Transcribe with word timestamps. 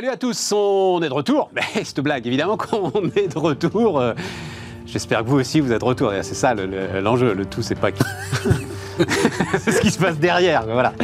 Salut 0.00 0.12
à 0.12 0.16
tous, 0.16 0.52
on 0.56 1.02
est 1.02 1.10
de 1.10 1.12
retour. 1.12 1.50
Mais 1.54 1.84
cette 1.84 2.00
blague, 2.00 2.26
évidemment 2.26 2.56
qu'on 2.56 2.90
est 3.16 3.34
de 3.34 3.38
retour. 3.38 4.00
Euh, 4.00 4.14
J'espère 4.86 5.22
que 5.22 5.28
vous 5.28 5.38
aussi, 5.38 5.60
vous 5.60 5.72
êtes 5.72 5.80
de 5.82 5.84
retour. 5.84 6.14
Et 6.14 6.22
C'est 6.22 6.34
ça 6.34 6.54
le- 6.54 6.64
le- 6.64 7.00
l'enjeu. 7.02 7.34
Le, 7.34 7.44
tout, 7.44 7.60
c'est 7.60 7.74
pas 7.74 7.92
qui. 7.92 8.02
c'est 9.58 9.72
ce 9.72 9.80
qui 9.82 9.90
se 9.90 9.98
passe 9.98 10.16
derrière. 10.18 10.64
Voilà. 10.66 10.94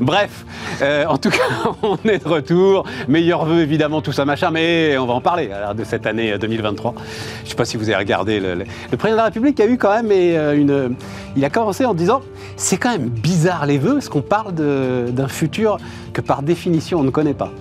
Bref, 0.00 0.44
euh, 0.82 1.04
en 1.06 1.16
tout 1.16 1.30
cas, 1.30 1.44
on 1.84 1.96
est 2.08 2.24
de 2.24 2.28
retour. 2.28 2.82
Meilleurs 3.06 3.44
vœux, 3.44 3.60
évidemment, 3.60 4.02
tout 4.02 4.10
ça, 4.10 4.24
machin. 4.24 4.50
Mais 4.50 4.98
on 4.98 5.06
va 5.06 5.14
en 5.14 5.20
parler 5.20 5.48
de 5.76 5.84
cette 5.84 6.04
année 6.06 6.32
euh, 6.32 6.38
2023. 6.38 6.94
Je 6.96 7.44
ne 7.44 7.48
sais 7.50 7.54
pas 7.54 7.64
si 7.64 7.76
vous 7.76 7.84
avez 7.88 7.98
regardé. 7.98 8.40
Le, 8.40 8.56
le- 8.56 8.96
président 8.96 9.12
de 9.12 9.16
la 9.18 9.24
République 9.26 9.60
a 9.60 9.66
eu 9.66 9.78
quand 9.78 9.94
même 9.94 10.08
euh, 10.10 10.56
une. 10.56 10.96
Il 11.36 11.44
a 11.44 11.50
commencé 11.50 11.84
en 11.84 11.94
disant 11.94 12.20
c'est 12.56 12.78
quand 12.78 12.90
même 12.90 13.10
bizarre 13.10 13.64
les 13.66 13.78
vœux, 13.78 13.94
parce 13.94 14.08
qu'on 14.08 14.22
parle 14.22 14.54
d'un 14.54 15.28
futur 15.28 15.76
que 16.12 16.20
par 16.20 16.42
définition 16.42 16.98
on 16.98 17.04
ne 17.04 17.10
connaît 17.10 17.32
pas. 17.32 17.52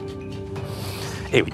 Eh 1.33 1.41
oui. 1.41 1.51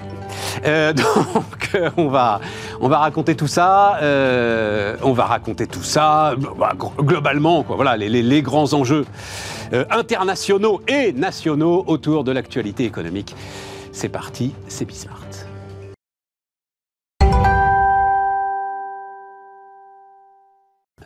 Euh, 0.64 0.92
donc, 1.34 1.74
euh, 1.74 1.90
on, 1.96 2.08
va, 2.08 2.40
on 2.80 2.88
va 2.88 2.98
raconter 2.98 3.34
tout 3.34 3.46
ça. 3.46 3.98
euh, 4.02 4.96
on 5.02 5.12
va 5.12 5.24
raconter 5.24 5.66
tout 5.66 5.82
ça 5.82 6.34
bah, 6.58 6.72
globalement. 6.98 7.64
Voilà, 7.68 7.96
les, 7.96 8.42
grands 8.42 8.72
enjeux 8.74 9.06
internationaux 9.90 10.80
et 10.86 11.12
nationaux 11.12 11.84
autour 11.86 12.24
de 12.24 12.32
l'actualité 12.32 12.84
économique. 12.84 13.34
C'est 13.92 14.08
parti, 14.08 14.54
c'est 14.68 14.84
Bismart. 14.84 15.45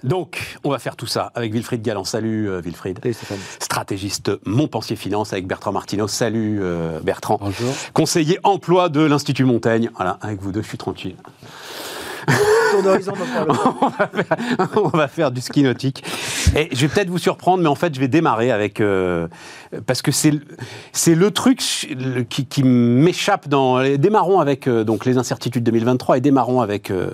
Donc, 0.05 0.59
on 0.65 0.71
va 0.71 0.79
faire 0.79 0.97
tout 0.97 1.07
ça 1.07 1.31
avec 1.35 1.53
Wilfried 1.53 1.83
Galland. 1.83 2.05
Salut 2.05 2.49
euh, 2.49 2.61
Wilfried. 2.61 3.01
Stratégiste 3.61 4.31
Montpensier 4.47 4.97
Finance 4.97 5.33
avec 5.33 5.47
Bertrand 5.47 5.73
Martineau. 5.73 6.09
Salut 6.09 6.59
euh, 6.63 7.01
Bertrand. 7.01 7.39
Bonjour. 7.41 7.75
Conseiller 7.93 8.39
emploi 8.43 8.89
de 8.89 9.01
l'Institut 9.01 9.45
Montaigne. 9.45 9.91
Voilà, 9.97 10.19
avec 10.23 10.41
vous 10.41 10.53
deux, 10.53 10.63
je 10.63 10.69
suis 10.69 10.79
tranquille. 10.79 11.17
On, 14.77 14.89
va 14.89 15.09
faire, 15.09 15.31
du 15.31 15.41
ski 15.41 15.63
nautique. 15.63 16.05
Et 16.57 16.69
je 16.73 16.81
vais 16.83 16.89
peut-être 16.89 17.11
vous 17.11 17.19
surprendre, 17.19 17.63
mais 17.63 17.69
en 17.69 17.75
fait, 17.75 17.95
je 17.95 18.01
vais 18.01 18.09
démarrer 18.09 18.51
avec. 18.51 18.81
euh, 18.81 19.29
parce 19.87 20.03
que 20.03 20.13
c'est 20.13 20.31
le- 20.31 21.31
truc 21.31 21.61
qui, 22.29 22.63
m'échappe 22.63 23.49
dans. 23.49 23.83
Démarrons 23.97 24.41
avec 24.41 24.67
euh, 24.67 24.85
donc, 24.85 25.05
les 25.05 25.19
incertitudes 25.19 25.65
2023 25.65 26.19
et 26.19 26.21
démarrons 26.21 26.61
avec, 26.61 26.91
euh, 26.91 27.11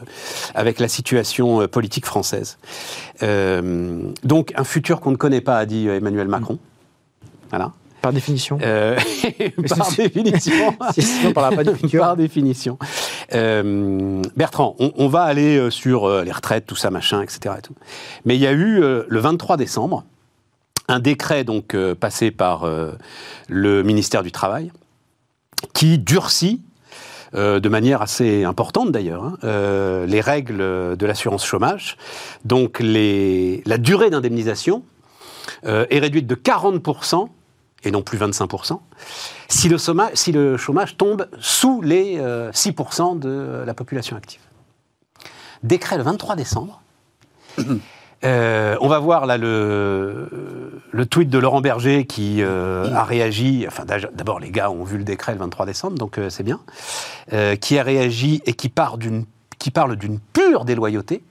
avec 0.55 0.79
la 0.79 0.89
situation 0.89 1.67
politique 1.69 2.07
française. 2.07 2.59
Donc, 3.21 4.53
un 4.57 4.65
futur 4.65 5.01
qu'on 5.01 5.11
ne 5.11 5.17
connaît 5.17 5.41
pas, 5.41 5.59
a 5.59 5.67
dit 5.67 5.89
Emmanuel 5.89 6.29
Macron. 6.29 6.59
Voilà. 7.51 7.73
Par 8.07 8.13
définition. 8.13 8.59
Euh, 8.63 8.97
par 9.69 9.91
définition. 9.97 10.77
Sinon. 10.99 11.33
Par 11.33 12.17
définition. 12.17 12.79
Euh, 13.35 14.23
Bertrand, 14.37 14.77
on, 14.79 14.93
on 14.97 15.09
va 15.09 15.23
aller 15.23 15.59
euh, 15.59 15.71
sur 15.71 16.09
les 16.23 16.31
retraites, 16.31 16.67
tout 16.67 16.77
ça, 16.77 16.91
machin, 16.91 17.21
etc. 17.21 17.57
et 17.59 17.63
tout. 17.63 17.75
Mais 18.25 18.37
il 18.37 18.41
y 18.41 18.47
a 18.47 18.53
eu, 18.53 18.79
le 18.81 19.19
23 19.19 19.57
décembre, 19.57 20.05
un 20.87 21.01
décret 21.01 21.43
donc 21.43 21.77
passé 21.99 22.31
par 22.31 22.65
le 23.49 23.83
ministère 23.83 24.23
du 24.23 24.31
Travail 24.31 24.71
qui 25.73 25.99
durcit 25.99 26.63
euh, 27.35 27.59
de 27.59 27.69
manière 27.69 28.03
assez 28.03 28.45
importante 28.45 28.93
d'ailleurs, 28.93 29.25
hein, 29.25 29.37
euh, 29.43 30.07
les 30.07 30.21
règles 30.21 30.59
de 30.97 31.07
l'assurance 31.07 31.45
chômage. 31.45 31.97
Donc 32.45 32.79
les, 32.79 33.65
la 33.67 33.79
durée 33.79 34.11
d'indemnisation 34.11 34.85
euh, 35.67 35.87
est 35.91 35.99
réduite 35.99 36.27
de 36.27 36.35
40% 36.37 37.29
et 37.87 37.91
non 37.93 38.03
plus 38.03 38.19
25%, 38.19 38.81
si 39.49 39.69
le, 39.69 39.79
soma- 39.79 40.11
si 40.15 40.33
le 40.33 40.57
chômage 40.57 40.97
tombe 40.97 41.29
sous 41.39 41.81
les 41.83 42.17
euh, 42.19 42.51
6% 42.53 43.19
de 43.19 43.63
la 43.65 43.75
population 43.75 44.17
active. 44.17 44.41
Décret 45.63 45.97
le 45.97 46.03
23 46.03 46.37
décembre. 46.37 46.83
Euh, 48.25 48.77
on 48.81 48.89
va 48.89 48.99
voir 48.99 49.27
là 49.27 49.37
le, 49.37 50.81
le 50.91 51.07
tweet 51.07 51.29
de 51.29 51.39
Laurent 51.39 51.61
Berger 51.61 52.07
qui 52.07 52.39
euh, 52.41 52.91
a 52.95 53.05
réagi. 53.05 53.67
Enfin, 53.69 53.85
d'abord, 53.85 54.41
les 54.41 54.51
gars 54.51 54.71
ont 54.71 54.85
vu 54.85 54.97
le 54.97 55.05
décret 55.05 55.33
le 55.35 55.39
23 55.39 55.67
décembre, 55.67 55.99
donc 55.99 56.17
euh, 56.17 56.31
c'est 56.31 56.43
bien. 56.43 56.59
Euh, 57.35 57.57
qui 57.57 57.79
a 57.79 57.83
réagi 57.83 58.41
et 58.47 58.55
qui, 58.55 58.71
part 58.71 58.97
d'une- 58.97 59.27
qui 59.59 59.71
parle 59.71 59.97
d'une 59.97 60.19
pure 60.19 60.65
déloyauté. 60.65 61.23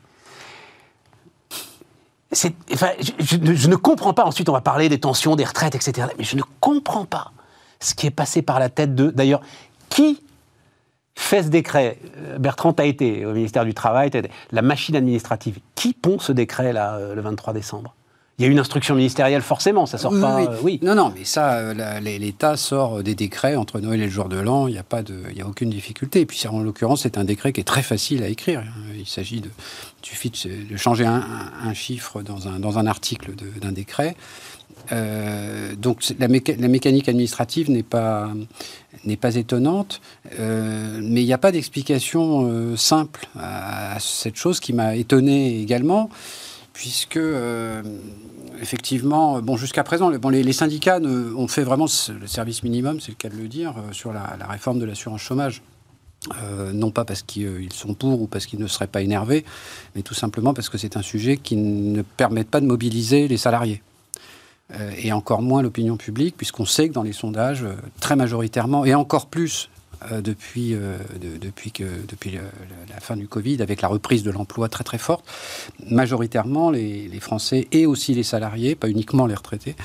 Je, 2.36 3.68
ne 3.68 3.76
comprends 3.76 4.14
pas. 4.14 4.26
Ensuite, 4.26 4.50
on 4.50 4.54
va 4.54 4.62
parler 4.62 4.90
des 4.90 5.00
tensions, 5.00 5.36
des 5.36 5.46
retraites, 5.46 5.76
etc. 5.76 6.08
Mais 6.18 6.24
je 6.24 6.36
ne 6.36 6.44
comprends 6.60 7.06
pas 7.06 7.32
ce 7.80 7.96
qui 7.96 8.08
est 8.08 8.12
passé 8.12 8.42
par 8.42 8.60
la 8.60 8.70
tête 8.70 8.96
de. 8.96 9.10
D'ailleurs, 9.10 9.42
qui 9.90 10.22
fait 11.16 11.44
ce 11.44 11.48
décret? 11.48 11.98
Euh, 12.18 12.38
Bertrand, 12.38 12.74
as 12.74 12.86
été 12.86 13.26
au 13.26 13.34
ministère 13.34 13.66
du 13.66 13.74
Travail, 13.74 14.12
la 14.52 14.62
machine 14.62 14.96
administrative. 14.96 15.60
Qui 15.76 15.94
pond 15.94 16.20
ce 16.20 16.32
décret, 16.32 16.74
là, 16.74 16.96
euh, 16.96 17.16
le 17.16 17.22
23 17.22 17.54
décembre? 17.54 17.96
Il 18.38 18.42
y 18.44 18.48
a 18.50 18.52
une 18.52 18.60
instruction 18.60 18.96
ministérielle, 18.96 19.42
forcément, 19.42 19.86
ça 19.86 19.98
sort 19.98 20.12
Oui, 20.12 20.20
pas. 20.20 20.36
oui. 20.36 20.46
euh, 20.50 20.58
oui. 20.62 20.80
Non, 20.82 20.94
non, 20.94 21.14
mais 21.18 21.24
ça, 21.24 21.54
euh, 21.54 22.00
l'État 22.02 22.58
sort 22.58 23.02
des 23.02 23.16
décrets 23.16 23.56
entre 23.56 23.80
Noël 23.80 24.02
et 24.02 24.06
le 24.06 24.12
jour 24.12 24.28
de 24.28 24.36
l'an, 24.38 24.68
il 24.68 24.74
n'y 24.74 24.78
a, 24.78 24.84
pas 24.84 25.04
de- 25.04 25.22
il 25.32 25.38
y 25.38 25.42
a 25.42 25.48
aucune 25.48 25.70
difficulté. 25.70 26.20
Et 26.20 26.26
puis, 26.26 26.46
en 26.50 26.60
l'occurrence, 26.60 27.04
c'est 27.04 27.18
un 27.18 27.24
décret 27.24 27.54
qui 27.54 27.62
est 27.62 27.66
très 27.66 27.82
facile 27.82 28.24
à 28.24 28.28
écrire. 28.28 28.62
Il 28.98 29.08
s'agit 29.08 29.40
de. 29.40 29.50
Il 30.04 30.08
suffit 30.10 30.32
de, 30.70 30.76
changer 30.76 31.06
un, 31.06 31.16
un- 31.16 31.70
un 31.70 31.74
chiffre 31.74 32.22
dans 32.24 32.50
un, 32.50 32.60
dans 32.60 32.78
un 32.78 32.88
article 32.88 33.32
d'un 33.62 33.72
décret. 33.72 34.18
Euh, 34.92 35.74
donc, 35.76 36.04
la, 36.20 36.28
méca- 36.28 36.60
la 36.60 36.68
mécanique 36.68 37.08
administrative 37.08 37.72
n'est 37.72 37.84
pas, 37.84 38.30
n'est 39.06 39.16
pas 39.16 39.36
étonnante, 39.36 40.02
euh, 40.40 41.00
mais 41.02 41.22
il 41.24 41.26
n'y 41.26 41.34
a 41.34 41.38
pas 41.38 41.52
d'explication 41.54 42.48
euh, 42.52 42.76
simple 42.76 43.28
à, 43.40 43.96
à 43.96 44.00
cette 44.00 44.36
chose 44.36 44.60
qui 44.60 44.74
m'a 44.74 44.96
étonné 44.96 45.60
également 45.62 46.10
puisque 46.76 47.18
euh, 47.18 47.82
effectivement, 48.62 49.42
bon, 49.42 49.56
jusqu'à 49.56 49.84
présent, 49.84 50.10
les, 50.10 50.54
syndicats 50.54 51.00
ont 51.00 51.48
fait 51.48 51.64
vraiment 51.64 51.86
le 52.20 52.28
service 52.28 52.64
minimum, 52.64 53.00
c'est 53.00 53.12
le 53.12 53.16
cas 53.16 53.30
de 53.30 53.38
le 53.38 53.48
dire, 53.48 53.76
euh, 53.78 53.94
sur 53.94 54.14
la, 54.14 54.36
réforme 54.48 54.80
de 54.80 54.86
l'assurance 54.86 55.22
chômage. 55.22 55.64
Euh, 56.42 56.72
non 56.74 56.90
pas 56.90 57.06
parce 57.06 57.22
qu'ils 57.22 57.46
euh, 57.46 57.62
ils 57.62 57.74
sont 57.74 57.94
pour 57.94 58.20
ou 58.20 58.28
parce 58.28 58.48
qu'ils 58.48 58.60
ne 58.60 58.68
seraient 58.68 58.88
pas 58.88 59.02
énervés, 59.02 59.46
mais 59.96 60.02
tout 60.02 60.16
simplement 60.16 60.56
parce 60.56 60.70
que 60.70 60.78
c'est 60.78 60.98
un 60.98 61.04
sujet 61.04 61.38
qui 61.38 61.56
ne 61.56 62.02
permet 62.02 62.44
pas 62.44 62.62
de 62.62 62.66
mobiliser 62.66 63.28
les 63.28 63.38
salariés. 63.38 63.82
Euh, 64.74 64.92
et 64.98 65.14
encore 65.14 65.44
moins 65.44 65.62
l'opinion 65.62 65.96
publique, 65.96 66.36
puisqu'on 66.36 66.66
sait 66.66 66.90
que 66.90 66.94
dans 66.94 67.04
les 67.04 67.14
sondages, 67.14 67.64
euh, 67.64 67.76
très 68.00 68.16
majoritairement, 68.16 68.84
et 68.84 68.96
encore 68.96 69.28
plus 69.28 69.70
euh, 69.70 69.75
depuis, 70.22 70.74
euh, 70.74 70.98
de- 71.22 71.38
depuis, 71.38 71.72
que, 71.72 71.84
depuis 72.08 72.32
le- 72.32 72.40
la 72.94 73.00
fin 73.00 73.16
du 73.16 73.28
Covid, 73.28 73.62
avec 73.62 73.82
la 73.82 73.88
reprise 73.88 74.24
de 74.24 74.32
l'emploi 74.32 74.70
très 74.70 74.84
très 74.84 74.98
forte, 74.98 75.26
majoritairement 75.90 76.72
les, 76.72 77.08
les 77.08 77.20
Français 77.20 77.68
et 77.72 77.86
aussi 77.86 78.14
les 78.14 78.24
salariés, 78.24 78.76
pas 78.76 78.90
uniquement 78.90 79.26
les 79.28 79.36
retraités, 79.36 79.76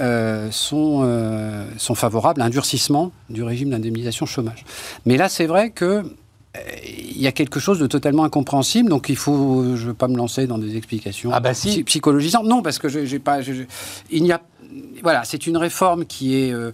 euh, 0.00 0.50
sont, 0.50 1.00
euh, 1.04 1.66
sont 1.78 1.94
favorables 1.94 2.40
à 2.42 2.44
un 2.46 2.50
durcissement 2.50 3.12
du 3.30 3.42
régime 3.42 3.70
d'indemnisation 3.70 4.26
chômage. 4.26 4.64
Mais 5.06 5.16
là, 5.16 5.28
c'est 5.28 5.46
vrai 5.46 5.70
que 5.70 5.84
euh, 6.56 6.60
il 6.86 7.20
y 7.20 7.26
a 7.26 7.32
quelque 7.32 7.60
chose 7.60 7.78
de 7.78 7.86
totalement 7.86 8.24
incompréhensible, 8.24 8.88
donc 8.88 9.08
il 9.08 9.16
faut, 9.16 9.64
je 9.76 9.82
ne 9.82 9.86
veux 9.88 9.94
pas 9.94 10.08
me 10.08 10.16
lancer 10.16 10.46
dans 10.46 10.58
des 10.58 10.76
explications 10.76 11.30
Ah 11.32 11.40
bah 11.40 11.52
si. 11.54 11.84
psychologisantes. 11.84 12.46
Non, 12.46 12.62
parce 12.62 12.78
que 12.78 12.88
j'ai 12.88 13.18
pas, 13.18 13.42
je- 13.42 13.52
je- 13.52 13.62
il 14.10 14.22
n'y 14.22 14.32
a, 14.32 14.40
voilà, 15.02 15.24
c'est 15.24 15.46
une 15.46 15.56
réforme 15.56 16.04
euh, 16.22 16.72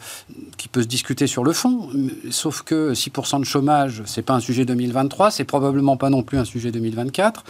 qui 0.57 0.69
peut 0.69 0.83
se 0.83 0.87
discuter 0.87 1.27
sur 1.27 1.45
le 1.45 1.53
fond, 1.53 1.91
sauf 2.31 2.63
que 2.63 2.93
6% 2.93 3.41
de 3.41 3.45
chômage, 3.45 4.03
c'est 4.07 4.23
pas 4.23 4.35
un 4.35 4.41
sujet 4.41 4.65
2023, 4.65 5.31
c'est 5.31 5.45
probablement 5.45 5.97
pas 5.97 6.11
non 6.11 6.23
plus 6.23 6.39
un 6.39 6.45
sujet 6.45 6.71
2024. 6.71 7.45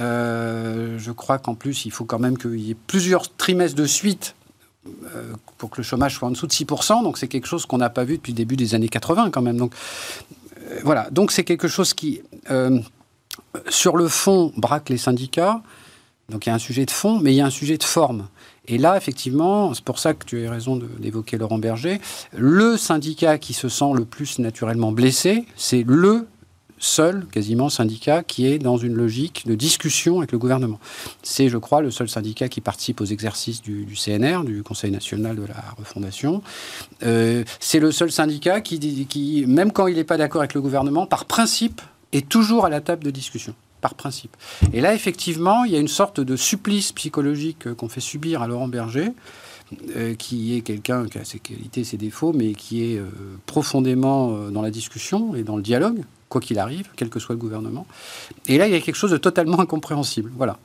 Euh, 0.00 0.98
je 0.98 1.12
crois 1.12 1.38
qu'en 1.38 1.54
plus, 1.54 1.84
il 1.84 1.92
faut 1.92 2.04
quand 2.04 2.18
même 2.18 2.36
qu'il 2.36 2.60
y 2.60 2.70
ait 2.70 2.76
plusieurs 2.86 3.34
trimestres 3.36 3.76
de 3.76 3.86
suite 3.86 4.34
euh, 5.14 5.32
pour 5.56 5.70
que 5.70 5.78
le 5.78 5.82
chômage 5.82 6.14
soit 6.14 6.28
en 6.28 6.32
dessous 6.32 6.46
de 6.46 6.52
6%. 6.52 7.02
Donc 7.02 7.18
c'est 7.18 7.28
quelque 7.28 7.46
chose 7.46 7.66
qu'on 7.66 7.78
n'a 7.78 7.90
pas 7.90 8.04
vu 8.04 8.16
depuis 8.16 8.32
le 8.32 8.36
début 8.36 8.56
des 8.56 8.74
années 8.74 8.88
80 8.88 9.30
quand 9.30 9.42
même. 9.42 9.56
Donc 9.56 9.72
voilà, 10.82 11.08
donc 11.10 11.32
c'est 11.32 11.44
quelque 11.44 11.68
chose 11.68 11.94
qui, 11.94 12.20
sur 13.68 13.96
le 13.96 14.08
fond, 14.08 14.52
braque 14.56 14.90
les 14.90 14.98
syndicats. 14.98 15.62
Donc 16.28 16.44
il 16.44 16.50
y 16.50 16.52
a 16.52 16.54
un 16.54 16.58
sujet 16.58 16.84
de 16.84 16.90
fond, 16.90 17.18
mais 17.20 17.32
il 17.32 17.36
y 17.36 17.40
a 17.40 17.46
un 17.46 17.50
sujet 17.50 17.78
de 17.78 17.84
forme. 17.84 18.28
Et 18.68 18.78
là, 18.78 18.96
effectivement, 18.96 19.72
c'est 19.74 19.84
pour 19.84 19.98
ça 19.98 20.14
que 20.14 20.24
tu 20.24 20.46
as 20.46 20.50
raison 20.50 20.80
d'évoquer 20.98 21.38
Laurent 21.38 21.58
Berger, 21.58 22.00
le 22.36 22.76
syndicat 22.76 23.38
qui 23.38 23.54
se 23.54 23.68
sent 23.68 23.92
le 23.94 24.04
plus 24.04 24.38
naturellement 24.38 24.92
blessé, 24.92 25.46
c'est 25.56 25.84
le 25.86 26.26
seul, 26.78 27.26
quasiment, 27.32 27.68
syndicat 27.68 28.22
qui 28.22 28.46
est 28.46 28.58
dans 28.58 28.76
une 28.76 28.94
logique 28.94 29.44
de 29.46 29.54
discussion 29.54 30.18
avec 30.18 30.32
le 30.32 30.38
gouvernement. 30.38 30.78
C'est, 31.22 31.48
je 31.48 31.58
crois, 31.58 31.80
le 31.80 31.90
seul 31.90 32.08
syndicat 32.08 32.48
qui 32.48 32.60
participe 32.60 33.00
aux 33.00 33.06
exercices 33.06 33.62
du, 33.62 33.86
CNR, 33.94 34.44
du 34.44 34.62
Conseil 34.62 34.90
national 34.90 35.36
de 35.36 35.42
la 35.42 35.64
refondation. 35.76 36.42
Euh, 37.02 37.44
c'est 37.60 37.80
le 37.80 37.90
seul 37.90 38.12
syndicat 38.12 38.60
qui, 38.60 39.44
même 39.46 39.72
quand 39.72 39.86
il 39.86 39.96
n'est 39.96 40.04
pas 40.04 40.16
d'accord 40.16 40.42
avec 40.42 40.54
le 40.54 40.60
gouvernement, 40.60 41.06
par 41.06 41.24
principe, 41.24 41.80
est 42.12 42.28
toujours 42.28 42.64
à 42.64 42.70
la 42.70 42.80
table 42.80 43.04
de 43.04 43.10
discussion. 43.10 43.54
Par 43.80 43.94
principe. 43.94 44.36
Et 44.72 44.80
là, 44.80 44.94
effectivement, 44.94 45.64
il 45.64 45.72
y 45.72 45.76
a 45.76 45.78
une 45.78 45.86
sorte 45.88 46.20
de 46.20 46.34
supplice 46.36 46.92
psychologique 46.92 47.66
euh, 47.68 47.74
qu'on 47.74 47.88
fait 47.88 48.00
subir 48.00 48.42
à 48.42 48.48
Laurent 48.48 48.66
Berger, 48.68 49.10
euh, 49.96 50.14
qui 50.14 50.56
est 50.56 50.62
quelqu'un 50.62 51.06
qui 51.06 51.18
a 51.18 51.24
ses 51.24 51.38
qualités, 51.38 51.84
ses 51.84 51.96
défauts, 51.96 52.32
mais 52.32 52.54
qui 52.54 52.82
est 52.92 52.98
euh, 52.98 53.06
profondément 53.46 54.32
euh, 54.34 54.50
dans 54.50 54.62
la 54.62 54.70
discussion 54.70 55.34
et 55.36 55.42
dans 55.44 55.56
le 55.56 55.62
dialogue, 55.62 56.02
quoi 56.28 56.40
qu'il 56.40 56.58
arrive, 56.58 56.88
quel 56.96 57.08
que 57.08 57.20
soit 57.20 57.34
le 57.34 57.38
gouvernement. 57.40 57.86
Et 58.48 58.58
là, 58.58 58.66
il 58.66 58.72
y 58.72 58.76
a 58.76 58.80
quelque 58.80 58.96
chose 58.96 59.12
de 59.12 59.16
totalement 59.16 59.60
incompréhensible. 59.60 60.30
Voilà. 60.36 60.58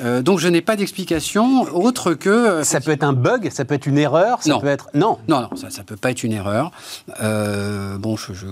Euh, 0.00 0.22
donc, 0.22 0.38
je 0.38 0.46
n'ai 0.48 0.60
pas 0.62 0.76
d'explication 0.76 1.62
autre 1.74 2.14
que. 2.14 2.62
Ça 2.62 2.80
peut 2.80 2.92
être 2.92 3.02
un 3.04 3.12
bug, 3.14 3.50
ça 3.50 3.64
peut 3.64 3.74
être 3.74 3.86
une 3.86 3.98
erreur, 3.98 4.42
ça 4.42 4.50
Non. 4.50 4.60
peut 4.60 4.68
être. 4.68 4.88
Non, 4.94 5.18
Non, 5.28 5.40
non, 5.42 5.56
ça 5.56 5.68
ne 5.68 5.82
peut 5.84 5.96
pas 5.96 6.10
être 6.12 6.22
une 6.22 6.32
erreur. 6.32 6.70
Euh, 7.20 7.98
bon, 7.98 8.16
je, 8.16 8.32
je- 8.32 8.46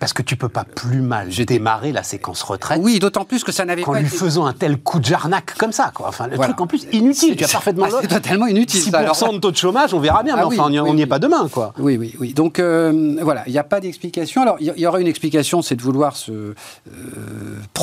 parce 0.00 0.12
que 0.12 0.22
tu 0.22 0.36
peux 0.36 0.48
pas 0.48 0.64
plus 0.64 1.00
mal 1.00 1.28
démarrer 1.28 1.92
la 1.92 2.02
séquence 2.02 2.42
retraite 2.42 2.80
Oui, 2.82 2.98
d'autant 2.98 3.24
plus 3.24 3.44
que 3.44 3.52
ça 3.52 3.64
n'avait 3.64 3.82
qu'en 3.82 3.92
pas 3.92 4.00
lui 4.00 4.06
été... 4.06 4.16
faisant 4.16 4.46
un 4.46 4.52
tel 4.52 4.78
coup 4.78 5.00
de 5.00 5.04
jarnac 5.04 5.54
comme 5.58 5.72
ça, 5.72 5.90
quoi. 5.94 6.08
Enfin, 6.08 6.26
le 6.26 6.36
Voilà. 6.36 6.52
truc 6.52 6.60
en 6.60 6.66
plus 6.66 6.86
inutile, 6.92 7.36
tu 7.36 7.44
as 7.44 7.48
parfaitement 7.48 7.86
Ah, 7.90 7.98
c'est 8.00 8.08
totalement 8.08 8.46
inutile. 8.46 8.80
6% 8.80 8.90
ça. 8.90 8.98
Alors- 8.98 9.32
de 9.32 9.38
taux 9.38 9.50
de 9.50 9.56
chômage, 9.56 9.94
on 9.94 10.00
verra 10.00 10.22
bien, 10.22 10.36
mais 10.36 10.42
Ah 10.44 10.48
oui, 10.48 10.56
enfin, 10.58 10.66
on 10.68 10.70
n'y 10.70 10.80
oui, 10.80 10.88
est 10.88 10.92
oui. 11.02 11.06
pas 11.06 11.18
demain, 11.18 11.48
quoi. 11.48 11.72
Oui, 11.78 11.96
oui, 11.96 12.14
oui. 12.20 12.32
Donc 12.34 12.58
euh, 12.58 13.16
voilà, 13.22 13.42
il 13.46 13.52
n'y 13.52 13.58
a 13.58 13.64
pas 13.64 13.80
d'explication. 13.80 14.42
Alors 14.42 14.56
il 14.60 14.72
y, 14.76 14.80
y 14.80 14.86
aurait 14.86 15.00
une 15.00 15.06
explication, 15.08 15.62
c'est 15.62 15.76
de 15.76 15.82
vouloir 15.82 16.16
se, 16.16 16.32
euh, 16.32 16.54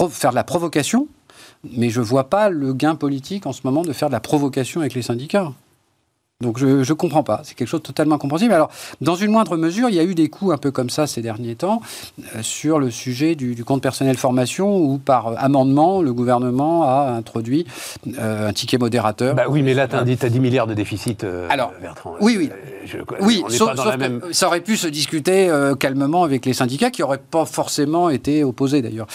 faire 0.10 0.32
de 0.32 0.36
la 0.36 0.44
provocation, 0.44 1.08
mais 1.64 1.90
je 1.90 2.00
ne 2.00 2.06
vois 2.06 2.30
pas 2.30 2.50
le 2.50 2.74
gain 2.74 2.96
politique 2.96 3.46
en 3.46 3.54
ce 3.54 3.62
moment 3.64 3.82
de 3.82 3.94
faire 3.94 4.10
de 4.10 4.14
la 4.14 4.20
provocation 4.20 4.82
avec 4.82 4.94
les 4.94 5.02
syndicats. 5.02 5.52
Donc 6.42 6.60
je 6.60 6.66
ne 6.68 6.94
comprends 6.94 7.24
pas, 7.24 7.40
c'est 7.46 7.56
quelque 7.56 7.70
chose 7.70 7.80
de 7.80 7.86
totalement 7.86 8.16
incompréhensible. 8.16 8.52
Alors, 8.52 8.70
dans 9.00 9.16
une 9.16 9.32
moindre 9.32 9.56
mesure, 9.56 9.88
il 9.88 9.96
y 9.96 10.00
a 10.02 10.04
eu 10.04 10.16
des 10.16 10.28
coups 10.28 10.54
un 10.54 10.58
peu 10.58 10.70
comme 10.70 10.90
ça 10.90 11.08
ces 11.08 11.22
derniers 11.22 11.56
temps 11.56 11.80
euh, 12.36 12.42
sur 12.42 12.78
le 12.78 12.92
sujet 12.92 13.36
du, 13.36 13.56
du 13.56 13.64
compte 13.64 13.82
personnel 13.82 14.18
formation 14.18 14.76
où 14.78 14.98
par 14.98 15.28
euh, 15.28 15.36
amendement, 15.38 16.02
le 16.02 16.12
gouvernement 16.12 16.84
a 16.84 17.14
introduit 17.16 17.66
euh, 18.20 18.50
un 18.50 18.52
ticket 18.52 18.78
modérateur. 18.78 19.34
Bah 19.34 19.46
oui, 19.48 19.62
mais 19.62 19.74
là, 19.74 19.88
tu 19.88 19.96
as, 19.96 20.04
dit 20.04 20.18
10 20.18 20.40
milliards 20.42 20.68
de 20.68 20.74
déficit, 20.74 21.26
Alors, 21.50 21.72
Bertrand. 21.82 22.16
oui, 22.20 22.36
oui. 22.38 22.50
Je- 22.86 22.98
Oui, 23.22 23.42
on 23.46 23.50
sauf, 23.50 23.70
pas 23.70 23.76
dans 23.76 23.84
sauf 23.84 23.98
la 23.98 24.10
que 24.10 24.34
ça 24.34 24.48
aurait 24.48 24.60
pu 24.60 24.76
se 24.76 24.88
discuter 24.88 25.50
calmement 25.80 26.24
avec 26.24 26.46
les 26.46 26.54
syndicats 26.54 26.92
qui 26.92 27.02
n'auraient 27.02 27.18
pas 27.18 27.46
forcément 27.46 28.10
été 28.10 28.44
opposés 28.44 28.81
d'ailleurs, 28.81 29.08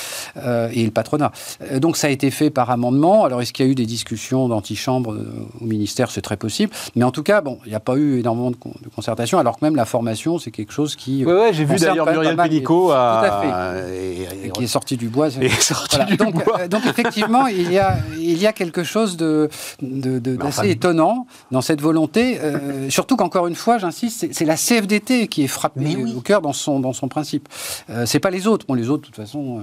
et 0.73 0.84
le 0.84 0.90
patronat. 0.90 1.31
Donc 1.76 1.96
ça 1.99 2.06
a 2.06 2.11
été 2.11 2.31
fait 2.32 2.49
par 2.50 2.70
amendement. 2.70 3.25
Alors 3.25 3.43
est-ce 3.43 3.52
qu'il 3.52 3.66
y 3.66 3.69
a 3.69 3.70
eu 3.70 3.76
des 3.76 3.87
discussions 3.87 4.49
d'antichambre 4.49 5.14
au 5.61 5.64
ministère? 5.64 6.11
C'est 6.11 6.23
très 6.23 6.37
possible. 6.37 6.73
Mais 6.96 7.05
en 7.05 7.09
tout 7.10 7.22
cas, 7.22 7.40
bon, 7.40 7.58
il 7.64 7.70
n'y 7.70 7.74
a 7.74 7.80
pas 7.80 7.96
eu 7.96 8.18
énormément 8.20 8.50
de, 8.50 8.56
con- 8.56 8.72
de 8.82 8.88
concertation, 8.88 9.38
alors 9.38 9.58
que 9.58 9.64
même 9.64 9.76
la 9.76 9.84
formation, 9.84 10.38
c'est 10.38 10.50
quelque 10.50 10.72
chose 10.72 10.96
qui, 10.96 11.24
Ouais, 11.24 11.32
ouais, 11.32 11.52
j'ai 11.52 11.64
vu 11.64 11.76
d'ailleurs 11.76 12.10
Muriel 12.10 12.36
Pénicaud 12.36 12.90
à... 12.90 13.20
à 13.20 13.76
et- 13.88 14.22
et- 14.22 14.46
et 14.46 14.50
qui 14.50 14.64
est 14.64 14.66
sorti 14.66 14.96
du 14.96 15.08
bois. 15.08 15.30
c'est- 15.30 15.40
et 15.42 15.46
est 15.46 15.60
sorti 15.62 15.96
Voilà, 15.96 16.10
du 16.10 16.16
donc, 16.16 16.44
bois. 16.44 16.60
euh, 16.60 16.68
donc 16.68 16.84
effectivement, 16.86 17.46
il 17.46 17.70
y 17.72 17.78
a, 17.78 17.96
il 18.18 18.38
y 18.38 18.46
a 18.46 18.52
quelque 18.52 18.82
chose 18.84 19.16
de, 19.16 19.48
de- 19.82 20.18
de- 20.18 20.36
d'assez 20.36 20.60
enfin- 20.60 20.68
étonnant 20.68 21.26
dans 21.50 21.60
cette 21.60 21.80
volonté, 21.80 22.38
euh, 22.40 22.88
surtout 22.90 23.16
qu'encore 23.16 23.46
une 23.46 23.54
fois, 23.54 23.78
j'insiste, 23.78 24.26
c'est, 24.32 24.44
la 24.44 24.56
CFDT 24.56 25.26
qui 25.28 25.44
est 25.44 25.48
frappée 25.48 25.96
oui. 25.96 26.14
au 26.16 26.20
cœur 26.20 26.40
dans 26.40 26.52
son, 26.52 26.80
dans 26.80 26.92
son 26.92 27.08
principe. 27.08 27.48
Euh, 27.90 28.04
c'est 28.06 28.20
pas 28.20 28.30
les 28.30 28.46
autres. 28.46 28.66
Bon, 28.66 28.74
les 28.74 28.88
autres, 28.90 29.02
de 29.02 29.06
toute 29.06 29.16
façon, 29.16 29.58
euh, 29.58 29.62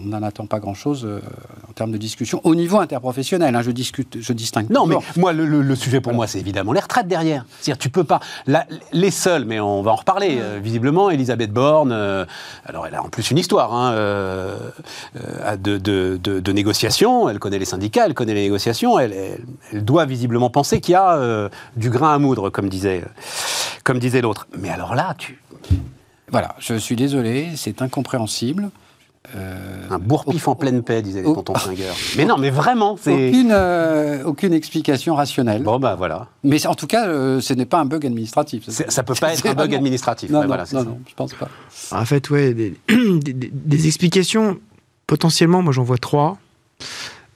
on 0.00 0.08
n'en 0.08 0.22
attend 0.22 0.46
pas 0.46 0.60
grand-chose 0.60 1.04
euh, 1.04 1.20
en 1.68 1.72
termes 1.72 1.90
de 1.92 1.96
discussion 1.98 2.40
au 2.44 2.54
niveau 2.54 2.78
interprofessionnel. 2.78 3.54
hein, 3.56 3.62
je 3.62 3.70
discute, 3.70 4.18
je 4.20 4.32
distingue. 4.32 4.70
Non, 4.70 4.86
mais 4.86 4.96
moi, 5.16 5.32
le, 5.32 5.46
le- 5.46 5.62
le 5.62 5.74
sujet 5.76 6.00
pour 6.00 6.12
moi, 6.14 6.26
c'est 6.26 6.38
évidemment 6.38 6.72
les 6.72 6.80
retraites 6.80 7.08
derrière. 7.08 7.44
C'est-à-dire, 7.60 7.78
tu 7.78 7.90
peux 7.90 8.04
pas. 8.04 8.20
la- 8.46 8.66
les 8.92 9.10
seuls, 9.10 9.44
mais 9.44 9.60
on 9.60 9.82
va 9.82 9.92
en 9.92 9.96
reparler, 9.96 10.38
euh, 10.40 10.58
visiblement, 10.62 11.10
Elisabeth 11.10 11.52
Borne, 11.52 11.92
euh, 11.92 12.24
alors 12.64 12.86
elle 12.86 12.94
a 12.94 13.02
en 13.02 13.08
plus 13.08 13.30
une 13.30 13.38
histoire 13.38 13.72
hein, 13.74 13.94
de, 15.56 15.78
de, 15.78 16.18
de- 16.22 16.40
de 16.40 16.52
négociation. 16.52 17.28
Elle 17.28 17.38
connaît 17.38 17.58
les 17.58 17.64
syndicats, 17.64 18.06
elle 18.06 18.14
connaît 18.14 18.34
les 18.34 18.42
négociations. 18.42 18.98
Elle, 18.98 19.12
elle- 19.12 19.44
elle 19.72 19.84
doit 19.84 20.04
visiblement 20.06 20.50
penser 20.50 20.80
qu'il 20.80 20.92
y 20.92 20.96
a 20.96 21.48
du 21.76 21.90
grain 21.90 22.14
à 22.14 22.18
moudre, 22.18 22.50
comme 22.50 22.68
disait, 22.68 23.04
comme 23.84 23.98
disait 23.98 24.20
l'autre. 24.20 24.46
Mais 24.58 24.70
alors 24.70 24.94
là, 24.94 25.14
tu. 25.18 25.42
Voilà, 26.30 26.54
je 26.58 26.74
suis 26.74 26.94
désolé, 26.96 27.48
c'est 27.56 27.80
incompréhensible. 27.80 28.70
Euh, 29.36 29.82
Un 29.90 29.98
bourre-pif 29.98 30.48
en 30.48 30.54
pleine 30.54 30.82
paix, 30.82 31.02
disait 31.02 31.20
les 31.22 31.32
tontons 31.34 31.54
flingueurs. 31.58 31.94
Mais 32.16 32.24
non, 32.24 32.38
mais 32.38 32.50
vraiment, 32.50 32.96
c'est. 33.00 33.28
aucune, 33.28 33.50
euh, 33.52 34.24
aucune 34.24 34.52
explication 34.54 35.14
rationnelle. 35.14 35.62
Bon, 35.62 35.78
bah 35.78 35.94
voilà. 35.96 36.28
Mais 36.44 36.66
en 36.66 36.74
tout 36.74 36.86
cas, 36.86 37.06
euh, 37.08 37.40
ce 37.40 37.52
n'est 37.52 37.66
pas 37.66 37.78
un 37.78 37.84
bug 37.84 38.06
administratif. 38.06 38.64
C'est- 38.68 38.90
Ça 38.90 39.02
peut 39.02 39.14
pas 39.14 39.34
être 39.34 39.46
un 39.46 39.54
bug 39.54 39.74
administratif. 39.74 40.30
Non, 40.30 40.38
Ouais, 40.38 40.44
non, 40.44 40.48
voilà, 40.48 40.62
non, 40.72 40.78
ça. 40.80 40.84
non, 40.84 40.98
je 41.06 41.14
pense 41.14 41.34
pas. 41.34 41.48
En 41.92 42.04
fait, 42.06 42.30
ouais, 42.30 42.54
des, 42.54 42.74
des- 42.88 43.32
des- 43.34 43.50
des 43.52 43.86
explications, 43.86 44.58
potentiellement, 45.06 45.62
moi 45.62 45.72
j'en 45.72 45.82
vois 45.84 45.98
trois. 45.98 46.38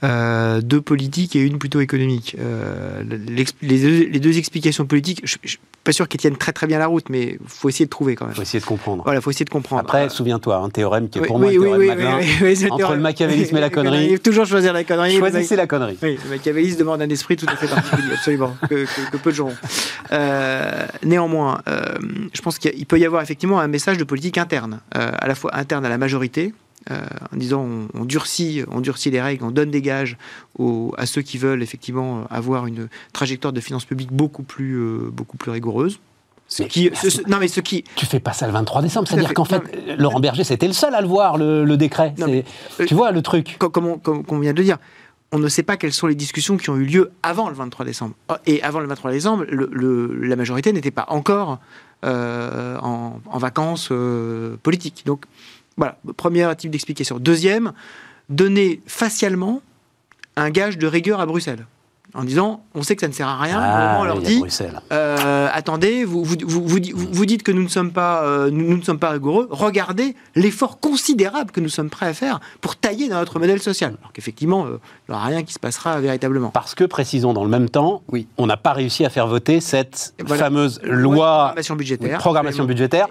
Euh, 0.05 0.61
deux 0.61 0.81
politiques 0.81 1.37
et 1.37 1.41
une 1.41 1.59
plutôt 1.59 1.81
économique. 1.81 2.35
Euh, 2.41 3.03
les, 3.63 3.79
deux, 3.79 4.09
les 4.11 4.19
deux 4.21 4.37
explications 4.37 4.85
politiques, 4.85 5.21
je 5.23 5.37
ne 5.43 5.49
suis 5.49 5.59
pas 5.85 5.93
sûr 5.93 6.09
qu'elles 6.09 6.21
tiennent 6.21 6.37
très 6.37 6.53
très 6.53 6.67
bien 6.67 6.79
la 6.81 6.89
route, 6.89 7.09
mais 7.09 7.39
il 7.41 7.49
faut 7.49 7.69
essayer 7.69 7.85
de 7.85 7.91
trouver 7.91 8.17
quand 8.17 8.27
même. 8.27 8.35
faut 8.35 8.43
essayer 8.43 8.59
de 8.61 8.65
comprendre. 8.65 9.05
Voilà, 9.05 9.21
il 9.21 9.23
faut 9.23 9.31
essayer 9.31 9.45
de 9.45 9.51
comprendre. 9.51 9.83
Après, 9.83 10.09
souviens-toi, 10.09 10.57
un 10.57 10.71
théorème 10.71 11.09
qui 11.09 11.19
est 11.19 11.23
Oui, 11.23 11.29
pour 11.29 11.39
moi 11.39 11.49
oui, 11.49 11.59
oui, 11.59 11.65
théorème 11.65 11.81
oui, 11.81 11.87
Madelin. 11.89 12.71
Entre 12.75 12.95
le 12.95 13.01
machiavélisme 13.01 13.57
et 13.57 13.61
la 13.61 13.71
connerie. 13.77 14.07
Il 14.07 14.17
faut 14.17 14.23
toujours 14.23 14.47
choisir 14.47 14.73
la 14.73 14.83
connerie. 14.83 15.17
Choisissez 15.19 15.55
la 15.55 15.67
connerie. 15.69 15.97
Oui, 16.03 16.19
le 16.25 16.31
machiavélisme 16.31 16.79
demande 16.81 17.01
un 17.01 17.09
esprit 17.11 17.37
tout 17.37 17.47
à 17.49 17.55
fait 17.55 17.69
particulier, 17.69 18.09
absolument, 18.13 18.57
que, 18.69 18.85
que- 18.85 19.11
que 19.13 19.17
peu 19.19 19.31
de 19.31 19.37
gens 19.37 19.49
ont. 19.51 19.57
Euh, 20.11 20.87
néanmoins, 21.05 21.61
euh, 21.69 21.85
je 22.35 22.41
pense 22.43 22.59
qu'il 22.59 22.87
peut 22.87 22.99
y 22.99 23.05
avoir 23.07 23.23
effectivement 23.23 23.61
un 23.61 23.69
message 23.69 23.99
de 23.99 24.05
politique 24.05 24.37
interne, 24.39 24.81
à 24.93 25.27
la 25.29 25.35
fois 25.37 25.57
interne 25.57 25.85
à 25.87 25.89
la 25.89 25.99
majorité, 25.99 26.53
en 26.91 27.37
disant 27.37 27.61
on, 27.95 28.01
on 28.01 28.05
durcit, 28.05 28.63
on 28.71 28.81
durcit 28.81 29.11
les 29.11 29.21
règles, 29.21 29.45
on 29.45 29.51
donne 29.51 29.71
des 29.71 29.83
gages 29.83 30.17
aux- 30.59 30.93
à 30.99 31.07
ceux 31.07 31.23
qui 31.23 31.39
veulent 31.39 31.63
effectivement 31.63 32.25
avoir 32.31 32.67
une 32.67 32.89
trajectoire 33.13 33.53
de 33.53 33.61
finances 33.61 33.85
publiques 33.85 34.13
beaucoup 34.13 34.43
plus, 34.43 34.75
euh, 34.77 35.11
beaucoup 35.13 35.37
plus 35.37 35.51
rigoureuse. 35.51 36.01
Ce 36.49 36.63
Mais 36.65 36.69
qui, 36.69 36.85
merci. 36.91 37.11
ce- 37.11 37.23
ce- 37.23 37.29
non 37.31 37.39
mais 37.39 37.49
ce 37.49 37.61
qui, 37.61 37.83
Tu 37.97 38.05
fais 38.05 38.21
pas 38.21 38.33
ça 38.35 38.47
le 38.47 38.53
23 38.53 38.83
décembre. 38.83 39.09
C'est-à-dire 39.09 39.33
qu'en 39.33 39.45
fait, 39.47 39.63
Non, 39.89 39.95
Laurent 39.97 40.21
Berger, 40.21 40.45
c'était 40.45 40.67
le 40.67 40.75
seul 40.75 40.95
à 40.95 41.01
le 41.01 41.07
voir, 41.09 41.39
le, 41.39 41.65
le 41.65 41.77
décret. 41.79 42.15
Euh, 42.21 42.43
tu 42.87 42.95
vois 42.95 43.11
le 43.13 43.23
truc. 43.23 43.57
co- 43.59 43.71
comme 43.71 43.87
on, 43.87 43.99
comme- 43.99 44.23
comme 44.25 44.37
on 44.39 44.41
vient 44.41 44.53
de 44.53 44.59
le 44.59 44.65
dire, 44.65 44.77
on 45.35 45.39
ne 45.39 45.49
sait 45.49 45.63
pas 45.63 45.79
quelles 45.79 45.95
sont 45.95 46.09
les 46.09 46.15
discussions 46.15 46.59
qui 46.59 46.69
ont 46.69 46.77
eu 46.77 46.85
lieu 46.85 47.11
avant 47.23 47.49
le 47.49 47.55
23 47.55 47.87
décembre. 47.87 48.15
Et 48.45 48.63
avant 48.63 48.81
le 48.81 48.87
23 48.87 49.13
décembre, 49.13 49.45
le- 49.49 49.71
le- 49.73 50.15
la 50.27 50.37
majorité 50.37 50.73
n'était 50.75 50.91
pas 50.91 51.07
encore 51.09 51.59
euh, 52.05 52.77
en, 52.83 53.21
en 53.31 53.39
vacances 53.39 53.89
euh, 53.93 54.57
politiques. 54.63 55.05
Donc 55.07 55.25
voilà, 55.77 55.97
premier 56.17 56.49
type 56.57 56.71
d'explication. 56.71 57.19
Deuxième, 57.19 57.73
donner 58.29 58.81
facialement 58.87 59.61
un 60.37 60.51
gage 60.51 60.79
de 60.79 60.87
rigueur 60.87 61.21
à 61.21 61.27
Bruxelles. 61.27 61.67
En 62.15 62.25
disant, 62.25 62.63
on 62.75 62.83
sait 62.83 62.95
que 62.95 63.01
ça 63.01 63.09
ne 63.09 63.15
sert 63.15 63.27
à 63.27 63.39
rien, 63.41 63.59
Ah, 63.59 63.97
on 63.99 64.05
leur 64.05 64.21
dit, 64.21 64.43
euh, 64.93 65.49
attendez, 65.51 66.05
vous, 66.05 66.23
vous, 66.25 66.35
vous, 66.45 66.61
vous, 66.69 66.79
vous- 67.11 67.25
dites 67.27 67.43
que 67.43 67.53
nous 67.53 67.63
ne 67.63 67.69
sommes 67.69 67.91
pas, 67.91 68.23
euh, 68.25 68.51
nous, 68.51 68.77
ne 68.77 68.83
sommes 68.83 68.99
pas 68.99 69.09
rigoureux. 69.11 69.49
Regardez 69.51 70.15
l'effort 70.35 70.79
considérable 70.79 71.53
que 71.53 71.61
nous 71.61 71.71
sommes 71.71 71.89
prêts 71.89 72.07
à 72.09 72.13
faire 72.13 72.41
pour 72.61 72.77
tailler 72.77 73.09
dans 73.09 73.19
notre 73.19 73.39
modèle 73.39 73.63
social. 73.63 73.95
Alors 73.99 74.13
qu'effectivement, 74.13 74.67
euh, 74.67 74.79
il 75.09 75.13
n'y 75.13 75.17
aura 75.17 75.25
rien 75.27 75.43
qui 75.43 75.55
se 75.55 75.59
passera 75.59 76.01
véritablement. 76.03 76.51
Parce 76.51 76.75
que, 76.75 76.85
précisons, 76.85 77.33
dans 77.33 77.45
le 77.45 77.51
même 77.51 77.71
temps, 77.71 78.03
Oui. 78.11 78.27
on 78.37 78.47
n'a 78.47 78.59
pas 78.59 78.75
réussi 78.75 79.07
à 79.07 79.09
faire 79.11 79.27
voter 79.27 79.63
cette 79.63 80.13
voilà. 80.23 80.45
fameuse 80.45 80.81
Loi 80.83 81.15
de 81.15 81.17
programmation 81.63 81.77
budgétaire. 81.77 82.11
oui, 82.13 82.19
programmation 82.19 82.65
budgétaire 82.67 83.09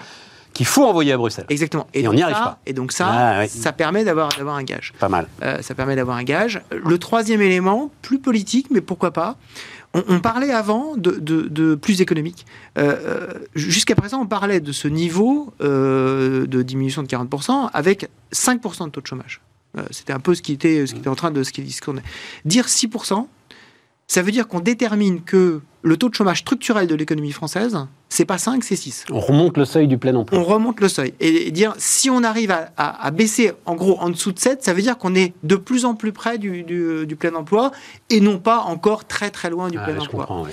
qu'il 0.54 0.66
faut 0.66 0.86
envoyer 0.86 1.14
à 1.14 1.18
Bruxelles. 1.18 1.46
Exactement. 1.50 1.88
Et 1.94 2.08
on 2.08 2.14
n'y 2.14 2.22
arrive 2.22 2.36
pas. 2.36 2.60
Et 2.66 2.74
donc 2.74 2.92
ça, 2.92 3.08
Ah, 3.10 3.40
oui. 3.42 3.50
ça 3.50 3.72
permet 3.72 4.04
d'avoir 4.04 4.30
un 4.56 4.64
gage. 4.64 4.94
Pas 5.00 5.10
mal. 5.10 5.28
Euh, 5.42 5.62
ça 5.62 5.76
permet 5.76 5.96
d'avoir 5.96 6.18
un 6.18 6.24
gage. 6.24 6.62
Le 6.72 6.98
troisième 6.98 7.42
élément, 7.42 7.92
plus 8.02 8.20
politique, 8.20 8.68
mais 8.72 8.82
pourquoi 8.82 9.12
pas 9.12 9.38
on, 9.94 10.04
on 10.08 10.20
parlait 10.22 10.52
avant 10.52 10.96
de, 10.96 11.12
de- 11.12 11.50
de 11.50 11.76
plus 11.76 12.00
économique. 12.02 12.46
Euh, 12.78 12.96
euh, 13.06 13.28
Jusqu'à 13.56 13.94
présent, 13.96 14.22
on 14.22 14.26
parlait 14.26 14.62
de 14.62 14.72
ce 14.72 14.88
niveau 14.88 15.54
euh, 15.62 16.46
de 16.48 16.62
diminution 16.62 17.04
de 17.04 17.08
40% 17.10 17.70
avec 17.74 18.10
5% 18.34 18.86
de 18.86 18.90
taux 18.92 19.02
de 19.02 19.08
chômage. 19.08 19.42
C'était 19.90 20.12
un 20.14 20.20
peu 20.20 20.36
ce 20.36 20.42
qui 20.42 20.52
était, 20.52 20.86
ce 20.86 20.94
qui 20.94 21.00
était 21.00 21.08
en 21.10 21.16
train 21.16 21.32
de 21.32 21.44
ce 21.44 21.52
qui 21.54 21.70
ce. 21.72 21.82
Dire 22.44 22.66
6%, 22.68 23.28
ça 24.14 24.22
veut 24.22 24.32
dire 24.32 24.46
qu'on 24.50 24.60
détermine 24.60 25.22
que 25.22 25.62
le 25.84 25.96
taux 25.96 26.10
de 26.10 26.14
chômage 26.16 26.40
structurel 26.40 26.86
de 26.86 26.96
l'économie 26.96 27.32
française, 27.32 27.78
c'est 28.10 28.26
pas 28.26 28.38
5, 28.38 28.62
c'est 28.62 28.76
6 28.76 29.06
On 29.10 29.22
remonte 29.22 29.56
le 29.58 29.64
seuil 29.64 29.88
du 29.88 29.98
plein 29.98 30.14
emploi. 30.16 30.38
on 30.38 30.44
remonte 30.44 30.82
le 30.82 30.90
seuil. 30.90 31.14
Et 31.22 31.50
dire, 31.50 31.74
si 31.78 32.10
on 32.10 32.22
arrive 32.26 32.52
à, 32.52 32.72
à- 32.76 33.06
à 33.08 33.10
baisser 33.12 33.54
en 33.66 33.74
gros 33.76 33.98
en 34.02 34.10
dessous 34.10 34.34
de 34.34 34.40
7, 34.40 34.64
ça 34.66 34.74
veut 34.74 34.82
dire 34.82 34.98
qu'on 34.98 35.16
est 35.16 35.34
de 35.44 35.56
plus 35.56 35.86
en 35.86 35.96
plus 35.96 36.12
près 36.12 36.38
du, 36.38 36.64
du- 36.64 37.06
du 37.08 37.16
plein 37.16 37.34
emploi 37.36 37.72
et 38.10 38.20
non 38.20 38.38
pas 38.38 38.60
encore 38.60 39.06
très 39.08 39.30
très 39.32 39.50
loin 39.50 39.70
du 39.70 39.78
Ah, 39.78 39.86
plein 39.86 39.96
je 39.96 40.02
emploi. 40.02 40.26
comprends. 40.26 40.44
oui. 40.44 40.52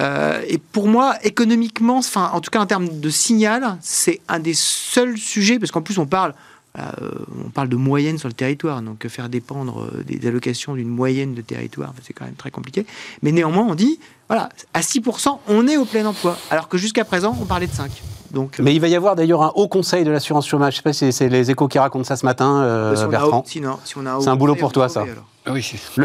Euh, 0.00 0.42
et 0.46 0.58
pour 0.58 0.86
moi, 0.86 1.14
économiquement, 1.22 1.96
enfin, 1.96 2.30
en 2.34 2.40
tout 2.42 2.50
cas 2.50 2.60
en 2.60 2.66
termes 2.66 3.00
de 3.00 3.08
signal, 3.10 3.78
c'est 3.80 4.20
un 4.28 4.38
des 4.38 4.54
seuls 4.54 5.16
sujets, 5.16 5.58
parce 5.58 5.72
qu'en 5.72 5.82
plus 5.82 5.96
on 5.98 6.06
parle, 6.06 6.34
on 6.76 7.50
parle 7.50 7.68
de 7.68 7.76
moyenne 7.76 8.18
sur 8.18 8.28
le 8.28 8.34
territoire, 8.34 8.82
donc 8.82 9.04
euh, 9.04 9.08
faire 9.08 9.28
dépendre 9.28 9.82
euh, 9.82 10.04
des 10.04 10.26
allocations 10.28 10.74
d'une 10.74 10.88
moyenne 10.88 11.34
de 11.34 11.40
territoire, 11.40 11.92
c'est 12.02 12.12
quand 12.12 12.24
même 12.24 12.34
très 12.34 12.50
compliqué. 12.50 12.86
Mais 13.22 13.32
néanmoins, 13.32 13.66
on 13.68 13.74
dit, 13.74 13.98
voilà, 14.28 14.48
à 14.74 14.80
6%, 14.80 15.38
on 15.48 15.66
est 15.66 15.76
au 15.76 15.84
plein 15.84 16.04
emploi, 16.06 16.36
alors 16.50 16.68
que 16.68 16.78
jusqu'à 16.78 17.04
présent, 17.04 17.36
on 17.40 17.46
parlait 17.46 17.66
de 17.66 17.72
5. 17.72 17.90
Donc, 18.30 18.58
Mais 18.58 18.74
il 18.74 18.80
va 18.80 18.88
y 18.88 18.94
avoir 18.94 19.16
d'ailleurs 19.16 19.42
un 19.42 19.52
haut 19.54 19.68
conseil 19.68 20.04
de 20.04 20.10
l'assurance 20.10 20.46
chômage. 20.46 20.74
Je 20.74 20.78
ne 20.78 20.82
sais 20.82 20.82
pas 20.82 20.92
si 20.92 21.12
c'est 21.12 21.28
les 21.28 21.50
échos 21.50 21.66
qui 21.66 21.78
racontent 21.78 22.04
ça 22.04 22.16
ce 22.16 22.26
matin, 22.26 22.62
euh, 22.62 22.94
si 22.94 23.02
on 23.02 23.06
a 23.06 23.08
Bertrand. 23.08 23.44
si 23.46 23.62
on 23.96 24.06
a 24.06 24.20
C'est 24.20 24.28
un 24.28 24.36
boulot 24.36 24.54
pour 24.54 24.72
toi, 24.72 24.88
ça. 24.88 25.02
alors. 25.02 25.24
Oui. 25.50 25.72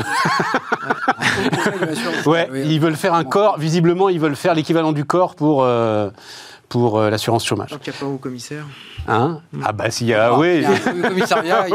Ouais, 2.25 2.49
ils 2.65 2.79
veulent 2.79 2.95
faire 2.95 3.13
un 3.13 3.23
corps. 3.23 3.57
Visiblement, 3.57 4.09
ils 4.09 4.19
veulent 4.19 4.35
faire 4.35 4.53
l'équivalent 4.53 4.91
du 4.91 5.05
corps 5.05 5.35
pour, 5.35 5.63
euh, 5.63 6.09
pour 6.69 6.99
euh, 6.99 7.09
l'assurance 7.09 7.45
chômage. 7.45 7.69
Tant 7.71 7.77
qu'il 7.77 7.91
n'y 7.91 7.97
a 7.97 7.99
pas 7.99 8.05
au 8.05 8.17
commissaire. 8.17 8.65
Hein 9.07 9.41
ah 9.65 9.73
bah 9.73 9.89
s'il 9.91 10.07
y 10.07 10.13
a, 10.13 10.33
oui, 10.37 10.57
Il 10.57 10.61
y 10.61 10.65
a 10.65 10.69
un 10.71 11.01
commissariat, 11.09 11.65
il 11.67 11.73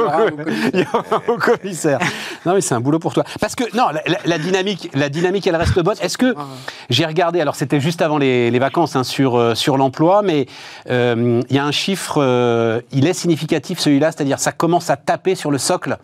y 0.80 0.82
aura 0.82 1.02
un 1.16 1.20
haut 1.28 1.37
commissaire. 1.37 1.99
Non 2.47 2.54
mais 2.54 2.62
c'est 2.62 2.75
un 2.75 2.80
boulot 2.80 2.99
pour 2.99 3.12
toi. 3.12 3.25
Parce 3.38 3.54
que 3.54 3.64
non, 3.76 3.88
la, 3.92 4.02
la- 4.06 4.18
la 4.25 4.38
dynamique, 4.38 4.90
la 4.94 5.11
dynamique, 5.11 5.47
elle 5.47 5.56
reste 5.56 5.78
bonne. 5.82 5.97
Est-ce 6.00 6.16
que 6.16 6.35
Ah, 6.38 6.47
j'ai 6.88 7.04
regardé 7.04 7.40
Alors 7.42 7.54
c'était 7.54 7.80
juste 7.80 8.00
avant 8.00 8.16
les, 8.16 8.50
les 8.50 8.58
vacances 8.58 8.97
hein, 8.97 9.04
sur 9.04 9.37
euh, 9.37 9.54
sur 9.54 9.76
l'emploi, 9.76 10.23
mais 10.23 10.47
euh, 10.88 11.42
il 11.50 11.54
y 11.56 11.58
a 11.58 11.64
un 11.66 11.70
chiffre, 11.73 12.14
euh, 12.23 12.80
il 12.92 13.06
est 13.06 13.12
significatif 13.12 13.78
celui-là, 13.78 14.11
c'est-à-dire 14.11 14.38
ça 14.38 14.52
commence 14.52 14.88
à 14.88 14.97
taper 14.97 15.35
sur 15.35 15.50
le 15.50 15.58
socle 15.58 15.99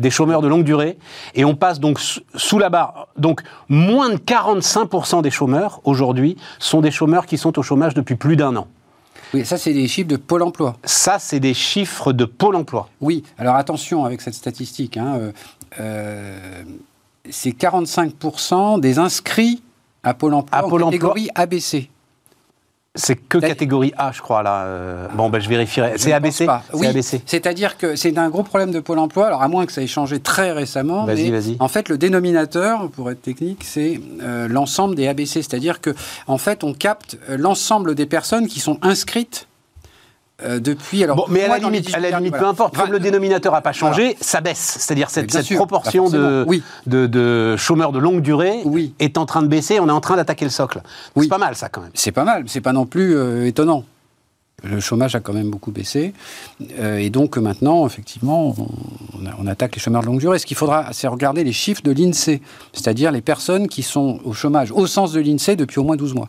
des 0.00 0.10
chômeurs 0.10 0.42
de 0.42 0.48
longue 0.48 0.64
durée, 0.64 0.98
et 1.36 1.44
on 1.44 1.54
passe 1.54 1.78
donc 1.78 2.00
sous 2.34 2.58
la 2.58 2.68
barre. 2.68 3.06
Donc 3.16 3.42
moins 3.68 4.08
de 4.10 4.16
45% 4.16 5.22
des 5.22 5.30
chômeurs 5.30 5.80
aujourd'hui 5.84 6.36
sont 6.58 6.80
des 6.80 6.90
chômeurs 6.90 7.26
qui 7.26 7.38
sont 7.38 7.56
au 7.60 7.62
chômage 7.62 7.94
depuis 7.94 8.16
plus 8.16 8.34
d'un 8.36 8.56
an. 8.56 8.66
Oui, 9.32 9.44
ça, 9.44 9.56
c'est 9.58 9.72
des 9.72 9.88
chiffres 9.88 10.08
de 10.08 10.16
Pôle 10.16 10.42
emploi. 10.42 10.76
Ça, 10.84 11.18
c'est 11.18 11.40
des 11.40 11.54
chiffres 11.54 12.12
de 12.12 12.24
Pôle 12.24 12.56
Emploi. 12.56 12.88
Oui, 13.00 13.24
alors 13.38 13.56
attention 13.56 14.04
avec 14.04 14.20
cette 14.20 14.34
statistique. 14.34 14.96
hein, 14.96 15.16
euh, 15.18 15.32
euh, 15.80 16.62
c'est 17.30 17.50
45% 17.50 18.80
des 18.80 18.98
inscrits 18.98 19.62
à 20.02 20.14
Pôle 20.14 20.34
emploi 20.34 20.58
À 20.58 20.64
en 20.64 20.68
Pôle 20.68 20.82
emploi. 20.82 20.90
catégorie 21.14 21.28
ABC. 21.34 21.90
C'est 22.96 23.16
que 23.16 23.38
catégorie 23.38 23.92
A, 23.98 24.12
je 24.12 24.22
crois, 24.22 24.44
là. 24.44 24.62
euh, 24.66 25.08
Bon, 25.14 25.28
ben, 25.28 25.40
je 25.40 25.48
vérifierai. 25.48 25.94
C'est 25.96 26.12
ABC 26.12 26.46
Oui, 26.74 26.86
ABC. 26.86 27.22
c'est-à-dire 27.26 27.76
que 27.76 27.96
c'est 27.96 28.16
un 28.18 28.28
gros 28.28 28.44
problème 28.44 28.70
de 28.70 28.78
Pôle 28.78 29.00
emploi, 29.00 29.26
alors 29.26 29.42
à 29.42 29.48
moins 29.48 29.66
que 29.66 29.72
ça 29.72 29.82
ait 29.82 29.88
changé 29.88 30.20
très 30.20 30.52
récemment. 30.52 31.04
Vas-y, 31.04 31.30
vas-y. 31.32 31.56
En 31.58 31.66
fait, 31.66 31.88
le 31.88 31.98
dénominateur, 31.98 32.88
pour 32.90 33.10
être 33.10 33.20
technique, 33.20 33.64
c'est 33.64 34.00
euh, 34.22 34.46
l'ensemble 34.46 34.94
des 34.94 35.08
ABC, 35.08 35.42
c'est-à-dire 35.42 35.80
que 35.80 35.92
en 36.28 36.38
fait, 36.38 36.62
on 36.62 36.72
capte 36.72 37.18
euh, 37.28 37.36
l'ensemble 37.36 37.96
des 37.96 38.06
personnes 38.06 38.46
qui 38.46 38.60
sont 38.60 38.78
inscrites 38.82 39.48
euh, 40.42 40.58
depuis. 40.58 41.04
Alors, 41.04 41.16
Bon, 41.16 41.24
mais 41.28 41.44
à 41.44 41.48
la 41.48 41.58
limite, 41.58 41.94
à 41.94 42.00
la 42.00 42.08
18 42.08 42.16
limite 42.18 42.30
voilà. 42.32 42.44
peu 42.44 42.50
importe, 42.50 42.76
comme 42.76 42.90
le 42.90 42.98
dénominateur 42.98 43.52
n'a 43.52 43.60
pas 43.60 43.72
changé, 43.72 44.16
ça 44.20 44.40
baisse. 44.40 44.78
C'est-à-dire 44.80 45.10
cette, 45.10 45.30
cette 45.30 45.44
sûr, 45.44 45.56
proportion 45.56 46.04
de, 46.04 46.18
forcément. 46.18 46.44
Oui. 46.48 46.62
de, 46.86 47.06
de 47.06 47.56
chômeurs 47.56 47.92
de 47.92 47.98
longue 48.00 48.20
durée 48.20 48.60
Oui. 48.64 48.94
est 48.98 49.16
en 49.16 49.26
train 49.26 49.42
de 49.42 49.48
baisser, 49.48 49.78
on 49.80 49.88
est 49.88 49.92
en 49.92 50.00
train 50.00 50.16
d'attaquer 50.16 50.44
le 50.44 50.50
socle. 50.50 50.82
Oui. 51.14 51.24
C'est 51.26 51.30
pas 51.30 51.38
mal, 51.38 51.54
ça, 51.54 51.68
quand 51.68 51.82
même. 51.82 51.90
C'est 51.94 52.12
pas 52.12 52.24
mal, 52.24 52.44
c'est 52.48 52.60
pas 52.60 52.72
non 52.72 52.84
plus 52.86 53.14
euh, 53.16 53.46
étonnant. 53.46 53.84
Le 54.62 54.80
chômage 54.80 55.14
a 55.14 55.20
quand 55.20 55.34
même 55.34 55.50
beaucoup 55.50 55.72
baissé. 55.72 56.14
Euh, 56.78 56.96
et 56.96 57.10
donc 57.10 57.36
maintenant, 57.36 57.86
effectivement, 57.86 58.54
on 59.38 59.46
attaque 59.46 59.74
les 59.74 59.80
chômeurs 59.80 60.00
de 60.00 60.06
longue 60.06 60.20
durée. 60.20 60.38
Ce 60.38 60.46
qu'il 60.46 60.56
faudra, 60.56 60.88
c'est 60.92 61.06
regarder 61.06 61.44
les 61.44 61.52
chiffres 61.52 61.82
de 61.82 61.90
l'INSEE, 61.92 62.40
c'est-à-dire 62.72 63.12
les 63.12 63.20
personnes 63.20 63.68
qui 63.68 63.82
sont 63.82 64.20
au 64.24 64.32
chômage 64.32 64.72
au 64.72 64.86
sens 64.86 65.12
de 65.12 65.20
l'INSEE 65.20 65.56
depuis 65.56 65.80
au 65.80 65.84
moins 65.84 65.96
12 65.96 66.14
mois. 66.14 66.28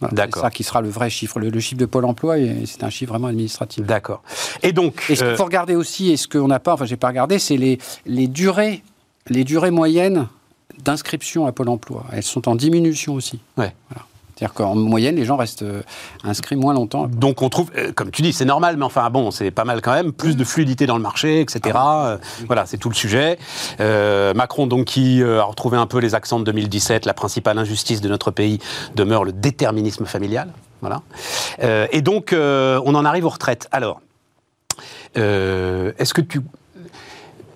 Voilà. 0.00 0.26
C'est 0.32 0.40
ça 0.40 0.50
qui 0.50 0.64
sera 0.64 0.80
le 0.80 0.88
vrai 0.88 1.08
chiffre. 1.08 1.38
Le, 1.38 1.50
le 1.50 1.60
chiffre 1.60 1.80
de 1.80 1.86
Pôle 1.86 2.04
emploi, 2.04 2.36
c'est 2.66 2.82
un 2.82 2.90
chiffre 2.90 3.12
vraiment 3.12 3.28
administratif. 3.28 3.86
D'accord. 3.86 4.22
Et 4.62 4.72
donc, 4.72 5.04
Et 5.08 5.14
ce 5.14 5.20
qu'il 5.22 5.32
euh, 5.32 5.36
faut 5.36 5.44
regarder 5.44 5.76
aussi, 5.76 6.10
et 6.10 6.16
ce 6.16 6.28
qu'on 6.28 6.48
n'a 6.48 6.58
pas, 6.58 6.74
enfin, 6.74 6.84
j'ai 6.84 6.96
pas 6.96 7.08
regardé, 7.08 7.38
c'est 7.38 7.56
les, 7.56 7.78
les 8.04 8.26
durées, 8.26 8.82
les 9.28 9.44
durées 9.44 9.70
moyennes 9.70 10.28
d'inscription 10.82 11.46
à 11.46 11.52
Pôle 11.52 11.68
emploi. 11.68 12.04
Elles 12.12 12.22
sont 12.24 12.48
en 12.48 12.56
diminution 12.56 13.14
aussi. 13.14 13.38
Ouais. 13.56 13.72
Voilà. 13.88 14.04
C'est-à-dire 14.36 14.54
qu'en 14.54 14.74
moyenne, 14.74 15.16
les 15.16 15.24
gens 15.24 15.36
restent 15.36 15.62
euh, 15.62 15.82
inscrits 16.24 16.56
moins 16.56 16.74
longtemps. 16.74 17.06
donc 17.06 17.42
on 17.42 17.48
trouve, 17.48 17.70
euh, 17.76 17.92
comme 17.92 18.10
tu 18.10 18.22
dis, 18.22 18.32
c'est 18.32 18.44
normal, 18.44 18.76
mais 18.76 18.84
enfin 18.84 19.08
bon, 19.10 19.30
c'est 19.30 19.50
pas 19.50 19.64
mal 19.64 19.80
quand 19.80 19.92
même, 19.92 20.12
plus 20.12 20.36
de 20.36 20.44
fluidité 20.44 20.86
dans 20.86 20.96
le 20.96 21.02
marché, 21.02 21.40
etc. 21.40 21.76
Euh, 21.76 22.18
Voilà, 22.46 22.66
c'est 22.66 22.78
tout 22.78 22.88
le 22.88 22.94
sujet. 22.94 23.38
Euh, 23.80 24.34
Macron, 24.34 24.66
donc, 24.66 24.86
qui 24.86 25.22
a 25.22 25.42
retrouvé 25.44 25.76
un 25.76 25.86
peu 25.86 25.98
les 25.98 26.14
accents 26.14 26.38
de 26.38 26.44
2017, 26.44 27.06
la 27.06 27.14
principale 27.14 27.58
injustice 27.58 28.00
de 28.00 28.08
notre 28.08 28.30
pays 28.30 28.58
demeure 28.96 29.24
le 29.24 29.32
déterminisme 29.32 30.04
familial. 30.04 30.48
Voilà. 30.80 31.02
Euh, 31.62 31.86
et 31.92 32.02
donc, 32.02 32.32
euh, 32.32 32.80
on 32.84 32.94
en 32.94 33.04
arrive 33.04 33.24
aux 33.24 33.30
retraites. 33.30 33.68
Alors, 33.72 34.00
est-ce 35.14 36.12
que 36.12 36.20
tu 36.20 36.40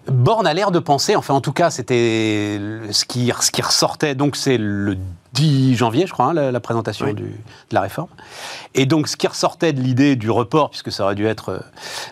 Borne 0.06 0.46
a 0.46 0.54
l'air 0.54 0.70
de 0.70 0.78
penser, 0.78 1.16
enfin 1.16 1.34
en 1.34 1.42
tout 1.42 1.52
cas 1.52 1.68
c'était 1.68 2.58
ce 2.90 3.04
qui, 3.04 3.30
ce 3.40 3.50
qui 3.50 3.60
ressortait, 3.60 4.14
donc 4.14 4.36
c'est 4.36 4.56
le 4.56 4.96
10 5.38 5.76
janvier 5.76 6.06
je 6.06 6.12
crois, 6.12 6.26
hein, 6.26 6.32
la, 6.34 6.50
la 6.52 6.60
présentation 6.60 7.06
Oui. 7.06 7.14
du- 7.14 7.22
de 7.24 7.74
la 7.74 7.80
réforme. 7.82 8.08
Et 8.74 8.86
donc 8.86 9.08
ce 9.08 9.16
qui 9.16 9.26
ressortait 9.26 9.72
de 9.72 9.80
l'idée 9.80 10.16
du 10.16 10.30
report, 10.30 10.70
puisque 10.70 10.90
ça 10.92 11.04
aurait 11.04 11.14
dû 11.14 11.26
être 11.26 11.50
euh, 11.50 11.58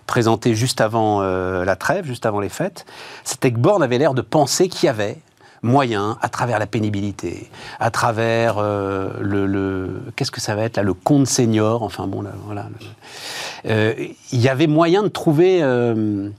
présenté 0.07 0.55
juste 0.55 0.81
avant 0.81 1.21
euh, 1.23 1.65
la 1.65 1.77
trêve, 1.77 2.07
juste 2.07 2.27
avant 2.27 2.41
les 2.41 2.49
fêtes, 2.49 2.87
c'était 3.25 3.51
que 3.53 3.59
Borne 3.59 3.83
avait 3.83 3.99
l'air 3.99 4.15
de 4.15 4.23
penser 4.23 4.69
qu'il 4.69 4.87
y 4.87 4.91
avait 4.91 5.19
moyen, 5.63 6.17
à 6.21 6.29
travers 6.29 6.59
la 6.61 6.67
pénibilité, 6.67 7.51
à 7.81 7.91
travers 7.91 8.57
euh, 8.59 9.11
le, 9.21 9.47
le- 9.47 10.03
qu'est-ce 10.15 10.31
que 10.31 10.41
ça 10.41 10.55
va 10.55 10.63
être 10.63 10.77
là, 10.77 10.83
le 10.85 10.95
compte 10.95 11.27
senior, 11.27 11.83
enfin 11.83 12.07
bon, 12.07 12.23
là, 12.23 12.31
voilà, 12.45 12.67
euh, 13.67 13.95
il 14.33 14.41
y 14.41 14.49
avait 14.49 14.69
moyen 14.69 15.03
de 15.03 15.09
trouver 15.09 15.63
une 15.63 16.33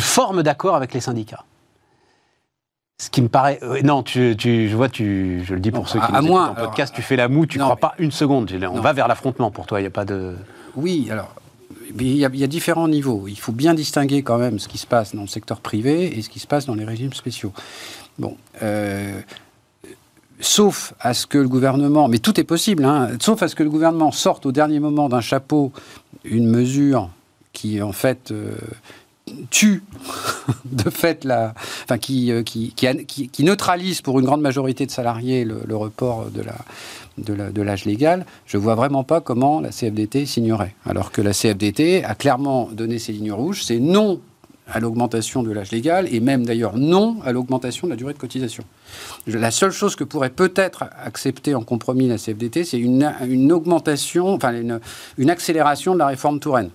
forme 0.00 0.42
d'accord 0.44 0.76
avec 0.76 0.94
les 0.94 1.00
syndicats. 1.00 1.42
Ce 2.98 3.10
qui 3.10 3.22
me 3.22 3.28
paraît. 3.28 3.58
euh, 3.62 3.80
non, 3.82 4.02
tu, 4.04 4.36
tu- 4.38 4.68
je 4.68 4.76
vois, 4.76 4.88
tu, 4.88 5.42
je 5.44 5.54
le 5.54 5.60
dis 5.60 5.70
pour 5.72 5.80
Non, 5.80 5.86
ceux 5.86 5.98
qui 5.98 6.04
à- 6.06 6.20
nous 6.20 6.26
écoutent 6.28 6.36
en 6.38 6.42
alors, 6.44 6.54
podcast, 6.54 6.94
tu 6.94 7.02
fais 7.02 7.16
la 7.16 7.28
moue, 7.28 7.44
tu 7.46 7.58
non, 7.58 7.64
crois 7.64 7.74
mais- 7.76 7.80
pas 7.80 7.94
une 7.98 8.12
seconde. 8.12 8.50
On 8.52 8.76
Non. 8.76 8.80
va 8.80 8.92
vers 8.92 9.08
l'affrontement 9.08 9.50
pour 9.50 9.66
toi, 9.66 9.80
il 9.80 9.82
n'y 9.82 9.88
a 9.88 9.90
pas 9.90 10.04
de. 10.04 10.36
Oui, 10.76 11.08
alors, 11.10 11.34
mais 11.96 12.04
il 12.04 12.16
y, 12.16 12.24
a, 12.24 12.30
il 12.32 12.38
y 12.38 12.44
a 12.44 12.46
différents 12.46 12.86
niveaux. 12.86 13.24
Il 13.26 13.38
faut 13.38 13.50
bien 13.52 13.74
distinguer 13.74 14.22
quand 14.22 14.38
même 14.38 14.60
ce 14.60 14.68
qui 14.68 14.78
se 14.78 14.86
passe 14.86 15.12
dans 15.14 15.22
le 15.22 15.26
secteur 15.28 15.60
privé 15.60 16.16
et 16.16 16.22
ce 16.22 16.28
qui 16.28 16.38
se 16.38 16.46
passe 16.46 16.66
dans 16.66 16.76
les 16.76 16.84
régimes 16.84 17.12
spéciaux. 17.12 17.52
Bon, 18.20 18.36
euh, 18.62 19.20
sauf 20.38 20.94
à 21.00 21.14
ce 21.14 21.26
que 21.26 21.38
le 21.38 21.48
gouvernement, 21.48 22.06
mais 22.06 22.18
tout 22.18 22.38
est 22.38 22.44
possible, 22.44 22.84
hein, 22.84 23.08
sauf 23.20 23.42
à 23.42 23.48
ce 23.48 23.56
que 23.56 23.64
le 23.64 23.70
gouvernement 23.70 24.12
sorte 24.12 24.46
au 24.46 24.52
dernier 24.52 24.78
moment 24.78 25.08
d'un 25.08 25.20
chapeau 25.20 25.72
une 26.22 26.46
mesure 26.48 27.10
qui, 27.52 27.82
en 27.82 27.92
fait, 27.92 28.30
euh, 28.30 28.52
tue 29.50 29.82
de 30.64 30.90
fait 30.90 31.24
la, 31.24 31.54
enfin 31.84 31.98
qui, 31.98 32.30
euh, 32.30 32.42
qui, 32.42 32.72
qui, 32.74 33.44
neutralise 33.44 34.02
pour 34.02 34.18
une 34.20 34.26
grande 34.26 34.42
majorité 34.42 34.86
de 34.86 34.90
salariés 34.90 35.44
le, 35.44 35.76
report 35.76 36.30
de 36.30 36.42
la 36.42 36.54
de 37.16 37.62
l'âge 37.62 37.84
légal, 37.84 38.26
je 38.44 38.58
vois 38.58 38.74
vraiment 38.74 39.04
pas 39.04 39.20
comment 39.20 39.60
la 39.60 39.70
CFDT 39.70 40.26
signerait. 40.26 40.74
Alors 40.84 41.12
que 41.12 41.22
la 41.22 41.32
CFDT 41.32 42.04
a 42.04 42.14
clairement 42.16 42.68
donné 42.72 42.98
ses 42.98 43.12
lignes 43.12 43.32
rouges, 43.32 43.62
c'est 43.62 43.78
non 43.78 44.20
à 44.66 44.80
l'augmentation 44.80 45.42
de 45.42 45.52
l'âge 45.52 45.70
légal 45.70 46.08
et 46.12 46.20
même 46.20 46.44
d'ailleurs 46.46 46.76
non 46.76 47.18
à 47.24 47.32
l'augmentation 47.32 47.86
de 47.86 47.92
la 47.92 47.96
durée 47.96 48.14
de 48.14 48.18
cotisation. 48.18 48.64
La 49.26 49.50
seule 49.50 49.72
chose 49.72 49.94
que 49.94 50.04
pourrait 50.04 50.30
peut-être 50.30 50.84
accepter 51.04 51.54
en 51.54 51.62
compromis 51.62 52.08
la 52.08 52.16
CFDT, 52.16 52.64
c'est 52.64 52.78
une, 52.78 53.12
une 53.28 53.52
augmentation, 53.52 54.32
enfin 54.32 54.52
une, 54.54 54.80
une 55.18 55.30
accélération 55.30 55.94
de 55.94 55.98
la 55.98 56.06
réforme 56.06 56.40
Touraine. 56.40 56.70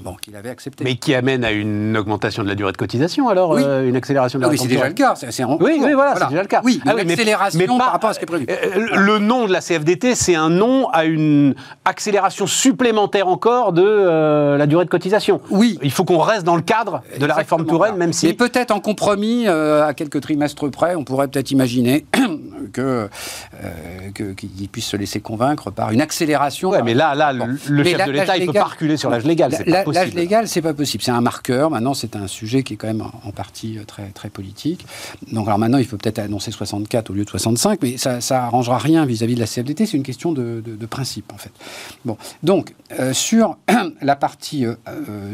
Bon, 0.00 0.14
qu'il 0.14 0.34
avait 0.36 0.48
accepté. 0.48 0.84
Mais 0.84 0.94
qui 0.96 1.14
amène 1.14 1.44
à 1.44 1.50
une 1.52 1.96
augmentation 1.96 2.42
de 2.42 2.48
la 2.48 2.54
durée 2.54 2.72
de 2.72 2.76
cotisation, 2.78 3.28
alors 3.28 3.50
Oui. 3.50 3.62
euh, 3.64 3.86
Une 3.88 3.94
accélération 3.96 4.38
de 4.38 4.44
Ah 4.44 4.46
la 4.48 4.52
oui, 4.52 4.58
c'est 4.58 4.66
déjà 4.68 4.88
le 4.88 4.94
cas. 4.94 5.14
en 5.44 5.58
Oui, 5.60 5.80
oui, 5.82 5.92
voilà, 5.92 6.14
c'est 6.16 6.28
déjà 6.30 6.42
le 6.42 6.48
cas. 6.48 6.60
Oui, 6.64 6.80
Ah 6.84 6.88
mais 6.88 6.94
oui, 6.94 7.02
mais- 7.06 7.12
accélération 7.12 7.58
mais 7.58 7.66
pas- 7.66 7.78
par 7.78 7.92
rapport 7.92 8.10
à 8.10 8.14
ce 8.14 8.18
qui 8.18 8.24
est 8.24 8.26
prévu. 8.26 8.46
Euh, 8.48 8.86
Le 8.96 9.18
nom 9.18 9.46
de 9.46 9.52
la 9.52 9.60
CFDT, 9.60 10.14
c'est 10.14 10.34
un 10.34 10.48
nom 10.48 10.88
à 10.88 11.04
une 11.04 11.54
accélération 11.84 12.46
supplémentaire 12.46 13.28
encore 13.28 13.72
de 13.72 13.82
euh, 13.84 14.56
la 14.56 14.66
durée 14.66 14.84
de 14.86 14.90
cotisation. 14.90 15.40
Oui. 15.50 15.78
Il 15.82 15.90
faut 15.92 16.04
qu'on 16.04 16.18
reste 16.18 16.44
dans 16.44 16.56
le 16.56 16.62
cadre 16.62 17.02
de 17.20 17.26
la 17.26 17.34
réforme 17.34 17.66
Touraine, 17.66 17.92
voilà. 17.92 17.96
même 18.06 18.12
si. 18.14 18.26
Mais 18.26 18.32
peut-être 18.32 18.70
en 18.70 18.80
compromis, 18.80 19.44
euh, 19.46 19.86
à 19.86 19.92
quelques 19.94 20.20
trimestres 20.22 20.70
près, 20.70 20.94
on 20.94 21.04
pourrait 21.04 21.28
peut-être 21.28 21.50
imaginer 21.50 22.06
que, 22.72 23.08
euh, 23.62 24.10
qu'il 24.14 24.68
puisse 24.68 24.86
se 24.86 24.96
laisser 24.96 25.20
convaincre 25.20 25.70
par 25.70 25.90
une 25.92 26.00
accélération. 26.00 26.70
Par- 26.70 26.82
mais 26.84 26.94
là, 26.94 27.14
là, 27.14 27.32
le 27.32 27.84
chef 27.84 28.06
de 28.06 28.10
l'État, 28.12 28.36
il 28.38 28.46
peut 28.46 28.52
légal- 28.52 28.62
pas 28.62 28.68
reculer 28.68 28.96
sur 28.96 29.10
l'âge 29.10 29.24
légal. 29.24 29.52
La-. 29.66 29.81
L'âge 29.92 30.08
légal, 30.14 30.48
c'est 30.48 30.62
pas 30.62 30.74
possible. 30.74 31.02
C'est 31.02 31.10
un 31.10 31.20
marqueur. 31.20 31.70
Maintenant, 31.70 31.94
c'est 31.94 32.16
un 32.16 32.26
sujet 32.26 32.62
qui 32.62 32.74
est 32.74 32.76
quand 32.76 32.86
même 32.86 33.02
en, 33.02 33.10
en 33.28 33.32
partie 33.32 33.78
euh, 33.78 33.84
très, 33.84 34.08
très 34.10 34.30
politique. 34.30 34.86
Donc, 35.32 35.46
alors 35.46 35.58
maintenant, 35.58 35.78
il 35.78 35.84
faut 35.86 35.96
peut-être 35.96 36.18
annoncer 36.18 36.50
64 36.50 37.10
au 37.10 37.14
lieu 37.14 37.24
de 37.24 37.30
65, 37.30 37.78
mais 37.82 37.96
ça, 37.96 38.20
ça 38.20 38.44
arrangera 38.44 38.78
rien 38.78 39.04
vis-à-vis 39.06 39.34
de 39.34 39.40
la 39.40 39.46
CFDT. 39.46 39.86
C'est 39.86 39.96
une 39.96 40.02
question 40.02 40.32
de, 40.32 40.62
de- 40.64 40.76
de 40.76 40.86
principe, 40.86 41.32
en 41.32 41.38
fait. 41.38 41.52
Bon, 42.04 42.16
donc 42.42 42.74
euh, 43.00 43.12
sur 43.12 43.56
la 44.02 44.16
partie 44.16 44.64
euh, 44.66 44.74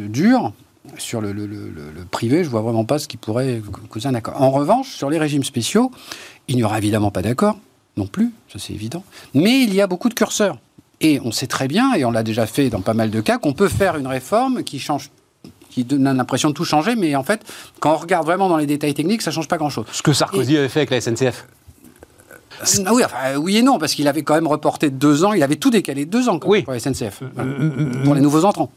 dure. 0.08 0.52
Sur 0.96 1.20
le- 1.20 1.32
le- 1.32 1.46
le 1.46 2.04
privé, 2.10 2.44
je 2.44 2.48
vois 2.48 2.62
vraiment 2.62 2.86
pas 2.86 2.98
ce 2.98 3.06
qui 3.08 3.18
pourrait 3.18 3.60
causer 3.90 4.08
un 4.08 4.14
accord. 4.14 4.40
En 4.40 4.50
revanche, 4.50 4.88
sur 4.94 5.10
les 5.10 5.18
régimes 5.18 5.44
spéciaux, 5.44 5.90
il 6.48 6.56
n'y 6.56 6.64
aura 6.64 6.78
évidemment 6.78 7.10
pas 7.10 7.20
d'accord, 7.20 7.58
non 7.98 8.06
plus, 8.06 8.32
ça 8.50 8.58
c'est 8.58 8.72
évident. 8.72 9.04
Mais 9.34 9.60
il 9.64 9.74
y 9.74 9.82
a 9.82 9.86
beaucoup 9.86 10.08
de 10.08 10.14
curseurs. 10.14 10.58
Et 11.00 11.20
on 11.24 11.30
sait 11.30 11.46
très 11.46 11.68
bien, 11.68 11.94
et 11.94 12.04
on 12.04 12.10
l'a 12.10 12.22
déjà 12.22 12.46
fait 12.46 12.70
dans 12.70 12.80
pas 12.80 12.94
mal 12.94 13.10
de 13.10 13.20
cas, 13.20 13.38
qu'on 13.38 13.52
peut 13.52 13.68
faire 13.68 13.96
une 13.96 14.06
réforme 14.06 14.64
qui 14.64 14.78
change 14.78 15.10
qui 15.70 15.84
donne 15.84 16.04
l'impression 16.16 16.48
de 16.48 16.54
tout 16.54 16.64
changer, 16.64 16.96
mais 16.96 17.14
en 17.14 17.22
fait, 17.22 17.40
quand 17.78 17.92
on 17.92 17.96
regarde 17.98 18.26
vraiment 18.26 18.48
dans 18.48 18.56
les 18.56 18.66
détails 18.66 18.94
techniques, 18.94 19.22
ça 19.22 19.30
change 19.30 19.46
pas 19.48 19.58
grand-chose. 19.58 19.86
Ce 19.92 20.02
que 20.02 20.12
Sarkozy 20.12 20.56
avait 20.56 20.68
fait 20.68 20.80
avec 20.80 20.90
la 20.90 21.00
SNCF. 21.00 21.46
Oui, 22.90 23.04
enfin, 23.04 23.36
oui 23.36 23.58
et 23.58 23.62
non, 23.62 23.78
parce 23.78 23.94
qu'il 23.94 24.08
avait 24.08 24.22
quand 24.22 24.34
même 24.34 24.48
reporté 24.48 24.90
de 24.90 24.96
deux 24.96 25.24
ans, 25.24 25.32
il 25.32 25.42
avait 25.42 25.56
tout 25.56 25.70
décalé 25.70 26.06
de 26.06 26.10
deux 26.10 26.28
ans 26.28 26.40
quand 26.40 26.48
Oui. 26.48 26.62
pour 26.62 26.72
la 26.72 26.80
SNCF, 26.80 27.22
voilà, 27.34 27.52
pour 28.02 28.14
les 28.14 28.20
nouveaux 28.20 28.44
entrants. 28.44 28.72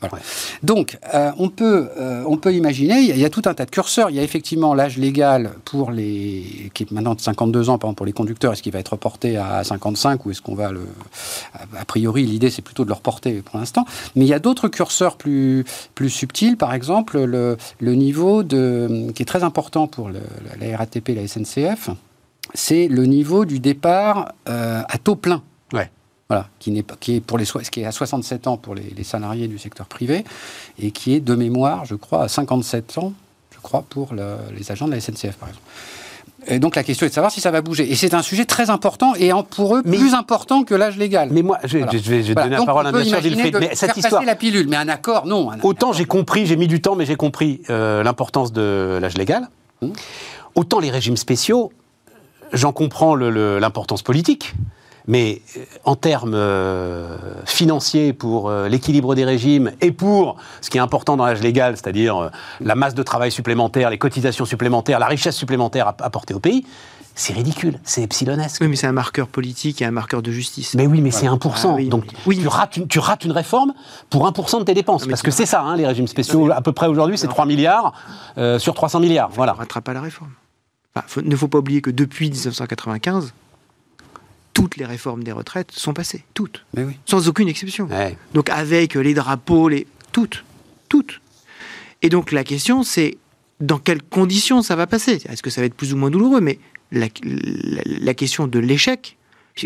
Voilà. 0.00 0.22
Donc, 0.62 0.98
euh, 1.14 1.30
on, 1.38 1.48
peut, 1.48 1.88
euh, 1.98 2.22
on 2.26 2.36
peut 2.36 2.52
imaginer, 2.54 2.98
il 3.00 3.06
y, 3.06 3.12
a, 3.12 3.14
il 3.14 3.20
y 3.20 3.24
a 3.24 3.30
tout 3.30 3.42
un 3.46 3.54
tas 3.54 3.64
de 3.64 3.70
curseurs. 3.70 4.10
Il 4.10 4.16
y 4.16 4.20
a 4.20 4.22
effectivement 4.22 4.74
l'âge 4.74 4.98
légal 4.98 5.52
pour 5.64 5.90
les, 5.90 6.70
qui 6.74 6.82
est 6.82 6.90
maintenant 6.90 7.14
de 7.14 7.20
52 7.20 7.70
ans, 7.70 7.78
par 7.78 7.88
exemple, 7.88 7.96
pour 7.96 8.06
les 8.06 8.12
conducteurs. 8.12 8.52
Est-ce 8.52 8.62
qu'il 8.62 8.72
va 8.72 8.78
être 8.78 8.90
reporté 8.92 9.36
à 9.38 9.64
55 9.64 10.24
ou 10.26 10.30
est-ce 10.30 10.42
qu'on 10.42 10.54
va 10.54 10.70
le. 10.70 10.86
A, 11.78 11.84
priori, 11.86 12.24
l'idée, 12.24 12.50
c'est 12.50 12.62
plutôt 12.62 12.84
de 12.84 12.88
le 12.90 12.94
reporter 12.94 13.40
pour 13.42 13.58
l'instant. 13.58 13.86
Mais 14.14 14.24
il 14.26 14.28
y 14.28 14.34
a 14.34 14.38
d'autres 14.38 14.68
curseurs 14.68 15.16
plus, 15.16 15.64
plus 15.94 16.10
subtils. 16.10 16.56
Par 16.58 16.74
exemple, 16.74 17.18
le, 17.24 17.56
le 17.80 17.94
niveau 17.94 18.42
de, 18.42 19.10
qui 19.14 19.22
est 19.22 19.26
très 19.26 19.44
important 19.44 19.86
pour 19.86 20.08
le- 20.10 20.20
la, 20.60 20.66
la 20.66 20.76
RATP 20.76 21.08
et 21.08 21.14
la 21.14 21.26
SNCF, 21.26 21.88
c'est 22.54 22.86
le 22.88 23.06
niveau 23.06 23.44
du 23.44 23.60
départ 23.60 24.32
euh, 24.48 24.82
à 24.88 24.98
taux 24.98 25.16
plein. 25.16 25.42
Voilà, 26.28 26.48
qui, 26.58 26.72
n'est 26.72 26.82
pas, 26.82 26.96
qui, 26.98 27.16
est 27.16 27.20
pour 27.20 27.38
les, 27.38 27.44
soi- 27.44 27.62
qui 27.62 27.80
est 27.82 27.84
à 27.84 27.92
67 27.92 28.48
ans 28.48 28.56
pour 28.56 28.74
les, 28.74 28.92
les 28.96 29.04
salariés 29.04 29.46
du 29.46 29.58
secteur 29.58 29.86
privé 29.86 30.24
et 30.78 30.90
qui 30.90 31.14
est 31.14 31.20
de 31.20 31.34
mémoire, 31.36 31.84
je 31.84 31.94
crois, 31.94 32.24
à 32.24 32.28
57 32.28 32.98
ans, 32.98 33.12
je 33.54 33.58
crois, 33.60 33.84
pour 33.88 34.12
le- 34.12 34.36
les 34.56 34.72
agents 34.72 34.86
de 34.88 34.92
la 34.92 35.00
SNCF, 35.00 35.36
par 35.36 35.48
exemple. 35.48 35.64
Et 36.48 36.58
donc 36.58 36.74
la 36.76 36.82
question 36.84 37.06
est 37.06 37.10
de 37.10 37.14
savoir 37.14 37.30
si 37.32 37.40
ça 37.40 37.50
va 37.52 37.60
bouger. 37.60 37.90
Et 37.90 37.94
c'est 37.96 38.12
un 38.14 38.22
sujet 38.22 38.44
très 38.44 38.70
important 38.70 39.14
et 39.14 39.30
pour 39.50 39.76
eux 39.76 39.82
Mais- 39.84 39.96
plus 39.98 40.14
important 40.14 40.64
que 40.64 40.74
l'âge 40.74 40.96
légal. 40.96 41.28
Mais 41.32 41.42
moi, 41.42 41.58
je, 41.64 41.78
Voilà. 41.78 41.92
je 41.92 41.98
vais, 41.98 42.22
je 42.22 42.28
vais 42.28 42.32
Voilà. 42.34 42.48
donner 42.48 42.56
la 42.60 42.66
parole 42.66 42.86
à 42.88 42.92
Wilfried. 42.92 43.52
de 43.54 43.58
Mais 43.60 43.66
faire 43.68 43.76
cette 43.78 43.88
passer 43.90 44.00
histoire, 44.00 44.24
la 44.24 44.34
pilule, 44.36 44.68
mais 44.68 44.76
un 44.76 44.88
accord, 44.88 45.26
non. 45.26 45.50
un- 45.52 45.60
autant 45.62 45.92
j'ai 45.92 46.04
compris, 46.06 46.46
j'ai 46.46 46.56
mis 46.56 46.66
du 46.68 46.80
temps, 46.80 46.94
mais 46.96 47.06
j'ai 47.06 47.16
compris 47.16 47.62
euh, 47.70 48.02
l'importance 48.02 48.52
de 48.52 48.98
l'âge 49.00 49.16
légal. 49.16 49.48
Hum. 49.82 49.92
Autant 50.56 50.78
les 50.80 50.90
régimes 50.90 51.16
spéciaux, 51.16 51.72
j'en 52.52 52.72
comprends 52.72 53.14
l'importance 53.14 54.02
politique. 54.02 54.54
Mais 55.08 55.40
euh, 55.56 55.60
en 55.84 55.94
termes 55.94 56.34
euh, 56.34 57.16
financiers 57.44 58.12
pour 58.12 58.48
euh, 58.50 58.68
l'équilibre 58.68 59.14
des 59.14 59.24
régimes 59.24 59.70
et 59.80 59.92
pour 59.92 60.36
ce 60.60 60.68
qui 60.70 60.78
est 60.78 60.80
important 60.80 61.16
dans 61.16 61.24
l'âge 61.26 61.40
légal, 61.42 61.76
c'est-à-dire 61.76 62.16
euh, 62.16 62.28
la 62.60 62.74
masse 62.74 62.94
de 62.94 63.02
travail 63.02 63.30
supplémentaire, 63.30 63.90
les 63.90 63.98
cotisations 63.98 64.44
supplémentaires, 64.44 64.98
la 64.98 65.06
richesse 65.06 65.36
supplémentaire 65.36 65.86
app- 65.88 66.02
apportée 66.02 66.34
au 66.34 66.40
pays, 66.40 66.66
c'est 67.14 67.32
ridicule, 67.32 67.78
c'est 67.84 68.02
epsilonesque. 68.02 68.60
Oui, 68.60 68.68
mais 68.68 68.76
c'est 68.76 68.88
un 68.88 68.92
marqueur 68.92 69.26
politique 69.28 69.80
et 69.80 69.84
un 69.86 69.90
marqueur 69.90 70.20
de 70.22 70.30
justice. 70.30 70.74
Mais 70.74 70.86
oui, 70.86 71.00
mais 71.00 71.10
c'est 71.10 71.26
1%. 71.26 71.38
Ah 71.62 71.68
oui, 71.76 71.88
donc 71.88 72.04
oui. 72.26 72.38
tu, 72.40 72.46
rates 72.48 72.76
une, 72.76 72.88
tu 72.88 72.98
rates 72.98 73.24
une 73.24 73.32
réforme 73.32 73.72
pour 74.10 74.28
1% 74.30 74.58
de 74.58 74.64
tes 74.64 74.74
dépenses. 74.74 75.06
parce 75.06 75.22
que 75.22 75.30
c'est 75.30 75.46
ça, 75.46 75.62
hein, 75.62 75.76
les 75.76 75.86
régimes 75.86 76.08
spéciaux, 76.08 76.50
à 76.52 76.60
peu 76.60 76.72
près 76.72 76.88
aujourd'hui, 76.88 77.16
c'est 77.16 77.26
Non. 77.28 77.32
3 77.32 77.46
milliards 77.46 77.92
sur 78.58 78.74
300 78.74 79.00
milliards. 79.00 79.28
On 79.32 79.36
Voilà. 79.36 79.52
ne 79.52 79.58
rattrape 79.58 79.84
pas 79.84 79.94
la 79.94 80.00
réforme. 80.02 80.30
Ne 81.22 81.36
faut 81.36 81.48
pas 81.48 81.58
oublier 81.58 81.80
que 81.80 81.90
depuis 81.90 82.28
1995, 82.30 83.32
toutes 84.56 84.78
les 84.78 84.86
réformes 84.86 85.22
des 85.22 85.32
retraites 85.32 85.70
sont 85.72 85.92
passées. 85.92 86.24
Toutes. 86.32 86.64
Mais 86.74 86.84
oui. 86.84 86.94
Sans 87.04 87.28
aucune 87.28 87.46
exception. 87.48 87.84
Ouais. 87.88 88.16
Donc 88.32 88.48
avec 88.48 88.94
les 88.94 89.12
drapeaux, 89.12 89.68
les... 89.68 89.86
toutes. 90.12 90.44
Toutes. 90.88 91.20
Et 92.00 92.08
donc 92.08 92.32
la 92.32 92.42
question, 92.42 92.82
c'est 92.82 93.18
dans 93.60 93.78
quelles 93.78 94.02
conditions 94.02 94.62
ça 94.62 94.74
va 94.74 94.86
passer? 94.86 95.22
Est-ce 95.28 95.42
que 95.42 95.50
ça 95.50 95.60
va 95.60 95.66
être 95.66 95.74
plus 95.74 95.92
ou 95.92 95.96
moins 95.98 96.10
douloureux? 96.10 96.40
Mais 96.40 96.58
la, 96.90 97.08
la- 97.22 97.82
la 97.84 98.14
question 98.14 98.46
de 98.46 98.58
l'échec, 98.58 99.18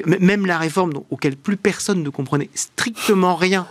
même 0.06 0.44
la 0.46 0.58
réforme 0.58 0.92
dont- 0.92 1.06
auquel 1.10 1.36
plus 1.36 1.56
personne 1.56 2.02
ne 2.02 2.08
comprenait 2.10 2.50
strictement 2.54 3.36
rien. 3.36 3.68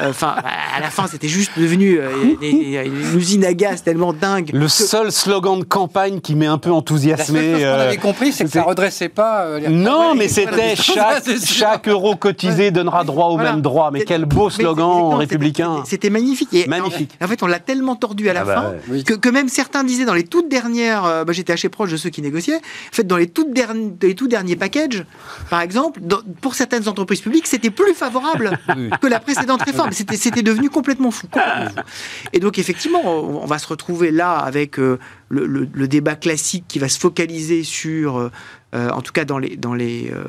Euh, 0.00 0.10
Enfin, 0.10 0.34
à 0.76 0.80
la 0.80 0.90
fin, 0.90 1.06
c'était 1.06 1.28
juste 1.28 1.52
devenu 1.58 1.98
euh, 2.00 2.10
une, 2.40 3.18
usine 3.18 3.44
à 3.44 3.54
gaz 3.54 3.82
tellement 3.82 4.12
dingue. 4.12 4.50
Le 4.52 4.66
que- 4.66 4.68
seul 4.68 5.12
slogan 5.12 5.58
de 5.60 5.64
campagne 5.64 6.20
qui 6.20 6.34
m'est 6.34 6.46
un 6.46 6.58
peu 6.58 6.68
La 6.70 6.72
seule 6.74 6.78
enthousiasmé. 6.78 7.40
chose 7.40 7.58
qu'on 7.60 7.64
euh, 7.64 7.86
avait 7.88 7.96
compris, 7.96 8.32
c'est 8.32 8.44
que 8.44 8.50
ça 8.50 8.62
redressait 8.62 9.08
pas. 9.08 9.42
euh, 9.44 9.58
les- 9.60 9.68
Non, 9.68 10.14
mais 10.14 10.28
c'était 10.28 10.76
chaque, 10.76 11.24
chaque 11.44 11.88
euro 11.88 12.16
cotisé 12.16 12.70
donnera 12.70 13.04
droit 13.04 13.26
au 13.28 13.34
Voilà. 13.34 13.52
même 13.52 13.62
droit. 13.62 13.90
Mais 13.92 14.04
quel 14.04 14.24
beau 14.24 14.50
slogan 14.50 15.14
républicain. 15.14 15.82
c'était- 15.86 16.10
magnifique. 16.10 16.48
Et 16.52 16.66
Magnifique. 16.66 17.10
En, 17.20 17.24
en 17.24 17.28
fait, 17.28 17.42
on 17.42 17.46
l'a 17.46 17.58
tellement 17.58 17.96
tordu 17.96 18.28
à 18.28 18.32
la 18.32 18.40
Ah 18.42 18.44
bah 18.44 18.54
fin 18.88 19.02
que, 19.02 19.14
que 19.14 19.28
même 19.28 19.48
certains 19.48 19.84
disaient 19.84 20.04
dans 20.04 20.14
les 20.14 20.24
toutes 20.24 20.48
dernières. 20.48 21.04
euh, 21.04 21.24
bah, 21.24 21.32
J'étais 21.32 21.52
assez 21.52 21.68
proche 21.68 21.90
de 21.90 21.96
ceux 21.96 22.10
qui 22.10 22.20
négociaient. 22.22 22.56
En 22.56 22.60
fait, 22.92 23.04
dans 23.06 23.16
les, 23.16 23.26
toutes 23.28 23.52
derniers, 23.52 23.92
les 24.02 24.14
tout 24.14 24.28
derniers 24.28 24.56
packages, 24.56 25.04
par 25.50 25.60
exemple, 25.60 26.00
dans- 26.02 26.20
pour 26.40 26.54
certaines 26.54 26.88
entreprises 26.88 27.20
publiques, 27.20 27.46
c'était 27.46 27.70
plus 27.70 27.94
favorable 27.94 28.58
Oui. 28.76 28.90
que 29.00 29.06
la 29.06 29.20
précédente 29.20 29.62
réforme. 29.62 29.81
C'était 29.90 30.16
c'était 30.16 30.42
devenu 30.42 30.70
complètement 30.70 31.10
fou. 31.10 31.26
complètement 31.26 31.82
fou. 31.82 31.88
Et 32.32 32.40
donc, 32.40 32.58
effectivement, 32.58 33.00
on, 33.04 33.42
on 33.42 33.46
va 33.46 33.58
se 33.58 33.66
retrouver 33.66 34.10
là 34.10 34.32
avec 34.38 34.78
euh, 34.78 34.98
le, 35.28 35.46
le- 35.46 35.68
le 35.72 35.88
débat 35.88 36.14
classique 36.14 36.64
qui 36.68 36.78
va 36.78 36.88
se 36.88 36.98
focaliser 36.98 37.64
sur, 37.64 38.16
euh, 38.18 38.30
euh, 38.74 38.88
en 38.90 39.02
tout 39.02 39.12
cas 39.12 39.24
dans 39.24 39.38
les, 39.38 39.56
dans, 39.56 39.74
les, 39.74 40.10
euh, 40.14 40.22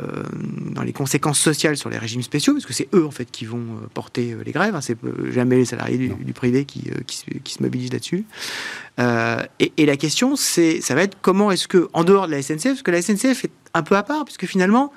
dans 0.71 0.81
les 0.81 0.93
conséquences 0.93 1.39
sociales 1.39 1.77
sur 1.77 1.89
les 1.89 1.97
régimes 1.97 2.21
spéciaux, 2.23 2.53
parce 2.53 2.65
que 2.65 2.73
c'est 2.73 2.87
eux, 2.93 3.05
en 3.05 3.11
fait, 3.11 3.29
qui 3.31 3.45
vont 3.45 3.65
porter 3.93 4.35
les 4.45 4.51
grèves. 4.51 4.75
hein. 4.75 4.81
c'est 4.81 4.97
jamais 5.31 5.57
les 5.57 5.65
salariés 5.65 5.97
du, 5.97 6.09
du 6.09 6.33
privé 6.33 6.65
qui, 6.65 6.89
qui, 7.07 7.17
se, 7.17 7.25
qui 7.43 7.53
se 7.53 7.61
mobilisent 7.63 7.93
là-dessus. 7.93 8.25
Et, 9.59 9.71
et 9.77 9.85
la 9.85 9.97
question, 9.97 10.35
c'est, 10.35 10.81
ça 10.81 10.95
va 10.95 11.03
être 11.03 11.17
comment 11.21 11.51
est-ce 11.51 11.67
que, 11.67 11.89
en 11.93 12.03
dehors 12.03 12.27
de 12.27 12.31
la 12.31 12.41
SNCF, 12.41 12.63
parce 12.65 12.81
que 12.83 12.91
la 12.91 13.01
SNCF 13.01 13.45
est 13.45 13.51
un 13.73 13.83
peu 13.83 13.95
à 13.95 14.03
part, 14.03 14.23
puisque 14.25 14.45
finalement, 14.45 14.93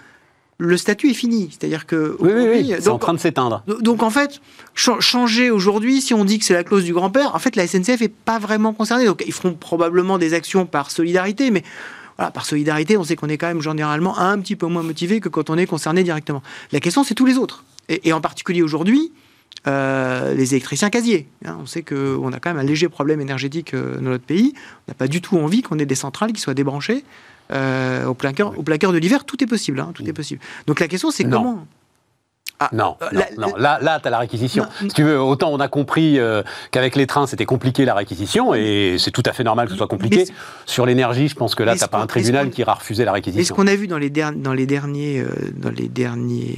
le 0.58 0.76
statut 0.76 1.10
est 1.10 1.14
fini. 1.14 1.48
C'est-à-dire 1.50 1.86
que. 1.86 2.16
Oui, 2.20 2.30
oui, 2.34 2.44
oui. 2.50 2.74
C'est 2.80 2.88
en 2.88 2.98
train 2.98 3.12
de 3.14 3.18
s'éteindre. 3.18 3.62
donc 3.80 4.02
en 4.02 4.10
fait, 4.10 4.40
cha- 4.74 5.00
changer 5.00 5.50
aujourd'hui, 5.50 6.00
si 6.00 6.14
on 6.14 6.24
dit 6.24 6.38
que 6.38 6.44
c'est 6.44 6.54
la 6.54 6.64
clause 6.64 6.84
du 6.84 6.92
grand-père, 6.94 7.34
en 7.34 7.38
fait 7.38 7.56
la 7.56 7.66
SNCF 7.66 8.00
est 8.02 8.12
pas 8.12 8.38
vraiment 8.38 8.72
concernée. 8.72 9.04
Donc 9.04 9.22
ils 9.26 9.32
feront 9.32 9.52
probablement 9.54 10.16
des 10.18 10.32
actions 10.34 10.64
par 10.66 10.90
solidarité, 10.90 11.50
mais 11.50 11.62
voilà, 12.16 12.30
par 12.30 12.46
solidarité, 12.46 12.96
on 12.96 13.04
sait 13.04 13.16
qu'on 13.16 13.28
est 13.28 13.36
quand 13.36 13.48
même 13.48 13.60
généralement 13.60 14.18
un 14.18 14.38
petit 14.40 14.56
peu 14.56 14.66
moins 14.66 14.82
motivé 14.82 15.20
que 15.20 15.28
quand 15.28 15.50
on 15.50 15.58
est 15.58 15.66
concerné 15.66 16.02
directement. 16.02 16.42
La 16.72 16.80
question, 16.80 17.04
c'est 17.04 17.14
tous 17.14 17.26
les 17.26 17.36
autres. 17.36 17.64
Et, 17.90 18.08
et 18.08 18.12
en 18.14 18.22
particulier 18.22 18.62
aujourd'hui, 18.62 19.12
euh, 19.66 20.32
les 20.34 20.54
électriciens 20.54 20.90
casiers. 20.90 21.26
hein. 21.44 21.58
on 21.60 21.66
sait 21.66 21.82
qu'on 21.82 22.32
a 22.32 22.38
quand 22.40 22.50
même 22.50 22.58
un 22.58 22.66
léger 22.66 22.88
problème 22.88 23.20
énergétique 23.20 23.74
euh, 23.74 23.96
dans 23.96 24.10
notre 24.10 24.24
pays. 24.24 24.54
On 24.88 24.90
n'a 24.92 24.94
pas 24.94 25.08
du 25.08 25.20
tout 25.20 25.36
envie 25.38 25.60
qu'on 25.62 25.78
ait 25.78 25.86
des 25.86 25.94
centrales 25.94 26.32
qui 26.32 26.40
soient 26.40 26.54
débranchées. 26.54 27.04
Euh, 27.52 28.04
au, 28.06 28.14
plein 28.14 28.32
cœur, 28.32 28.58
au 28.58 28.62
plein 28.62 28.78
cœur 28.78 28.92
de 28.92 28.98
l'hiver, 28.98 29.24
tout 29.24 29.42
est 29.42 29.46
possible. 29.46 29.80
hein, 29.80 29.90
tout 29.94 30.06
est 30.08 30.12
possible. 30.12 30.40
Donc 30.66 30.80
la 30.80 30.88
question, 30.88 31.10
c'est 31.10 31.24
comment 31.24 31.66
Ah, 32.58 32.70
Non, 32.72 32.96
euh, 33.02 33.06
non, 33.12 33.20
la- 33.36 33.46
non. 33.48 33.56
Là, 33.56 33.78
là 33.82 34.00
tu 34.00 34.08
as 34.08 34.10
la 34.10 34.18
réquisition. 34.18 34.64
Non. 34.64 34.88
Si 34.88 34.94
tu 34.94 35.02
veux, 35.02 35.20
autant 35.20 35.50
on 35.52 35.60
a 35.60 35.68
compris 35.68 36.18
euh, 36.18 36.42
qu'avec 36.70 36.96
les 36.96 37.06
trains, 37.06 37.26
c'était 37.26 37.44
compliqué 37.44 37.84
la 37.84 37.94
réquisition, 37.94 38.54
et 38.54 38.96
c'est 38.98 39.10
tout 39.10 39.22
à 39.26 39.32
fait 39.34 39.44
normal 39.44 39.66
que 39.66 39.72
ce 39.72 39.76
soit 39.76 39.88
compliqué. 39.88 40.16
Mais 40.16 40.24
ce- 40.24 40.32
Sur 40.64 40.86
l'énergie, 40.86 41.28
je 41.28 41.34
pense 41.34 41.54
que 41.54 41.62
là, 41.62 41.72
Mais 41.72 41.78
tu 41.78 41.84
ce 41.84 41.90
pas 41.90 41.98
un 41.98 42.06
tribunal 42.06 42.46
mais 42.46 42.50
ce 42.50 42.54
qui 42.56 42.62
ira 42.62 42.72
refuser 42.74 43.04
la 43.04 43.10
Et 43.10 43.12
ce 43.12 43.14
réquisition. 43.16 43.54
qu'on 43.54 43.66
a 43.66 43.76
vu 43.76 43.86
dans 43.88 43.98
les, 43.98 44.08
derni- 44.10 44.40
dans 44.40 44.54
les 44.54 44.64
derniers, 44.66 45.20
euh, 45.20 45.28
dans 45.54 45.70
les 45.70 45.88
derniers 45.88 46.56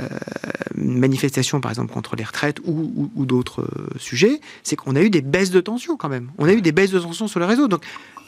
euh, 0.00 0.04
euh, 0.04 0.50
manifestations, 0.74 1.60
par 1.60 1.70
exemple, 1.70 1.92
contre 1.92 2.16
les 2.16 2.24
retraites 2.24 2.58
ou, 2.64 2.72
ou- 2.96 3.10
ou 3.16 3.26
d'autres 3.26 3.62
euh, 3.62 3.88
sujets, 3.98 4.40
c'est 4.62 4.76
qu'on 4.76 4.96
a 4.96 5.00
eu 5.02 5.10
des 5.10 5.20
baisses 5.22 5.50
de 5.50 5.60
tension 5.60 5.96
quand 5.96 6.08
même. 6.08 6.30
On 6.38 6.46
a 6.48 6.52
eu 6.52 6.60
des 6.62 6.72
baisses 6.72 6.90
de 6.90 6.98
tension 6.98 7.28
sur 7.28 7.40
le 7.40 7.46
réseau. 7.46 7.68
Donc, 7.68 7.82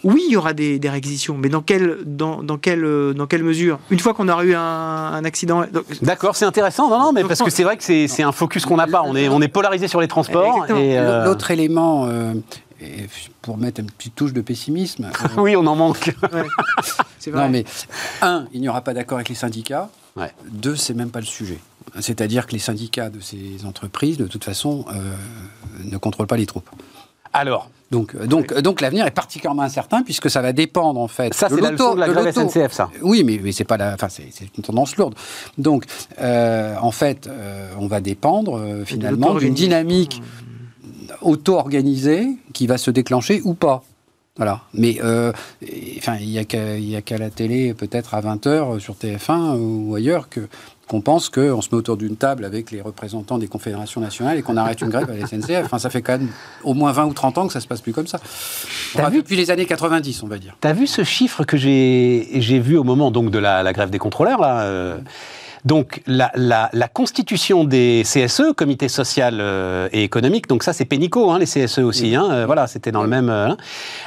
oui, 0.04 0.22
il 0.28 0.32
y 0.32 0.36
aura 0.36 0.52
des, 0.52 0.78
des 0.78 0.88
réquisitions, 0.90 1.36
mais 1.36 1.48
dans 1.48 1.62
quelle, 1.62 1.98
dans, 2.04 2.42
dans 2.42 2.58
quelle, 2.58 2.84
euh, 2.84 3.12
dans 3.14 3.26
quelle 3.26 3.42
mesure? 3.42 3.78
Une 3.90 3.98
fois 3.98 4.14
qu'on 4.14 4.28
aura 4.28 4.44
eu 4.44 4.54
un, 4.54 4.60
un 4.60 5.24
accident. 5.24 5.64
D'accord, 6.02 6.36
c'est 6.36 6.44
intéressant. 6.44 6.88
Non, 6.90 7.00
non, 7.00 7.12
mais 7.12 7.24
parce 7.24 7.42
que 7.42 7.50
c'est 7.50 7.64
vrai 7.64 7.76
que 7.76 7.82
c'est 7.84 8.06
c'est 8.06 8.22
un 8.22 8.32
focus 8.32 8.64
qu'on 8.66 8.76
n'a 8.76 8.86
pas. 8.86 9.02
On 9.04 9.16
est, 9.16 9.28
on 9.28 9.40
est 9.42 9.48
polarisé 9.48 9.88
sur 9.88 10.00
les 10.00 10.08
transports. 10.08 10.66
Euh, 10.70 11.24
L'autre 11.24 11.50
élément, 11.50 12.06
euh, 12.06 12.34
et 12.80 13.06
pour 13.42 13.56
mettre 13.56 13.80
une 13.80 13.90
petite 13.90 14.14
touche 14.14 14.32
de 14.34 14.42
pessimisme, 14.42 15.10
euh, 15.38 15.40
Oui, 15.40 15.56
on 15.56 15.66
en 15.66 15.74
manque. 15.74 16.14
Ouais. 16.32 16.44
C'est 17.18 17.30
vrai. 17.30 17.44
non 17.44 17.50
mais 17.50 17.64
un, 18.22 18.46
il 18.52 18.60
n'y 18.60 18.68
aura 18.68 18.82
pas 18.82 18.92
d'accord 18.94 19.16
avec 19.18 19.30
les 19.30 19.34
syndicats. 19.34 19.88
Ouais. 20.16 20.32
Deux, 20.50 20.76
c'est 20.76 20.94
même 20.94 21.10
pas 21.10 21.20
le 21.20 21.26
sujet. 21.26 21.58
C'est-à-dire 22.00 22.46
que 22.46 22.52
les 22.52 22.58
syndicats 22.58 23.10
de 23.10 23.20
ces 23.20 23.64
entreprises, 23.64 24.16
de 24.16 24.26
toute 24.26 24.44
façon, 24.44 24.84
euh, 24.92 25.14
ne 25.84 25.96
contrôlent 25.98 26.26
pas 26.26 26.36
les 26.36 26.46
troupes. 26.46 26.68
Alors, 27.32 27.68
Donc, 27.90 28.14
euh, 28.14 28.26
donc, 28.26 28.52
donc 28.60 28.80
l'avenir 28.80 29.06
est 29.06 29.10
particulièrement 29.10 29.62
incertain 29.62 30.02
puisque 30.02 30.30
ça 30.30 30.40
va 30.40 30.52
dépendre 30.54 30.98
en 30.98 31.06
fait. 31.08 31.34
ça, 31.34 31.48
de 31.48 31.54
c'est 31.56 31.60
la 31.60 31.70
l'auto- 31.70 31.84
leçon 31.84 31.94
de 31.94 32.00
la 32.00 32.08
grève 32.08 32.34
SNCF, 32.34 32.72
ça. 32.72 32.90
Oui, 33.02 33.24
mais, 33.24 33.38
mais 33.42 33.52
c'est 33.52 33.64
pas 33.64 33.76
la, 33.76 33.92
enfin 33.94 34.08
c'est 34.08 34.30
une 34.56 34.62
tendance 34.64 34.96
lourde. 34.96 35.14
Donc, 35.58 35.84
euh, 36.18 36.76
en 36.80 36.90
fait, 36.92 37.26
euh, 37.26 37.68
on 37.78 37.86
va 37.88 38.00
dépendre 38.00 38.60
finalement 38.86 39.34
d'une 39.34 39.54
dynamique 39.54 40.22
auto-organisée 41.22 42.28
qui 42.52 42.66
va 42.66 42.78
se 42.78 42.90
déclencher 42.90 43.40
ou 43.44 43.54
pas. 43.54 43.82
Voilà. 44.36 44.60
Mais 44.74 44.98
euh, 45.02 45.32
enfin, 45.98 46.16
il 46.20 46.28
n'y 46.28 46.38
a 46.96 47.02
qu'à 47.02 47.18
la 47.18 47.30
télé, 47.30 47.74
peut-être 47.74 48.14
à 48.14 48.20
20h 48.20 48.78
sur 48.80 48.94
TF1 48.94 49.56
ou 49.58 49.94
ailleurs, 49.94 50.28
que 50.28 50.48
qu'on 50.88 51.00
pense 51.00 51.28
qu'on 51.28 51.60
se 51.60 51.68
met 51.70 51.76
autour 51.76 51.96
d'une 51.96 52.16
table 52.16 52.44
avec 52.44 52.70
les 52.70 52.80
représentants 52.80 53.38
des 53.38 53.48
confédérations 53.48 54.00
nationales 54.00 54.38
et 54.38 54.42
qu'on 54.42 54.56
arrête 54.56 54.80
une 54.80 54.88
grève 54.88 55.10
à 55.10 55.16
la 55.16 55.26
SNCF. 55.26 55.64
Enfin, 55.64 55.78
ça 55.78 55.90
fait 55.90 56.02
quand 56.02 56.18
même 56.18 56.28
au 56.62 56.74
moins 56.74 56.92
20 56.92 57.06
ou 57.06 57.12
30 57.12 57.38
ans 57.38 57.46
que 57.48 57.52
ça 57.52 57.60
se 57.60 57.66
passe 57.66 57.80
plus 57.80 57.92
comme 57.92 58.06
ça. 58.06 58.20
Enfin, 58.94 59.08
vu 59.08 59.18
depuis 59.18 59.36
les 59.36 59.50
années 59.50 59.66
90, 59.66 60.22
on 60.22 60.28
va 60.28 60.38
dire. 60.38 60.56
T'as 60.60 60.72
vu 60.72 60.86
ce 60.86 61.02
chiffre 61.02 61.44
que 61.44 61.56
j'ai 61.56 62.58
vu 62.60 62.76
au 62.76 62.84
moment 62.84 63.10
donc 63.10 63.30
de 63.30 63.38
la, 63.38 63.62
la 63.62 63.72
grève 63.72 63.90
des 63.90 63.98
contrôleurs 63.98 64.40
là 64.40 64.60
euh, 64.60 64.98
Donc 65.66 66.00
la, 66.06 66.30
la, 66.36 66.70
la, 66.72 66.86
constitution 66.86 67.64
des 67.64 68.04
CSE, 68.04 68.52
Comité 68.56 68.88
social 68.88 69.38
euh, 69.40 69.88
et 69.90 70.04
économique, 70.04 70.46
donc 70.46 70.62
ça 70.62 70.72
c'est 70.72 70.84
Pénico, 70.84 71.32
hein, 71.32 71.40
les 71.40 71.46
CSE 71.46 71.80
aussi, 71.80 72.14
hein, 72.14 72.28
euh, 72.30 72.46
voilà, 72.46 72.68
c'était 72.68 72.92
dans 72.92 73.02
le 73.02 73.08
même, 73.08 73.28
euh, 73.28 73.48
hein, 73.48 73.56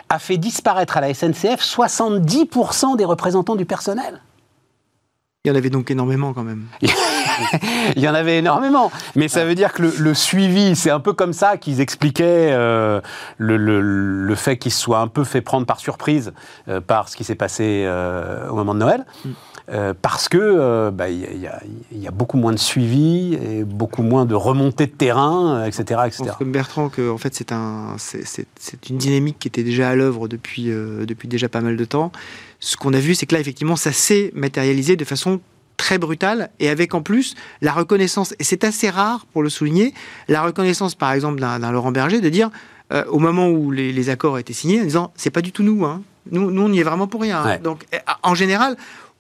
a 0.08 0.20
fait 0.20 0.38
disparaître 0.38 0.96
à 0.96 1.02
la 1.02 1.14
SNCF 1.14 1.62
70% 1.62 2.96
des 2.96 3.04
représentants 3.04 3.58
du 3.58 3.66
personnel. 3.66 4.22
Il 5.46 5.48
y 5.48 5.52
en 5.52 5.56
avait 5.56 5.70
donc 5.70 5.90
énormément 5.90 6.34
quand 6.34 6.44
même. 6.44 6.66
il 6.82 8.02
y 8.04 8.10
en 8.10 8.14
avait 8.14 8.40
énormément. 8.40 8.92
Mais 9.16 9.30
ça 9.30 9.46
veut 9.46 9.56
dire 9.56 9.72
que 9.72 9.84
le, 9.84 9.94
le 9.98 10.14
suivi, 10.14 10.76
c'est 10.76 10.90
un 10.90 11.00
peu 11.00 11.14
comme 11.14 11.32
ça 11.32 11.56
qu'ils 11.56 11.80
expliquaient 11.80 12.50
euh, 12.52 13.00
le, 13.38 13.56
le, 13.56 13.80
le, 13.80 14.36
fait 14.36 14.58
qu'ils 14.58 14.74
se 14.74 14.82
soient 14.82 15.00
un 15.00 15.08
peu 15.08 15.24
fait 15.24 15.40
prendre 15.40 15.66
par 15.66 15.80
surprise 15.80 16.34
euh, 16.68 16.82
par 16.82 17.08
ce 17.08 17.16
qui 17.16 17.24
s'est 17.24 17.36
passé 17.36 17.84
euh, 17.86 18.50
au 18.50 18.56
moment 18.56 18.74
de 18.74 18.80
Noël. 18.80 19.06
Mm. 19.24 19.30
Parce 20.02 20.30
que 20.30 20.90
bah, 20.90 21.10
il 21.10 21.20
y, 21.20 22.00
y, 22.00 22.08
a 22.08 22.12
beaucoup 22.12 22.38
moins 22.38 22.52
de 22.52 22.58
suivi 22.58 23.36
et 23.36 23.64
beaucoup 23.64 24.02
moins 24.02 24.26
de 24.26 24.34
remontée 24.34 24.88
de 24.88 24.92
terrain, 24.92 25.64
etc., 25.66 26.02
etc. 26.08 26.10
Je 26.12 26.24
pense 26.24 26.38
comme 26.38 26.52
Bertrand 26.52 26.90
que 26.90 27.10
en 27.10 27.18
fait 27.18 27.36
c'est 27.36 27.52
un, 27.52 27.96
c'est 27.98 28.90
une 28.90 28.98
dynamique 28.98 29.38
qui 29.40 29.48
était 29.48 29.64
déjà 29.64 29.90
à 29.90 29.96
l'œuvre 29.96 30.28
depuis 30.28 30.66
depuis 30.66 31.28
déjà 31.28 31.50
pas 31.50 31.62
mal 31.62 31.78
de 31.78 31.86
temps. 31.86 32.12
Ce 32.60 32.78
qu'on 32.78 32.94
a 32.94 33.00
vu, 33.00 33.16
c'est 33.16 33.26
que 33.26 33.36
là 33.36 33.42
effectivement 33.42 33.76
ça 33.76 33.92
s'est 33.92 34.32
matérialisé 34.34 34.96
de 34.96 35.06
façon 35.06 35.40
très 35.80 35.98
brutale 35.98 36.52
et 36.60 36.70
avec 36.70 36.94
en 36.94 37.02
plus 37.02 37.36
la 37.62 37.72
reconnaissance, 37.72 38.36
et 38.38 38.44
c'est 38.44 38.64
assez 38.64 38.90
rare 38.90 39.26
pour 39.32 39.42
le 39.42 39.50
souligner, 39.50 39.94
la 40.28 40.44
reconnaissance 40.44 40.94
par 40.94 41.14
exemple 41.14 41.40
d'un 41.40 41.72
Laurent 41.72 41.92
Berger 41.92 42.22
de 42.22 42.30
dire 42.30 42.52
euh, 42.92 43.06
au 43.06 43.18
moment 43.18 43.48
où 43.48 43.72
les, 43.72 43.94
les, 43.94 44.10
accords 44.10 44.38
étaient 44.38 44.54
signés 44.54 44.82
en 44.82 44.84
disant 44.84 45.12
c'est 45.16 45.32
pas 45.32 45.42
du 45.42 45.52
tout 45.52 45.64
nous, 45.64 45.86
hein. 45.86 46.02
nous, 46.32 46.52
nous 46.52 46.62
on 46.62 46.72
y 46.72 46.80
est 46.80 46.84
vraiment 46.84 47.08
pour 47.08 47.22
rien. 47.22 47.58
Donc 47.64 47.86
en 48.24 48.36
général, 48.36 48.76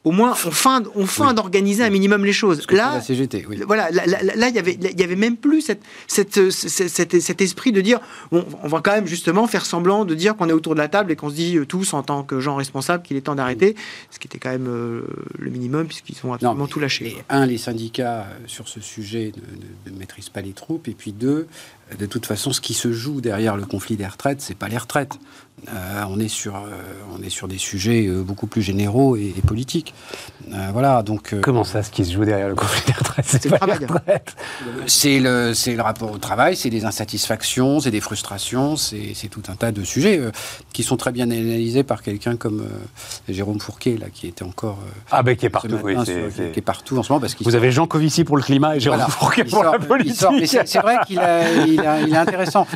au 0.10 0.12
moins 0.12 0.32
on 0.44 0.52
feint, 0.52 0.82
on 0.96 1.34
d'organiser 1.34 1.84
un 1.84 1.92
minimum 1.92 2.26
les 2.26 2.34
choses. 2.34 2.66
Là, 2.72 2.96
la 2.96 3.02
CGT, 3.02 3.46
oui. 3.48 3.62
voilà, 3.68 3.92
là, 3.92 4.08
là, 4.08 4.18
là, 4.24 4.50
il 4.50 4.56
y 4.56 4.58
avait, 4.58 4.74
il 4.74 5.00
y 5.00 5.04
avait 5.04 5.16
même 5.16 5.38
plus 5.38 5.62
cette, 5.62 5.84
cette, 6.08 6.50
cet, 6.50 7.22
cet 7.22 7.42
esprit 7.42 7.72
de 7.72 7.82
dire, 7.82 8.00
bon, 8.32 8.44
on 8.64 8.68
va 8.68 8.82
quand 8.82 8.94
même 8.94 9.06
justement 9.06 9.46
faire 9.46 9.68
semblant 9.68 10.06
de 10.06 10.16
dire 10.16 10.36
qu'on 10.36 10.50
est 10.50 10.54
autour 10.54 10.74
de 10.74 10.80
la 10.80 10.88
table 10.88 11.12
et 11.12 11.16
qu'on 11.16 11.30
se 11.30 11.36
dit 11.36 11.58
euh, 11.58 11.66
tous 11.66 11.94
en 11.94 12.02
tant 12.02 12.24
que 12.24 12.40
gens 12.40 12.56
responsables 12.56 13.04
qu'il 13.04 13.18
est 13.18 13.22
temps 13.22 13.36
d'arrêter, 13.36 13.76
ce 14.10 14.18
qui 14.18 14.28
était 14.28 14.40
quand 14.40 14.50
même 14.50 14.68
euh, 14.68 15.02
le 15.38 15.52
minimum 15.52 15.86
puisqu'ils 15.86 16.18
ont 16.26 16.34
absolument 16.34 16.66
tout 16.66 16.80
lâché. 16.80 17.16
un, 17.30 17.46
les 17.46 17.60
syndicats 17.60 18.22
euh, 18.22 18.48
sur 18.48 18.68
ce 18.68 18.82
sujet 18.82 19.32
ne, 19.86 19.92
ne, 19.92 19.98
maîtrisent 20.00 20.30
pas 20.30 20.42
les 20.42 20.54
troupes, 20.54 20.88
et 20.88 20.94
puis 20.94 21.12
deux, 21.12 21.48
de 21.98 22.06
toute 22.06 22.26
façon, 22.26 22.52
ce 22.54 22.62
qui 22.62 22.74
se 22.74 22.92
joue 22.92 23.22
derrière 23.22 23.56
le 23.58 23.66
conflit 23.66 23.96
des 23.98 24.08
retraites, 24.08 24.42
c'est 24.42 24.56
pas 24.58 24.68
les 24.68 24.78
retraites. 24.78 25.14
Euh, 25.74 26.04
on, 26.10 26.22
est 26.22 26.30
sur, 26.30 26.56
euh, 26.56 26.60
on 27.18 27.22
est 27.22 27.30
sur 27.30 27.50
des 27.50 27.58
sujets 27.58 28.08
euh, 28.08 28.22
beaucoup 28.24 28.48
plus 28.48 28.62
généraux 28.62 29.18
et, 29.18 29.34
et 29.38 29.42
politiques. 29.42 29.94
Euh, 30.54 30.70
voilà, 30.72 31.04
donc. 31.04 31.34
euh, 31.34 31.42
Comment 31.42 31.66
ça, 31.66 31.84
ce 31.84 31.92
qui 31.92 32.06
se 32.06 32.14
joue 32.14 32.24
derrière 32.24 32.48
le 32.48 32.56
conflit 32.56 32.82
des 32.88 32.94
retraites 32.94 33.26
C'est 33.28 33.50
pas 33.50 33.66
les 33.66 33.86
retraites 33.86 34.38
C'est 34.88 35.20
le, 35.20 35.54
c'est 35.54 35.76
le 35.76 35.82
rapport 35.82 36.12
au 36.14 36.18
travail, 36.18 36.56
c'est 36.56 36.70
des 36.70 36.86
insatisfactions, 36.86 37.82
c'est 37.82 37.92
des 37.92 38.00
frustrations, 38.00 38.78
c'est, 38.78 39.14
tout 39.30 39.44
un 39.50 39.56
tas 39.56 39.74
de 39.74 39.84
sujets 39.84 40.18
euh, 40.18 40.32
qui 40.72 40.82
sont 40.84 40.96
très 40.96 41.12
bien 41.12 41.26
analysés 41.26 41.84
par 41.84 42.04
quelqu'un 42.04 42.38
comme 42.38 42.62
euh, 42.62 42.68
Jérôme 43.34 43.60
Fourquet, 43.60 43.98
là, 44.00 44.08
qui 44.14 44.28
était 44.28 44.44
encore. 44.44 44.80
ah, 45.12 45.24
ben 45.24 45.36
qui 45.36 45.46
est 45.46 45.50
partout, 45.50 45.68
matin, 45.68 45.82
oui. 45.84 45.94
sur- 45.96 46.06
c'est- 46.06 46.52
qui, 46.54 46.60
est 46.60 46.62
partout 46.62 46.98
en 46.98 47.04
ce 47.04 47.12
moment. 47.12 47.20
Parce 47.20 47.36
qu'il 47.36 47.44
Vous 47.44 47.52
sort- 47.52 47.60
avez 47.60 47.72
Jean 47.74 47.86
Covici 47.86 48.24
pour 48.24 48.38
le 48.38 48.44
climat 48.44 48.78
et 48.78 48.80
Jérôme 48.80 49.00
voilà, 49.00 49.12
Fourquet 49.12 49.44
pour 49.44 49.62
sort- 49.64 49.74
la 49.74 49.80
politique. 49.80 50.48
c'est, 50.48 50.66
c'est 50.68 50.80
vrai 50.80 50.96
qu'il 51.06 51.20
a, 51.20 51.66
il 51.66 51.79
a- 51.86 52.02
il 52.02 52.14
est 52.14 52.18
intéressant. 52.18 52.68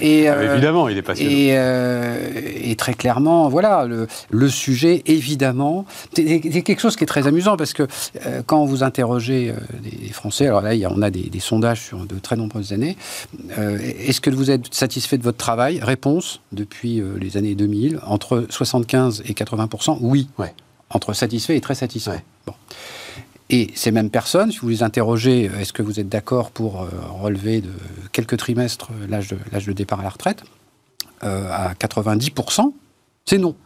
Et, 0.00 0.28
Ah, 0.28 0.34
euh, 0.34 0.52
évidemment, 0.54 0.88
il 0.88 0.96
est 0.98 1.02
passionnant. 1.02 1.30
Et, 1.30 1.48
euh, 1.52 2.16
et 2.62 2.76
très 2.76 2.94
clairement, 2.94 3.48
voilà, 3.48 3.84
le, 3.86 4.06
le 4.30 4.48
sujet, 4.48 5.02
évidemment, 5.06 5.84
c'est 6.14 6.40
quelque 6.40 6.80
chose 6.80 6.96
qui 6.96 7.04
est 7.04 7.08
très 7.08 7.26
amusant 7.26 7.56
parce 7.56 7.72
que 7.72 7.84
euh, 8.26 8.42
quand 8.46 8.64
vous 8.64 8.82
interrogez 8.82 9.50
euh, 9.50 9.54
des 9.82 10.08
Français, 10.12 10.46
alors 10.46 10.60
là, 10.62 10.72
on 10.90 11.02
a 11.02 11.10
des, 11.10 11.22
des 11.30 11.40
sondages 11.40 11.80
sur 11.82 11.98
de 12.04 12.18
très 12.18 12.36
nombreuses 12.36 12.72
années, 12.72 12.96
euh, 13.58 13.78
est-ce 13.80 14.20
que 14.20 14.30
vous 14.30 14.50
êtes 14.50 14.72
satisfait 14.74 15.18
de 15.18 15.22
votre 15.22 15.38
travail? 15.38 15.80
Réponse, 15.82 16.40
depuis 16.52 17.00
euh, 17.00 17.16
les 17.20 17.36
années 17.36 17.54
2000, 17.54 18.00
entre 18.06 18.46
75 18.50 19.22
et 19.26 19.32
80% 19.34 19.98
oui. 20.00 20.28
Ouais. 20.38 20.54
Entre 20.90 21.12
satisfait 21.12 21.56
et 21.56 21.60
très 21.60 21.74
satisfait. 21.74 22.10
Ouais. 22.10 22.24
Bon. 22.46 22.54
Et 23.50 23.70
ces 23.74 23.90
mêmes 23.90 24.10
personnes, 24.10 24.52
si 24.52 24.58
vous 24.58 24.68
les 24.68 24.82
interrogez, 24.82 25.48
euh, 25.48 25.60
est-ce 25.60 25.72
que 25.72 25.82
vous 25.82 26.00
êtes 26.00 26.08
d'accord 26.08 26.50
pour 26.50 26.82
euh, 26.82 26.88
relever 27.20 27.60
de 27.60 27.70
quelques 28.12 28.36
trimestres 28.36 28.90
euh, 28.92 29.06
l'âge 29.08 29.66
de, 29.66 29.72
départ 29.72 30.00
à 30.00 30.02
la 30.02 30.10
retraite 30.10 30.42
À 31.22 31.72
90%, 31.74 32.72
c'est 33.24 33.38
non. 33.38 33.56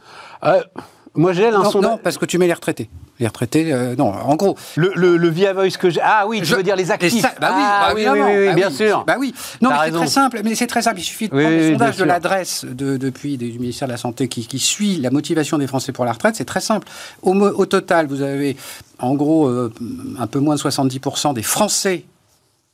Moi, 1.15 1.33
j'ai 1.33 1.49
un 1.49 1.51
Non, 1.63 1.71
sondage. 1.71 1.91
non, 1.91 1.99
parce 1.99 2.17
que 2.19 2.25
tu 2.25 2.39
mets 2.39 2.47
les 2.47 2.55
retraités. 2.55 2.89
Les 3.21 3.27
retraités, 3.27 3.73
euh, 3.73 3.95
non. 3.97 4.09
En 4.13 4.35
gros, 4.37 4.57
Le, 4.77 4.91
le, 4.97 5.17
le 5.19 5.29
Via 5.29 5.53
Voice 5.53 5.77
que 5.79 5.91
j'ai. 5.91 6.01
Ah 6.03 6.27
oui, 6.27 6.39
tu 6.41 6.47
Je- 6.47 6.57
veux 6.57 6.63
dire 6.63 6.75
les 6.75 6.91
actifs 6.91 7.23
bah 7.23 7.53
oui, 7.55 7.63
ah, 7.63 7.85
bah 7.89 7.93
oui, 7.95 8.05
oui, 8.11 8.19
oui, 8.21 8.33
oui, 8.39 8.47
Bah 8.49 8.55
bien 8.55 8.69
oui, 8.69 8.75
sûr. 8.75 9.05
Bah 9.07 9.17
oui. 9.19 9.35
Non, 9.61 9.71
mais 9.71 9.77
c'est 9.85 9.91
très 9.93 10.07
simple. 10.07 10.41
Mais 10.43 10.55
c'est 10.55 10.67
très 10.67 10.83
simple. 10.83 10.99
Il 11.01 11.05
suffit 11.05 11.29
de 11.29 11.31
prendre 11.31 11.49
le 11.51 11.71
sondage 11.73 11.97
de 11.99 12.05
l'adresse 12.05 12.65
de, 12.65 12.97
depuis 12.97 13.37
du 13.37 13.59
ministère 13.59 13.87
de 13.89 13.93
la 13.93 13.99
Santé 13.99 14.29
qui, 14.29 14.47
qui 14.47 14.59
suit 14.59 14.97
la 14.97 15.11
motivation 15.11 15.59
des 15.59 15.67
Français 15.67 15.93
pour 15.93 16.05
la 16.07 16.13
retraite. 16.13 16.35
C'est 16.37 16.47
très 16.47 16.61
simple. 16.63 16.89
Au, 17.23 17.67
total, 17.67 18.07
vous 18.07 18.23
avez 18.23 18.57
en 18.99 19.15
gros 19.15 19.47
euh, 19.47 19.73
un 20.19 20.27
peu 20.27 20.39
moins 20.41 20.55
de 20.55 20.61
70% 20.61 21.35
des 21.35 21.43
Français 21.43 22.05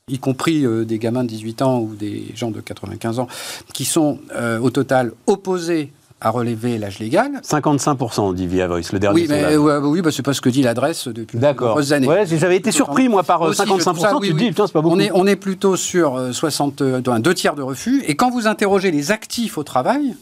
y 0.07 0.17
compris 0.17 0.65
euh, 0.65 0.85
des 0.85 0.97
gamins 0.97 1.23
de 1.23 1.29
18 1.29 1.61
ans 1.61 1.79
ou 1.81 1.93
des 1.95 2.31
gens 2.35 2.49
de 2.49 2.61
95 2.61 3.19
ans, 3.19 3.27
qui 3.73 3.85
sont 3.85 4.17
au 4.61 4.69
total 4.71 5.11
opposés 5.27 5.91
à 6.21 6.29
relever 6.31 6.77
l'âge 6.77 6.99
légal. 6.99 7.39
55% 7.43 8.33
dit 8.33 8.47
Via 8.47 8.67
Voice, 8.67 8.91
le 8.91 8.99
dernier 8.99 9.21
Oui, 9.21 9.27
mais 9.29 9.55
ouais, 9.55 9.77
oui, 9.77 10.01
bah, 10.01 10.11
c'est 10.11 10.23
pas 10.23 10.33
ce 10.33 10.41
que 10.41 10.49
dit 10.49 10.61
l'adresse 10.61 11.07
depuis 11.07 11.37
de 11.37 11.45
nombreuses 11.45 11.93
années. 11.93 12.07
Ouais, 12.07 12.25
j'avais 12.25 12.57
été 12.57 12.71
surpris, 12.71 13.07
moi, 13.07 13.23
par 13.23 13.41
euh, 13.41 13.49
Aussi, 13.49 13.61
je 13.65 13.67
55%. 13.67 13.81
trouve 13.83 13.99
ça, 13.99 14.17
oui, 14.17 14.27
tu 14.27 14.33
te 14.33 14.37
oui. 14.37 14.43
dis, 14.43 14.49
putain, 14.49 14.67
c'est 14.67 14.73
pas 14.73 14.81
beaucoup. 14.81 14.95
On 14.95 14.99
est, 14.99 15.11
on 15.13 15.25
est 15.27 15.37
plutôt 15.37 15.75
sur 15.77 16.15
euh, 16.17 16.31
60, 16.31 16.81
euh, 16.81 17.01
un 17.07 17.19
deux 17.19 17.33
tiers 17.33 17.55
de 17.55 17.61
refus. 17.61 18.03
Et 18.07 18.15
quand 18.15 18.29
vous 18.31 18.47
interrogez 18.47 18.91
les 18.91 19.11
actifs 19.11 19.57
au 19.57 19.63
travail, 19.63 20.15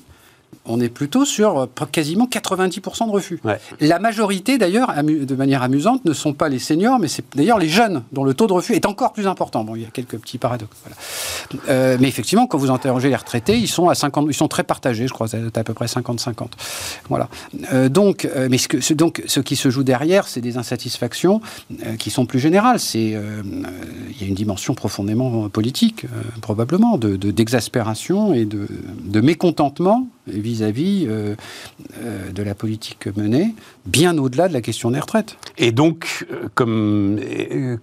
on 0.69 0.81
est 0.81 0.89
plutôt 0.89 1.23
sur 1.23 1.59
euh, 1.59 1.65
quasiment 1.91 2.25
90% 2.25 3.07
de 3.07 3.11
refus. 3.11 3.39
Ouais. 3.45 3.57
La 3.79 3.99
majorité, 3.99 4.57
d'ailleurs, 4.57 4.93
de 5.03 5.35
manière 5.35 5.63
amusante, 5.63 6.03
ne 6.03 6.11
sont 6.13 6.33
pas 6.33 6.49
les 6.49 6.59
seniors, 6.59 6.99
mais 6.99 7.07
c'est 7.07 7.23
d'ailleurs 7.35 7.57
les 7.57 7.69
jeunes, 7.69 8.03
dont 8.11 8.23
le 8.25 8.33
taux 8.33 8.47
de 8.47 8.53
refus 8.53 8.73
est 8.73 8.85
encore 8.85 9.13
plus 9.13 9.27
important. 9.27 9.63
Bon, 9.63 9.75
il 9.75 9.83
y 9.83 9.85
a 9.85 9.89
quelques 9.89 10.17
petits 10.17 10.37
paradoxes. 10.37 10.75
voilà. 10.83 10.97
Euh, 11.69 11.97
mais 11.99 12.07
effectivement, 12.09 12.47
quand 12.47 12.57
vous 12.57 12.69
interrogez 12.71 13.07
les 13.09 13.15
retraités, 13.15 13.57
ils 13.57 13.67
sont, 13.69 13.87
à 13.87 13.95
50, 13.95 14.25
ils 14.29 14.33
sont 14.33 14.47
très 14.49 14.63
partagés, 14.63 15.07
je 15.07 15.13
crois, 15.13 15.27
c'est 15.29 15.57
à 15.57 15.63
peu 15.63 15.73
près 15.73 15.85
50-50. 15.85 16.47
Voilà. 17.07 17.29
Euh, 17.73 17.87
donc, 17.87 18.25
euh, 18.25 18.47
mais 18.51 18.57
ce, 18.57 18.67
que, 18.67 18.81
ce- 18.81 18.93
donc, 18.93 19.23
ce 19.25 19.39
qui 19.39 19.55
se 19.55 19.69
joue 19.69 19.83
derrière, 19.83 20.27
c'est 20.27 20.41
des 20.41 20.57
insatisfactions 20.57 21.39
qui 21.97 22.09
sont 22.09 22.25
plus 22.25 22.39
générales. 22.39 22.79
C'est, 22.79 22.99
il 22.99 24.21
y 24.21 24.23
a 24.23 24.27
une 24.27 24.35
dimension 24.35 24.73
profondément 24.73 25.47
politique, 25.49 26.05
probablement, 26.41 26.97
de, 26.97 27.15
de- 27.15 27.31
d'exaspération 27.31 28.33
et 28.33 28.45
de, 28.45 28.67
de 29.05 29.21
mécontentement 29.21 30.07
vis-à-vis 30.27 31.05
euh, 31.07 31.35
euh, 32.03 32.31
de 32.31 32.43
la 32.43 32.55
politique 32.55 33.07
menée, 33.15 33.55
bien 33.85 34.17
au-delà 34.17 34.47
de 34.47 34.53
la 34.53 34.61
question 34.61 34.91
des 34.91 34.99
retraites. 34.99 35.37
Et 35.57 35.71
donc, 35.71 36.25
euh, 36.31 36.47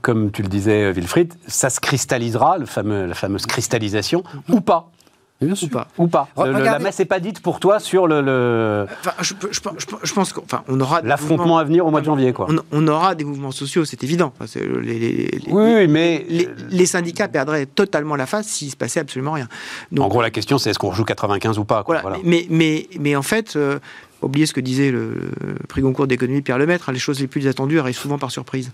comme, 0.00 0.30
tu 0.32 0.42
le 0.42 0.48
disais, 0.48 0.92
Wilfried, 0.92 1.34
ça 1.46 1.70
se 1.70 1.80
cristallisera, 1.80 2.58
la 2.58 2.66
fameuse 2.66 3.46
cristallisation, 3.46 4.24
ou 4.48 4.60
pas? 4.60 4.90
Et 5.40 5.46
bien 5.46 5.54
sûr. 5.56 5.66
Ou 5.66 5.70
pas. 5.70 5.88
Ou 5.98 6.06
pas. 6.06 6.28
Le- 6.46 6.52
la 6.62 6.78
messe 6.78 6.98
n'est 7.00 7.04
pas 7.04 7.18
dite 7.18 7.40
pour 7.40 7.58
toi 7.58 7.80
sur 7.80 8.06
le, 8.06 8.20
le- 8.22 8.86
Enfin, 9.00 9.12
je, 9.20 9.34
je- 9.50 9.58
je- 9.78 9.86
je 10.06 10.12
pense 10.14 10.32
qu'on 10.32 10.42
enfin, 10.42 10.62
on 10.68 10.80
aura 10.80 11.02
des 11.02 11.08
l'affrontement 11.08 11.58
à 11.58 11.64
venir 11.64 11.84
au 11.84 11.90
mois 11.90 12.00
de 12.00 12.06
janvier. 12.06 12.32
Quoi. 12.32 12.46
On, 12.48 12.58
on 12.70 12.86
aura 12.88 13.14
des 13.16 13.24
mouvements 13.24 13.50
sociaux, 13.50 13.84
c'est 13.84 14.02
évident. 14.04 14.32
Enfin, 14.38 14.60
les, 14.80 14.98
les- 14.98 15.10
les- 15.26 15.40
Oui, 15.52 15.72
oui, 15.74 15.86
mais 15.88 16.24
les- 16.28 16.48
les 16.70 16.86
syndicats 16.86 17.26
perdraient 17.28 17.66
totalement 17.66 18.14
la 18.16 18.26
face 18.26 18.46
s'il 18.46 18.70
se 18.70 18.76
passait 18.76 19.00
absolument 19.00 19.32
rien. 19.32 19.48
Donc, 19.90 20.04
en 20.04 20.08
gros, 20.08 20.22
la 20.22 20.30
question, 20.30 20.56
c'est 20.58 20.70
est-ce 20.70 20.78
qu'on 20.78 20.90
rejoue 20.90 21.04
95 21.04 21.58
ou 21.58 21.64
pas 21.64 21.82
quoi, 21.82 22.00
Voilà. 22.00 22.16
voilà. 22.18 22.18
Mais, 22.24 22.46
mais, 22.48 22.86
mais 23.00 23.16
en 23.16 23.22
fait, 23.22 23.56
euh, 23.56 23.80
oubliez 24.22 24.46
ce 24.46 24.52
que 24.54 24.60
disait 24.60 24.92
le, 24.92 25.14
le 25.44 25.54
prix 25.68 25.82
Goncourt 25.82 26.06
d'économie 26.06 26.42
Pierre 26.42 26.58
Lemaître, 26.58 26.88
hein, 26.88 26.92
les 26.92 26.98
choses 27.00 27.20
les 27.20 27.26
plus 27.26 27.46
attendues 27.48 27.80
arrivent 27.80 27.98
souvent 27.98 28.18
par 28.18 28.30
surprise. 28.30 28.70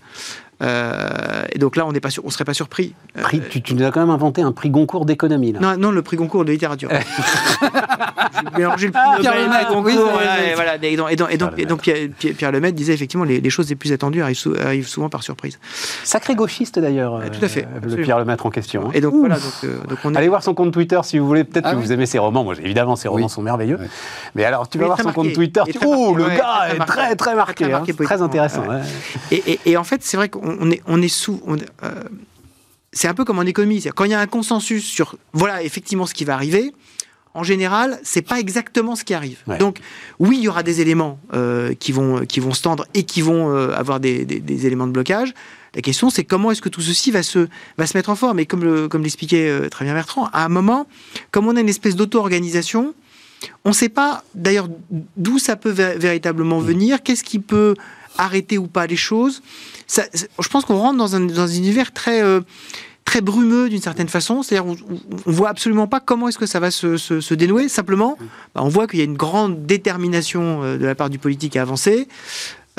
Euh, 0.61 1.43
et 1.51 1.59
donc 1.59 1.75
là, 1.75 1.85
on 1.87 1.91
ne 1.91 1.99
serait 2.31 2.43
pas 2.45 2.53
surpris. 2.53 2.93
Euh, 3.17 3.21
Prix- 3.21 3.41
tu, 3.49 3.61
tu 3.61 3.73
nous 3.73 3.83
as 3.83 3.91
quand 3.91 3.99
même 4.01 4.09
inventé 4.09 4.41
un 4.41 4.51
prix 4.51 4.69
Goncourt 4.69 5.05
d'économie. 5.05 5.51
là. 5.53 5.59
non, 5.59 5.77
non, 5.77 5.91
le 5.91 6.01
prix 6.01 6.17
Goncourt 6.17 6.45
de 6.45 6.51
littérature. 6.51 6.89
J'ai 7.61 8.57
mélangé 8.57 8.85
le 8.87 8.91
prix 8.91 9.01
Ah, 9.03 9.09
Nobel 9.17 9.21
Pierre 9.21 9.35
Lemaitre, 9.45 9.67
Goncourt, 9.69 9.83
oui, 9.85 9.93
oui, 9.97 10.03
voilà, 10.11 10.31
oui. 10.39 10.49
et 10.51 10.55
voilà. 10.55 10.75
Et 10.81 10.95
donc, 10.95 11.11
et 11.11 11.15
donc- 11.15 11.29
et 11.31 11.37
donc- 11.37 11.51
et 11.57 11.65
donc 11.65 11.81
Pierre, 11.81 11.97
Pierre- 12.17 12.33
Pierre 12.35 12.51
Lemaitre 12.51 12.75
disait 12.75 12.93
effectivement 12.93 13.25
les, 13.25 13.39
les 13.41 13.49
choses 13.49 13.69
les 13.69 13.75
plus 13.75 13.91
attendues 13.91 14.21
arrivent, 14.21 14.37
sou- 14.37 14.55
arrivent 14.63 14.87
souvent 14.87 15.09
par 15.09 15.23
surprise. 15.23 15.59
Sacré 16.03 16.35
gauchiste 16.35 16.79
d'ailleurs, 16.79 17.21
tout 17.31 17.43
à 17.43 17.47
fait, 17.47 17.61
euh, 17.63 17.67
le 17.73 17.77
absolument. 17.77 18.03
Pierre 18.03 18.19
Lemaître 18.19 18.45
en 18.45 18.49
question. 18.49 18.87
hein. 18.87 18.91
Et 18.93 19.01
donc 19.01 19.13
Ouh. 19.13 19.19
voilà, 19.21 19.35
donc, 19.35 19.53
euh, 19.63 19.77
donc 19.89 19.99
on 20.03 20.13
est. 20.13 20.17
Allez 20.17 20.27
voir 20.29 20.43
son 20.43 20.53
compte 20.53 20.71
Twitter 20.73 20.99
si 21.03 21.19
vous 21.19 21.27
voulez. 21.27 21.43
Peut-être 21.43 21.65
Ah 21.67 21.71
que 21.71 21.77
oui. 21.77 21.83
vous 21.83 21.91
aimez 21.91 22.05
ses 22.05 22.19
romans. 22.19 22.43
Moi, 22.43 22.55
évidemment, 22.61 22.95
ses 22.95 23.07
romans 23.07 23.25
Oui. 23.25 23.29
sont 23.31 23.41
merveilleux. 23.41 23.79
Mais 24.35 24.45
alors, 24.45 24.67
tu 24.69 24.77
vas 24.77 24.85
voir 24.85 25.01
son 25.01 25.11
compte. 25.11 25.33
Twitter. 25.33 25.61
Oh, 25.85 26.13
le 26.15 26.25
gars 26.25 26.73
est 26.73 26.79
très, 26.85 27.15
très 27.15 27.35
marqué. 27.35 27.65
Très 27.65 27.73
hein. 27.73 27.83
Très 28.03 28.21
intéressant. 28.21 28.63
et 29.31 29.77
en 29.77 29.83
fait, 29.83 30.01
c'est 30.03 30.17
vrai 30.17 30.29
qu'on 30.29 30.50
on 30.59 30.71
est, 30.71 30.81
on 30.87 31.01
est 31.01 31.07
sous. 31.07 31.41
euh, 31.83 32.03
c'est 32.93 33.07
un 33.07 33.13
peu 33.13 33.25
comme 33.25 33.39
en 33.39 33.43
économie. 33.43 33.83
Quand 33.95 34.03
il 34.03 34.11
y 34.11 34.13
a 34.13 34.19
un 34.19 34.27
consensus 34.27 34.85
sur, 34.85 35.15
voilà, 35.33 35.63
effectivement, 35.63 36.05
ce 36.05 36.13
qui 36.13 36.25
va 36.25 36.33
arriver, 36.33 36.73
en 37.33 37.43
général, 37.43 37.99
c'est 38.03 38.21
pas 38.21 38.39
exactement 38.39 38.95
ce 38.95 39.03
qui 39.03 39.13
arrive. 39.13 39.39
Donc, 39.59 39.79
oui, 40.19 40.37
il 40.39 40.43
y 40.43 40.47
aura 40.49 40.63
des 40.63 40.81
éléments 40.81 41.17
euh, 41.33 41.73
qui, 41.73 41.93
vont, 41.93 42.25
qui 42.25 42.41
vont 42.41 42.53
se 42.53 42.61
tendre 42.61 42.85
et 42.93 43.03
qui 43.03 43.21
vont 43.21 43.55
euh, 43.55 43.73
avoir 43.73 43.99
des, 44.01 44.25
éléments 44.65 44.87
de 44.87 44.91
blocage. 44.91 45.33
La 45.73 45.81
question, 45.81 46.09
c'est 46.09 46.25
comment 46.25 46.51
est-ce 46.51 46.61
que 46.61 46.67
tout 46.67 46.81
ceci 46.81 47.11
va 47.11 47.23
se, 47.23 47.47
va 47.77 47.87
se 47.87 47.97
mettre 47.97 48.09
en 48.09 48.15
forme? 48.15 48.39
Et 48.39 48.45
comme, 48.45 48.89
comme 48.89 49.03
l'expliquait 49.03 49.47
euh, 49.47 49.69
très 49.69 49.85
bien 49.85 49.93
Bertrand, 49.93 50.27
à 50.33 50.43
un 50.43 50.49
moment, 50.49 50.87
comme 51.31 51.47
on 51.47 51.55
a 51.55 51.61
une 51.61 51.69
espèce 51.69 51.95
d'auto-organisation, 51.95 52.93
on 53.63 53.69
ne 53.69 53.73
sait 53.73 53.89
pas 53.89 54.23
d'ailleurs 54.35 54.67
d'où 55.15 55.39
ça 55.39 55.55
peut 55.55 55.71
véritablement 55.71 56.59
mm. 56.59 56.65
venir, 56.65 57.03
qu'est-ce 57.03 57.23
qui 57.23 57.39
peut 57.39 57.75
arrêter 58.17 58.57
ou 58.57 58.67
pas 58.67 58.87
les 58.87 58.95
choses. 58.95 59.41
je 59.89 60.47
pense 60.49 60.65
qu'on 60.65 60.77
rentre 60.77 60.97
dans 60.97 61.15
un, 61.15 61.47
univers 61.47 61.91
très 61.91 62.21
très 63.05 63.21
brumeux 63.21 63.69
d'une 63.69 63.81
certaine 63.81 64.07
façon. 64.07 64.43
C'est-à-dire, 64.43 64.65
on, 64.65 64.75
ne 64.75 65.33
voit 65.33 65.49
absolument 65.49 65.87
pas 65.87 65.99
comment 65.99 66.27
est-ce 66.27 66.37
que 66.37 66.45
ça 66.45 66.59
va 66.59 66.71
se, 66.71 67.33
dénouer. 67.33 67.67
Simplement, 67.67 68.17
bah, 68.55 68.61
on 68.63 68.69
voit 68.69 68.87
qu'il 68.87 68.99
y 68.99 69.01
a 69.01 69.05
une 69.05 69.17
grande 69.17 69.65
détermination 69.65 70.63
euh, 70.63 70.77
de 70.77 70.85
la 70.85 70.95
part 70.95 71.09
du 71.09 71.19
politique 71.19 71.55
à 71.55 71.61
avancer. 71.61 72.07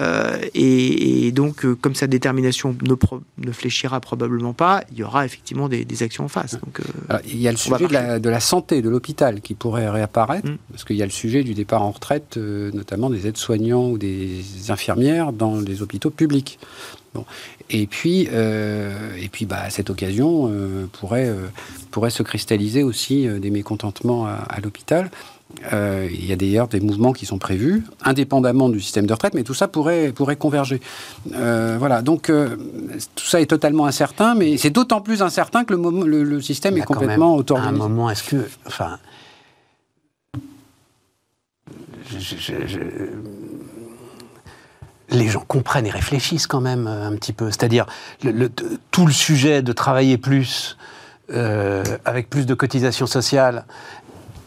Euh, 0.01 0.39
et, 0.55 1.33
donc, 1.33 1.65
euh, 1.65 1.75
comme 1.75 1.95
sa 1.95 2.07
détermination 2.07 2.77
ne, 2.83 3.53
fléchira 3.53 4.01
probablement 4.01 4.53
pas, 4.53 4.83
il 4.91 4.99
y 4.99 5.03
aura 5.03 5.25
effectivement 5.25 5.69
des, 5.69 6.03
actions 6.03 6.25
en 6.25 6.29
face. 6.29 6.59
Donc, 6.61 6.81
il 7.27 7.41
y 7.41 7.49
a 7.49 7.51
le 7.51 7.59
sujet 7.59 7.87
de 7.87 8.29
la, 8.29 8.41
santé, 8.41 8.83
de 8.83 8.89
l'hôpital 8.89 9.41
qui 9.41 9.55
pourrait 9.55 9.89
réapparaître, 9.89 10.49
mm. 10.49 10.59
parce 10.71 10.85
qu'il 10.85 10.97
y 10.97 11.03
a 11.03 11.07
le 11.07 11.13
sujet 11.13 11.45
du 11.45 11.55
départ 11.55 11.83
en 11.83 11.91
retraite, 11.91 12.37
notamment 12.37 13.11
des 13.11 13.27
aides-soignants 13.27 13.91
ou 13.91 13.99
des 13.99 14.43
infirmières 14.69 15.33
dans 15.33 15.61
les 15.61 15.83
hôpitaux 15.83 16.11
publics. 16.11 16.59
Bon. 17.15 17.27
Et 17.69 17.87
puis, 17.87 18.29
euh, 18.33 19.17
et 19.17 19.29
puis 19.29 19.47
bah, 19.47 19.71
cette 19.71 19.91
occasion 19.91 20.49
euh, 20.51 20.87
pourrait, 20.93 21.29
euh, 21.29 21.49
pourrait 21.91 22.11
se 22.11 22.23
cristalliser 22.23 22.83
aussi 22.83 23.27
des 23.27 23.51
mécontentements 23.51 24.27
à, 24.27 24.61
l'hôpital. 24.63 25.11
Il 25.73 26.27
y 26.27 26.33
a 26.33 26.37
d'ailleurs 26.37 26.69
des 26.69 26.81
mouvements 26.81 27.13
qui 27.13 27.27
sont 27.27 27.39
prévus, 27.39 27.85
indépendamment 28.05 28.69
du 28.69 28.81
système 28.81 29.07
de 29.07 29.13
retraite, 29.13 29.35
mais 29.35 29.45
tout 29.45 29.55
ça 29.55 29.69
pourrait, 29.69 30.13
pourrait 30.13 30.37
converger. 30.37 30.81
voilà, 31.27 32.03
donc 32.03 32.31
tout 32.31 33.25
ça 33.25 33.41
est 33.41 33.47
totalement 33.47 33.87
incertain, 33.87 34.35
mais 34.35 34.57
c'est 34.57 34.71
d'autant 34.71 35.01
plus 35.01 35.23
incertain 35.23 35.65
que 35.65 35.75
le, 35.75 36.25
le, 36.25 36.41
système 36.41 36.77
est 36.77 36.83
complètement 36.83 37.37
auto-organisé. 37.37 37.81
À 37.81 37.85
un 37.85 37.89
moment, 37.89 38.11
est-ce 38.11 38.25
que. 38.25 38.49
Enfin. 38.67 38.99
je, 42.19 42.53
les 45.13 45.29
gens 45.29 45.45
comprennent 45.47 45.87
et 45.87 45.91
réfléchissent 45.91 46.47
quand 46.47 46.61
même 46.61 46.87
euh, 46.87 47.07
un 47.07 47.17
petit 47.17 47.33
peu. 47.33 47.47
C'est-à-dire, 47.47 47.87
le, 48.25 48.51
tout 48.91 49.07
le 49.07 49.13
sujet 49.13 49.63
de 49.63 49.73
travailler 49.73 50.19
plus, 50.19 50.77
euh, 51.33 51.85
avec 52.05 52.31
plus 52.31 52.47
de 52.47 52.55
cotisations 52.55 53.07
sociales, 53.07 53.65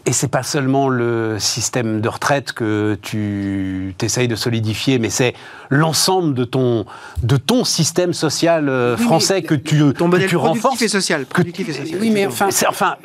et 0.06 0.12
c'est 0.12 0.28
pas 0.28 0.44
seulement 0.44 0.88
le 0.88 1.36
système 1.40 2.00
de 2.00 2.08
retraite 2.08 2.52
que 2.52 2.96
tu 3.02 3.94
t'essayes 3.98 4.28
de 4.28 4.36
solidifier, 4.36 5.00
mais 5.00 5.10
c'est 5.10 5.34
l'ensemble 5.68 6.32
de 6.34 6.44
ton, 6.44 6.86
de 7.24 7.36
ton 7.36 7.64
système 7.64 8.12
social 8.12 8.68
euh, 8.68 8.96
français 8.96 9.42
que 9.42 9.54
tu, 9.54 9.82
ton 9.94 10.08
que 10.08 10.24
tu 10.24 10.36
renforces. 10.36 10.80
Et 10.80 10.88
social, 10.88 11.26
productif 11.26 11.68
et 11.68 11.72
social. 11.72 11.98
Oui, 12.00 12.10
mais 12.10 12.26
enfin, 12.26 12.48
enfin 12.68 12.96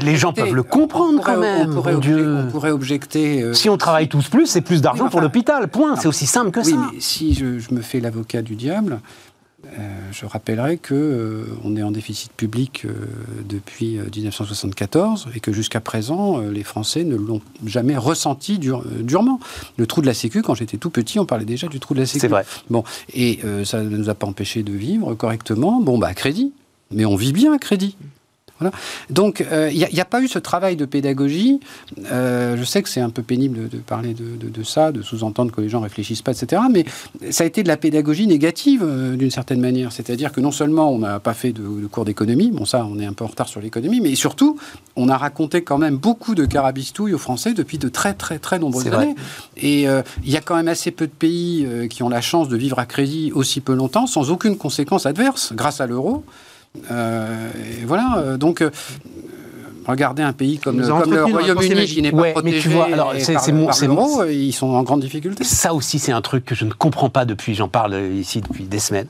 les 0.00 0.16
gens 0.16 0.32
peuvent 0.32 0.54
le 0.54 0.62
comprendre 0.62 1.22
quand 1.22 1.36
même. 1.36 1.70
On 1.70 1.74
pourrait, 1.74 1.96
Dieu. 1.96 2.44
On 2.46 2.50
pourrait 2.50 2.70
objecter. 2.70 3.42
Euh, 3.42 3.52
si 3.52 3.68
on 3.68 3.76
travaille 3.76 4.08
tous 4.08 4.28
plus, 4.28 4.46
c'est 4.46 4.62
plus 4.62 4.80
d'argent 4.80 5.10
pour 5.10 5.20
l'hôpital. 5.20 5.68
Point. 5.68 5.96
C'est 5.96 6.08
aussi 6.08 6.26
simple 6.26 6.50
que 6.50 6.60
oui, 6.60 6.70
ça. 6.70 6.76
Mais 6.92 7.00
si 7.00 7.34
je, 7.34 7.58
je 7.58 7.74
me 7.74 7.82
fais 7.82 8.00
l'avocat 8.00 8.40
du 8.40 8.54
diable, 8.54 8.94
euh, 8.94 9.29
je 10.12 10.26
rappellerai 10.26 10.78
que 10.78 10.94
euh, 10.94 11.44
on 11.64 11.76
est 11.76 11.82
en 11.82 11.90
déficit 11.90 12.32
public 12.32 12.84
euh, 12.84 12.92
depuis 13.48 13.98
1974 13.98 15.28
et 15.34 15.40
que 15.40 15.52
jusqu'à 15.52 15.80
présent, 15.80 16.40
les 16.40 16.62
Français 16.62 17.04
ne 17.04 17.16
l'ont 17.16 17.40
jamais 17.64 17.96
ressenti 17.96 18.58
durement. 18.58 19.40
Le 19.76 19.86
trou 19.86 20.00
de 20.00 20.06
la 20.06 20.14
Sécu, 20.14 20.42
quand 20.42 20.54
j'étais 20.54 20.76
tout 20.76 20.90
petit, 20.90 21.18
on 21.18 21.26
parlait 21.26 21.44
déjà 21.44 21.68
du 21.68 21.80
trou 21.80 21.94
de 21.94 22.00
la 22.00 22.06
Sécu. 22.06 22.20
C'est 22.20 22.28
vrai. 22.28 22.44
Bon, 22.68 22.84
et 23.14 23.40
ça 23.64 23.82
ne 23.82 23.88
nous 23.88 24.08
a 24.08 24.14
pas 24.14 24.26
empêché 24.26 24.62
de 24.62 24.72
vivre 24.72 25.14
correctement. 25.14 25.80
Bon, 25.80 25.98
bah 25.98 26.14
crédit, 26.14 26.52
mais 26.90 27.04
on 27.04 27.16
vit 27.16 27.32
bien 27.32 27.52
à 27.52 27.58
crédit. 27.58 27.96
Donc, 29.10 29.40
il 29.40 29.46
euh, 29.52 29.70
n'y 29.70 30.00
a, 30.00 30.04
pas 30.04 30.20
eu 30.20 30.28
ce 30.28 30.38
travail 30.38 30.76
de 30.76 30.84
pédagogie. 30.84 31.60
Euh, 32.10 32.56
je 32.56 32.64
sais 32.64 32.82
que 32.82 32.88
c'est 32.88 33.00
un 33.00 33.10
peu 33.10 33.22
pénible 33.22 33.68
de, 33.68 33.78
parler 33.78 34.14
de, 34.14 34.62
ça, 34.62 34.92
de 34.92 35.02
sous-entendre 35.02 35.52
que 35.52 35.60
les 35.60 35.68
gens 35.68 35.80
réfléchissent 35.80 36.22
pas, 36.22 36.32
etc. 36.32 36.62
Mais 36.70 36.84
ça 37.30 37.44
a 37.44 37.46
été 37.46 37.62
de 37.62 37.68
la 37.68 37.76
pédagogie 37.76 38.26
négative, 38.26 38.82
euh, 38.84 39.16
d'une 39.16 39.30
certaine 39.30 39.60
manière. 39.60 39.92
C'est-à-dire 39.92 40.32
que 40.32 40.40
non 40.40 40.50
seulement 40.50 40.90
on 40.90 40.98
n'a 40.98 41.20
pas 41.20 41.34
fait 41.34 41.52
de, 41.52 41.86
cours 41.86 42.04
d'économie, 42.04 42.50
bon 42.50 42.64
ça, 42.64 42.84
on 42.84 42.98
est 42.98 43.06
un 43.06 43.12
peu 43.12 43.24
en 43.24 43.28
retard 43.28 43.48
sur 43.48 43.60
l'économie, 43.60 44.00
mais 44.00 44.14
surtout, 44.14 44.58
on 44.96 45.08
a 45.08 45.16
raconté 45.16 45.62
quand 45.62 45.78
même 45.78 45.96
beaucoup 45.96 46.34
de 46.34 46.44
carabistouilles 46.44 47.14
aux 47.14 47.18
Français 47.18 47.54
depuis 47.54 47.78
de 47.78 47.88
très, 47.88 48.14
très, 48.14 48.38
très 48.38 48.58
nombreuses 48.58 48.88
années. 48.88 49.14
Et 49.56 49.82
il 49.82 50.30
y 50.30 50.36
a 50.36 50.40
quand 50.40 50.56
même 50.56 50.68
assez 50.68 50.90
peu 50.90 51.06
de 51.06 51.12
pays 51.12 51.66
qui 51.88 52.02
ont 52.02 52.08
la 52.08 52.20
chance 52.20 52.48
de 52.48 52.56
vivre 52.56 52.78
à 52.78 52.86
crédit 52.86 53.32
aussi 53.34 53.60
peu 53.60 53.74
longtemps, 53.74 54.06
sans 54.06 54.30
aucune 54.30 54.56
conséquence 54.56 55.06
adverse, 55.06 55.52
grâce 55.54 55.80
à 55.80 55.86
l'euro. 55.86 56.24
Euh, 56.90 57.50
voilà, 57.84 58.18
euh, 58.18 58.36
donc 58.36 58.62
euh, 58.62 58.70
regardez 59.86 60.22
un 60.22 60.32
pays 60.32 60.58
comme, 60.58 60.80
le, 60.80 61.24
Royaume-Uni 61.24 61.86
qui 61.86 62.02
n'est 62.02 62.12
pas 62.12 62.30
protégé 62.30 62.56
mais 62.56 62.62
tu 62.62 62.68
vois, 62.68 62.84
alors 62.86 63.12
c'est 63.18 63.34
par, 63.34 64.26
ils 64.30 64.52
sont 64.52 64.68
en 64.68 64.82
grande 64.82 65.00
difficulté. 65.00 65.42
Ça 65.44 65.74
aussi, 65.74 65.98
c'est 65.98 66.12
un 66.12 66.20
truc 66.20 66.44
que 66.44 66.54
je 66.54 66.64
ne 66.64 66.72
comprends 66.72 67.10
pas 67.10 67.24
depuis, 67.24 67.54
j'en 67.54 67.68
parle 67.68 67.96
ici 68.12 68.40
depuis 68.40 68.64
des 68.64 68.78
semaines. 68.78 69.08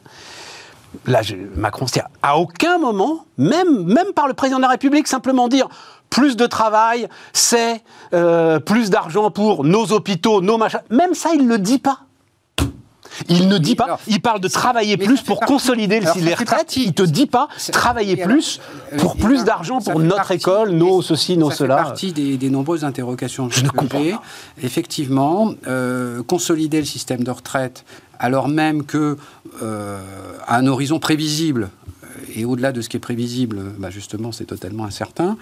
Là, 1.06 1.20
Macron, 1.54 1.86
c'est 1.86 2.02
à 2.22 2.38
aucun 2.38 2.78
moment, 2.78 3.26
même, 3.38 3.84
même 3.84 4.12
par 4.14 4.26
le 4.26 4.34
président 4.34 4.56
de 4.56 4.62
la 4.62 4.68
République, 4.68 5.06
simplement 5.06 5.46
dire 5.46 5.68
plus 6.08 6.36
de 6.36 6.46
travail, 6.46 7.08
c'est 7.32 7.82
plus 8.64 8.90
d'argent 8.90 9.30
pour 9.30 9.64
nos 9.64 9.92
hôpitaux, 9.92 10.40
nos 10.40 10.56
machins. 10.56 10.80
Même 10.90 11.14
ça, 11.14 11.30
il 11.34 11.44
ne 11.44 11.48
le 11.48 11.58
dit 11.58 11.78
pas. 11.78 12.00
Il 13.28 13.48
ne 13.48 13.58
dit 13.58 13.76
pas, 13.76 13.98
il 14.06 14.20
parle 14.20 14.40
de 14.40 14.48
travailler 14.48 14.96
plus 14.96 15.22
pour 15.22 15.40
consolider 15.40 16.00
les 16.16 16.34
retraites. 16.34 16.76
Il 16.76 16.92
te 16.92 17.02
dit 17.02 17.26
pas 17.26 17.48
travailler 17.72 18.16
plus 18.16 18.60
euh, 18.92 18.98
pour 18.98 19.16
plus 19.16 19.44
d'argent 19.44 19.80
pour 19.80 20.00
notre 20.00 20.30
école, 20.32 20.70
nos 20.70 21.02
ceci, 21.02 21.36
nos 21.36 21.50
cela. 21.50 21.76
C'est 21.78 21.82
partie 21.82 22.12
des, 22.12 22.50
nombreuses 22.50 22.84
interrogations 22.84 23.48
que 23.48 23.54
je 23.54 23.62
ne 23.62 23.68
comprends 23.68 24.02
pas. 24.02 24.22
Effectivement, 24.62 25.52
euh, 25.66 26.22
consolider 26.22 26.80
le 26.80 26.86
système 26.86 27.22
de 27.22 27.30
retraite 27.30 27.84
alors 28.20 28.48
même 28.48 28.84
que 28.84 29.16
euh, 29.62 29.98
à 30.46 30.58
un 30.58 30.66
horizon 30.66 31.00
prévisible, 31.00 31.70
et 32.34 32.44
au-delà 32.44 32.72
de 32.72 32.80
ce 32.80 32.88
qui 32.88 32.96
est 32.96 33.00
prévisible, 33.00 33.60
bah, 33.78 33.90
justement, 33.90 34.32
c'est 34.32 34.44
totalement 34.44 34.84
incertain, 34.84 35.36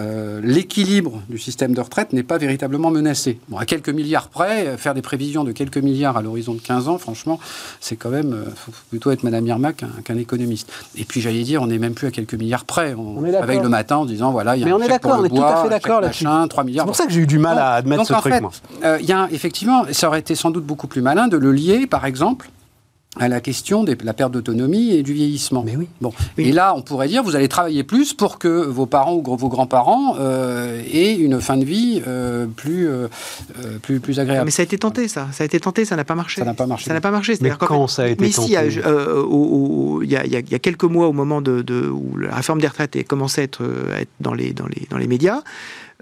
euh, 0.00 0.40
l'équilibre 0.42 1.22
du 1.28 1.38
système 1.38 1.74
de 1.74 1.80
retraite 1.80 2.12
n'est 2.12 2.22
pas 2.22 2.38
véritablement 2.38 2.90
menacé. 2.90 3.38
Bon, 3.48 3.58
à 3.58 3.64
quelques 3.64 3.88
milliards 3.88 4.28
près, 4.28 4.66
euh, 4.66 4.76
faire 4.76 4.94
des 4.94 5.02
prévisions 5.02 5.44
de 5.44 5.52
quelques 5.52 5.78
milliards 5.78 6.16
à 6.16 6.22
l'horizon 6.22 6.54
de 6.54 6.60
15 6.60 6.88
ans, 6.88 6.98
franchement, 6.98 7.38
c'est 7.80 7.96
quand 7.96 8.10
même, 8.10 8.32
euh, 8.32 8.44
faut 8.54 8.72
plutôt 8.90 9.10
être 9.10 9.22
Madame 9.22 9.46
Irma 9.46 9.72
qu'un 9.72 10.16
économiste. 10.16 10.70
Et 10.96 11.04
puis, 11.04 11.20
j'allais 11.20 11.42
dire, 11.42 11.62
on 11.62 11.66
n'est 11.66 11.78
même 11.78 11.94
plus 11.94 12.06
à 12.06 12.10
quelques 12.10 12.34
milliards 12.34 12.64
près. 12.64 12.94
On, 12.94 13.18
on 13.18 13.20
réveille 13.20 13.60
le 13.60 13.68
matin 13.68 13.96
en 13.96 14.04
disant, 14.04 14.32
voilà, 14.32 14.56
il 14.56 14.60
y 14.60 14.62
a 14.62 14.66
Mais 14.66 14.72
on 14.72 14.80
est 14.80 14.88
d'accord, 14.88 15.18
on 15.20 15.24
est 15.24 15.28
tout 15.28 15.42
à 15.42 15.62
fait 15.62 15.68
d'accord 15.68 16.00
là-dessus. 16.00 16.24
3 16.24 16.64
milliards. 16.64 16.84
C'est 16.84 16.88
pour 16.88 16.96
ça 16.96 17.06
que 17.06 17.12
j'ai 17.12 17.20
eu 17.20 17.26
du 17.26 17.38
mal 17.38 17.58
à 17.58 17.72
admettre 17.74 18.06
ce 18.06 18.12
truc, 18.14 18.34
Il 19.00 19.06
y 19.06 19.12
a, 19.12 19.28
effectivement, 19.30 19.84
ça 19.92 20.08
aurait 20.08 20.20
été 20.20 20.34
sans 20.34 20.50
doute 20.50 20.64
beaucoup 20.64 20.86
plus 20.86 21.02
malin 21.02 21.28
de 21.28 21.36
le 21.36 21.52
lier, 21.52 21.86
par 21.86 22.06
exemple, 22.06 22.50
à 23.16 23.28
la 23.28 23.40
question 23.40 23.84
de 23.84 23.96
la 24.02 24.12
perte 24.12 24.32
d'autonomie 24.32 24.90
et 24.90 25.02
du 25.02 25.12
vieillissement. 25.12 25.62
Mais 25.64 25.76
oui. 25.76 25.88
Bon. 26.00 26.12
Et 26.38 26.52
là, 26.52 26.74
on 26.76 26.82
pourrait 26.82 27.08
dire, 27.08 27.22
vous 27.22 27.36
allez 27.36 27.48
travailler 27.48 27.84
plus 27.84 28.12
pour 28.12 28.38
que 28.38 28.48
vos 28.48 28.86
parents 28.86 29.14
ou 29.14 29.36
vos 29.36 29.48
grands-parents 29.48 30.16
euh, 30.18 30.82
aient 30.92 31.14
une 31.14 31.40
fin 31.40 31.56
de 31.56 31.64
vie 31.64 32.02
euh, 32.06 32.46
plus, 32.46 32.88
euh, 32.88 33.08
plus, 33.82 34.00
plus 34.00 34.18
agréable. 34.20 34.46
Mais 34.46 34.50
ça 34.50 34.62
a 34.62 34.64
été 34.64 34.78
tenté, 34.78 35.08
ça. 35.08 35.28
Ça 35.32 35.44
a 35.44 35.46
été 35.46 35.60
tenté, 35.60 35.84
ça 35.84 35.96
n'a 35.96 36.04
pas 36.04 36.14
marché. 36.14 36.40
Ça 36.40 36.44
n'a 36.44 36.54
pas 36.54 36.66
marché. 36.66 36.86
Ça 36.86 36.94
n'a 36.94 37.00
pas 37.00 37.10
marché. 37.10 37.34
Mais 37.40 37.50
quand 37.58 37.86
ça 37.86 38.02
a 38.02 38.06
été 38.08 38.30
tenté 38.30 38.52
il 40.04 40.10
y, 40.10 40.16
a, 40.16 40.58
quelques 40.58 40.84
mois, 40.84 41.08
au 41.08 41.12
moment 41.12 41.40
de, 41.40 41.88
où 41.88 42.16
la 42.16 42.34
réforme 42.34 42.60
des 42.60 42.68
retraites 42.68 42.96
a 42.96 43.02
commencé 43.04 43.40
à 43.40 43.44
être, 43.44 43.62
à 43.94 44.00
être 44.00 44.10
dans, 44.20 44.34
les, 44.34 44.52
dans, 44.52 44.66
les, 44.66 44.86
dans 44.90 44.98
les 44.98 45.06
médias, 45.06 45.42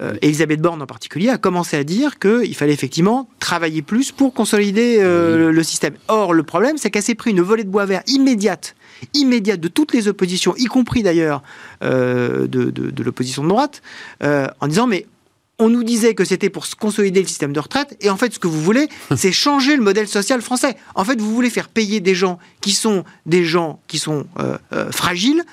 euh, 0.01 0.15
Elisabeth 0.23 0.61
Borne 0.61 0.81
en 0.81 0.87
particulier 0.87 1.29
a 1.29 1.37
commencé 1.37 1.77
à 1.77 1.85
dire 1.85 2.19
qu'il 2.19 2.55
fallait 2.55 2.73
effectivement 2.73 3.29
travailler 3.41 3.83
plus 3.83 4.11
pour 4.11 4.33
consolider 4.33 4.99
euh, 5.01 5.53
le, 5.53 5.63
système. 5.63 5.95
Or, 6.09 6.33
le 6.33 6.43
problème, 6.43 6.79
c'est 6.79 6.91
qu'elle 6.91 7.03
s'est 7.03 7.15
pris 7.15 7.31
une 7.31 7.43
volée 7.43 7.65
de 7.65 7.69
bois 7.69 7.85
vert 7.85 8.03
immédiate, 8.07 8.75
immédiate 9.13 9.61
de 9.61 9.69
toutes 9.69 9.93
les 9.93 10.09
oppositions, 10.09 10.55
y 10.57 10.65
compris 10.65 11.03
d'ailleurs 11.03 11.43
euh, 11.83 12.47
de, 12.47 13.03
l'opposition 13.03 13.43
de 13.43 13.49
droite, 13.49 13.83
en 14.23 14.67
disant 14.67 14.87
mais 14.87 15.07
on 15.59 15.69
nous 15.69 15.85
disait 15.85 16.15
que 16.15 16.25
c'était 16.25 16.51
pour 16.51 16.67
consolider 16.81 17.21
le 17.21 17.29
système 17.29 17.53
de 17.53 17.61
retraite, 17.61 17.97
et 18.01 18.09
en 18.09 18.17
fait, 18.17 18.33
ce 18.33 18.39
que 18.39 18.49
vous 18.49 18.61
voulez, 18.61 18.89
c'est 19.17 19.31
changer 19.31 19.77
le 19.77 19.83
modèle 19.83 20.09
social 20.09 20.41
français. 20.41 20.77
En 20.95 21.05
fait, 21.05 21.21
vous 21.21 21.33
voulez 21.35 21.51
faire 21.51 21.69
payer 21.69 22.01
des 22.01 22.15
gens 22.15 22.39
qui 22.63 22.73
sont 22.73 23.05
des 23.27 23.45
gens 23.45 23.81
qui 23.87 23.99
sont 23.99 24.27
fragiles 24.91 25.45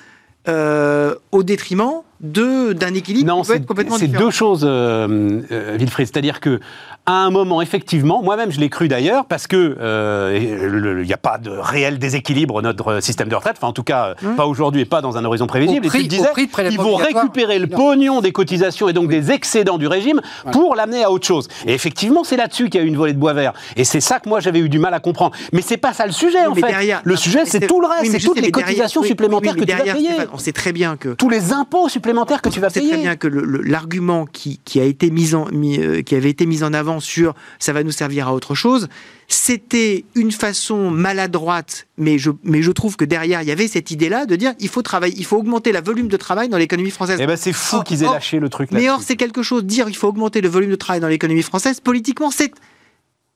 au 0.46 1.42
détriment 1.42 2.02
de 2.20 2.72
d'un 2.72 2.94
équilibre 2.94 3.26
Non, 3.26 3.42
qui 3.42 3.46
peut 3.48 3.52
c'est 3.54 3.58
être 3.60 3.66
complètement 3.66 3.96
c'est 3.96 4.06
différent. 4.06 4.24
deux 4.24 4.30
choses, 4.30 4.62
euh, 4.64 5.40
euh, 5.50 5.76
Wilfried. 5.78 6.06
C'est-à-dire 6.06 6.40
que 6.40 6.60
à 7.06 7.12
un 7.24 7.30
moment, 7.30 7.60
effectivement, 7.62 8.22
moi-même 8.22 8.52
je 8.52 8.60
l'ai 8.60 8.68
cru 8.68 8.86
d'ailleurs, 8.86 9.24
parce 9.24 9.46
que 9.46 9.76
euh, 9.80 10.98
il 11.00 11.06
n'y 11.06 11.12
a 11.12 11.16
pas 11.16 11.38
de 11.38 11.50
réel 11.50 11.98
déséquilibre 11.98 12.54
dans 12.62 12.68
notre 12.68 13.00
système 13.02 13.28
de 13.28 13.34
retraite. 13.34 13.56
Enfin, 13.56 13.68
en 13.68 13.72
tout 13.72 13.82
cas, 13.82 14.14
euh, 14.24 14.34
pas 14.36 14.46
aujourd'hui 14.46 14.82
et 14.82 14.84
pas 14.84 15.00
dans 15.00 15.16
un 15.16 15.24
horizon 15.24 15.46
prévisible. 15.46 15.86
Au 15.86 15.88
et 15.88 15.92
tu 15.92 15.98
prix- 15.98 16.08
disais, 16.08 16.28
prix 16.30 16.48
ils 16.70 16.76
vont 16.78 16.94
récupérer 16.96 17.58
le 17.58 17.66
Non. 17.66 17.76
pognon 17.76 18.20
des 18.20 18.32
cotisations 18.32 18.88
et 18.88 18.92
donc 18.92 19.08
des 19.08 19.32
excédents 19.32 19.78
du 19.78 19.86
régime 19.86 20.20
pour 20.52 20.76
l'amener 20.76 21.02
à 21.02 21.10
autre 21.10 21.26
chose. 21.26 21.48
Et 21.66 21.72
effectivement, 21.74 22.22
c'est 22.22 22.36
là-dessus 22.36 22.68
qu'il 22.68 22.80
y 22.80 22.84
a 22.84 22.86
eu 22.86 22.88
une 22.88 22.96
volée 22.96 23.12
de 23.14 23.18
bois 23.18 23.32
vert. 23.32 23.54
Et 23.76 23.84
c'est 23.84 24.00
ça 24.00 24.20
que 24.20 24.28
moi 24.28 24.40
j'avais 24.40 24.60
eu 24.60 24.68
du 24.68 24.78
mal 24.78 24.94
à 24.94 25.00
comprendre. 25.00 25.34
Mais 25.52 25.62
c'est 25.62 25.78
pas 25.78 25.92
ça 25.92 26.06
le 26.06 26.12
sujet 26.12 26.46
en 26.46 26.54
fait. 26.54 26.60
derrière- 26.60 27.00
le 27.04 27.16
sujet, 27.16 27.44
c'est 27.44 27.66
tout 27.66 27.80
le 27.80 27.86
reste, 27.88 28.02
Oui, 28.02 28.08
c'est 28.12 28.18
toutes 28.20 28.36
sais, 28.36 28.42
les 28.42 28.50
derrière- 28.50 28.66
cotisations 28.68 29.02
supplémentaires 29.02 29.54
oui, 29.56 29.60
que 29.60 29.70
tu 29.70 29.76
vas 29.76 29.92
payer. 29.94 30.10
On 30.32 30.38
sait 30.38 30.52
très 30.52 30.72
bien 30.72 30.96
que 30.96 31.08
Tous 31.10 31.28
les 31.30 31.52
impôts 31.52 31.88
supplémentaires 31.88 32.42
que 32.42 32.50
tu 32.50 32.60
vas 32.60 32.68
on 32.68 32.70
sait 32.70 32.80
payer. 32.80 32.92
très 32.92 33.00
bien 33.02 33.16
que 33.16 33.26
l'argument 33.26 34.26
qui, 34.26 34.60
qui 34.64 34.80
a 34.80 34.84
été 34.84 35.10
mis 35.10 35.34
en, 35.34 35.46
mis, 35.52 35.78
euh, 35.80 36.02
qui 36.02 36.14
avait 36.14 36.30
été 36.30 36.46
mis 36.46 36.62
en 36.62 36.72
avant 36.72 36.89
sur 36.98 37.34
ça 37.60 37.72
va 37.72 37.84
nous 37.84 37.92
servir 37.92 38.26
à 38.26 38.34
autre 38.34 38.56
chose, 38.56 38.88
c'était 39.28 40.04
une 40.16 40.32
façon 40.32 40.90
maladroite, 40.90 41.86
mais 41.96 42.18
je, 42.18 42.30
mais 42.42 42.62
je 42.62 42.72
trouve 42.72 42.96
que 42.96 43.04
derrière 43.04 43.42
il 43.42 43.48
y 43.48 43.52
avait 43.52 43.68
cette 43.68 43.92
idée-là 43.92 44.26
de 44.26 44.34
dire 44.34 44.54
il 44.58 44.68
faut 44.68 44.82
travailler, 44.82 45.14
il 45.16 45.24
faut 45.24 45.36
augmenter 45.36 45.70
le 45.70 45.80
volume 45.80 46.08
de 46.08 46.16
travail 46.16 46.48
dans 46.48 46.58
l'économie 46.58 46.90
française. 46.90 47.18
Eh 47.20 47.26
ben 47.26 47.36
c'est 47.36 47.52
fou 47.52 47.82
qu'ils 47.82 48.02
aient 48.02 48.06
lâché 48.06 48.40
le 48.40 48.48
truc 48.48 48.72
là. 48.72 48.80
mais 48.80 48.90
or 48.90 49.02
c'est 49.02 49.16
quelque 49.16 49.42
chose 49.42 49.64
dire 49.64 49.88
il 49.88 49.96
faut 49.96 50.08
augmenter 50.08 50.40
le 50.40 50.48
volume 50.48 50.70
de 50.70 50.76
travail 50.76 51.00
dans 51.00 51.06
l'économie 51.08 51.42
française 51.42 51.78
politiquement 51.78 52.30
c'est 52.32 52.50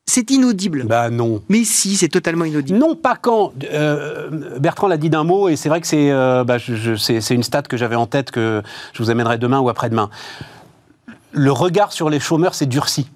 c'est 0.07 0.31
inaudible. 0.31 0.85
Bah 0.85 1.09
non. 1.09 1.43
Mais 1.49 1.65
si, 1.65 1.97
c'est 1.97 2.09
totalement 2.09 2.45
inaudible. 2.45 2.79
Non, 2.79 2.95
pas 2.95 3.17
quand. 3.17 3.53
euh, 3.73 4.29
Bertrand 4.61 4.87
l'a 4.87 4.99
dit 4.99 5.09
d'un 5.09 5.25
mot, 5.25 5.49
et 5.49 5.57
c'est 5.57 5.69
vrai 5.69 5.81
que 5.81 5.87
c'est 5.87 6.11
euh, 6.11 6.45
bah, 6.45 6.59
une 7.31 7.43
stat 7.43 7.63
que 7.63 7.77
j'avais 7.77 7.97
en 7.97 8.07
tête 8.07 8.31
que 8.31 8.63
je 8.93 9.03
vous 9.03 9.11
amènerai 9.11 9.39
demain 9.39 9.61
ou 9.61 9.69
après-demain. 9.71 10.11
Le 11.33 11.51
regard 11.51 11.93
sur 11.93 12.11
les 12.11 12.21
chômeurs 12.21 12.55
s'est 12.55 12.67
durci. 12.67 13.09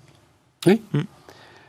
Oui. 0.66 0.82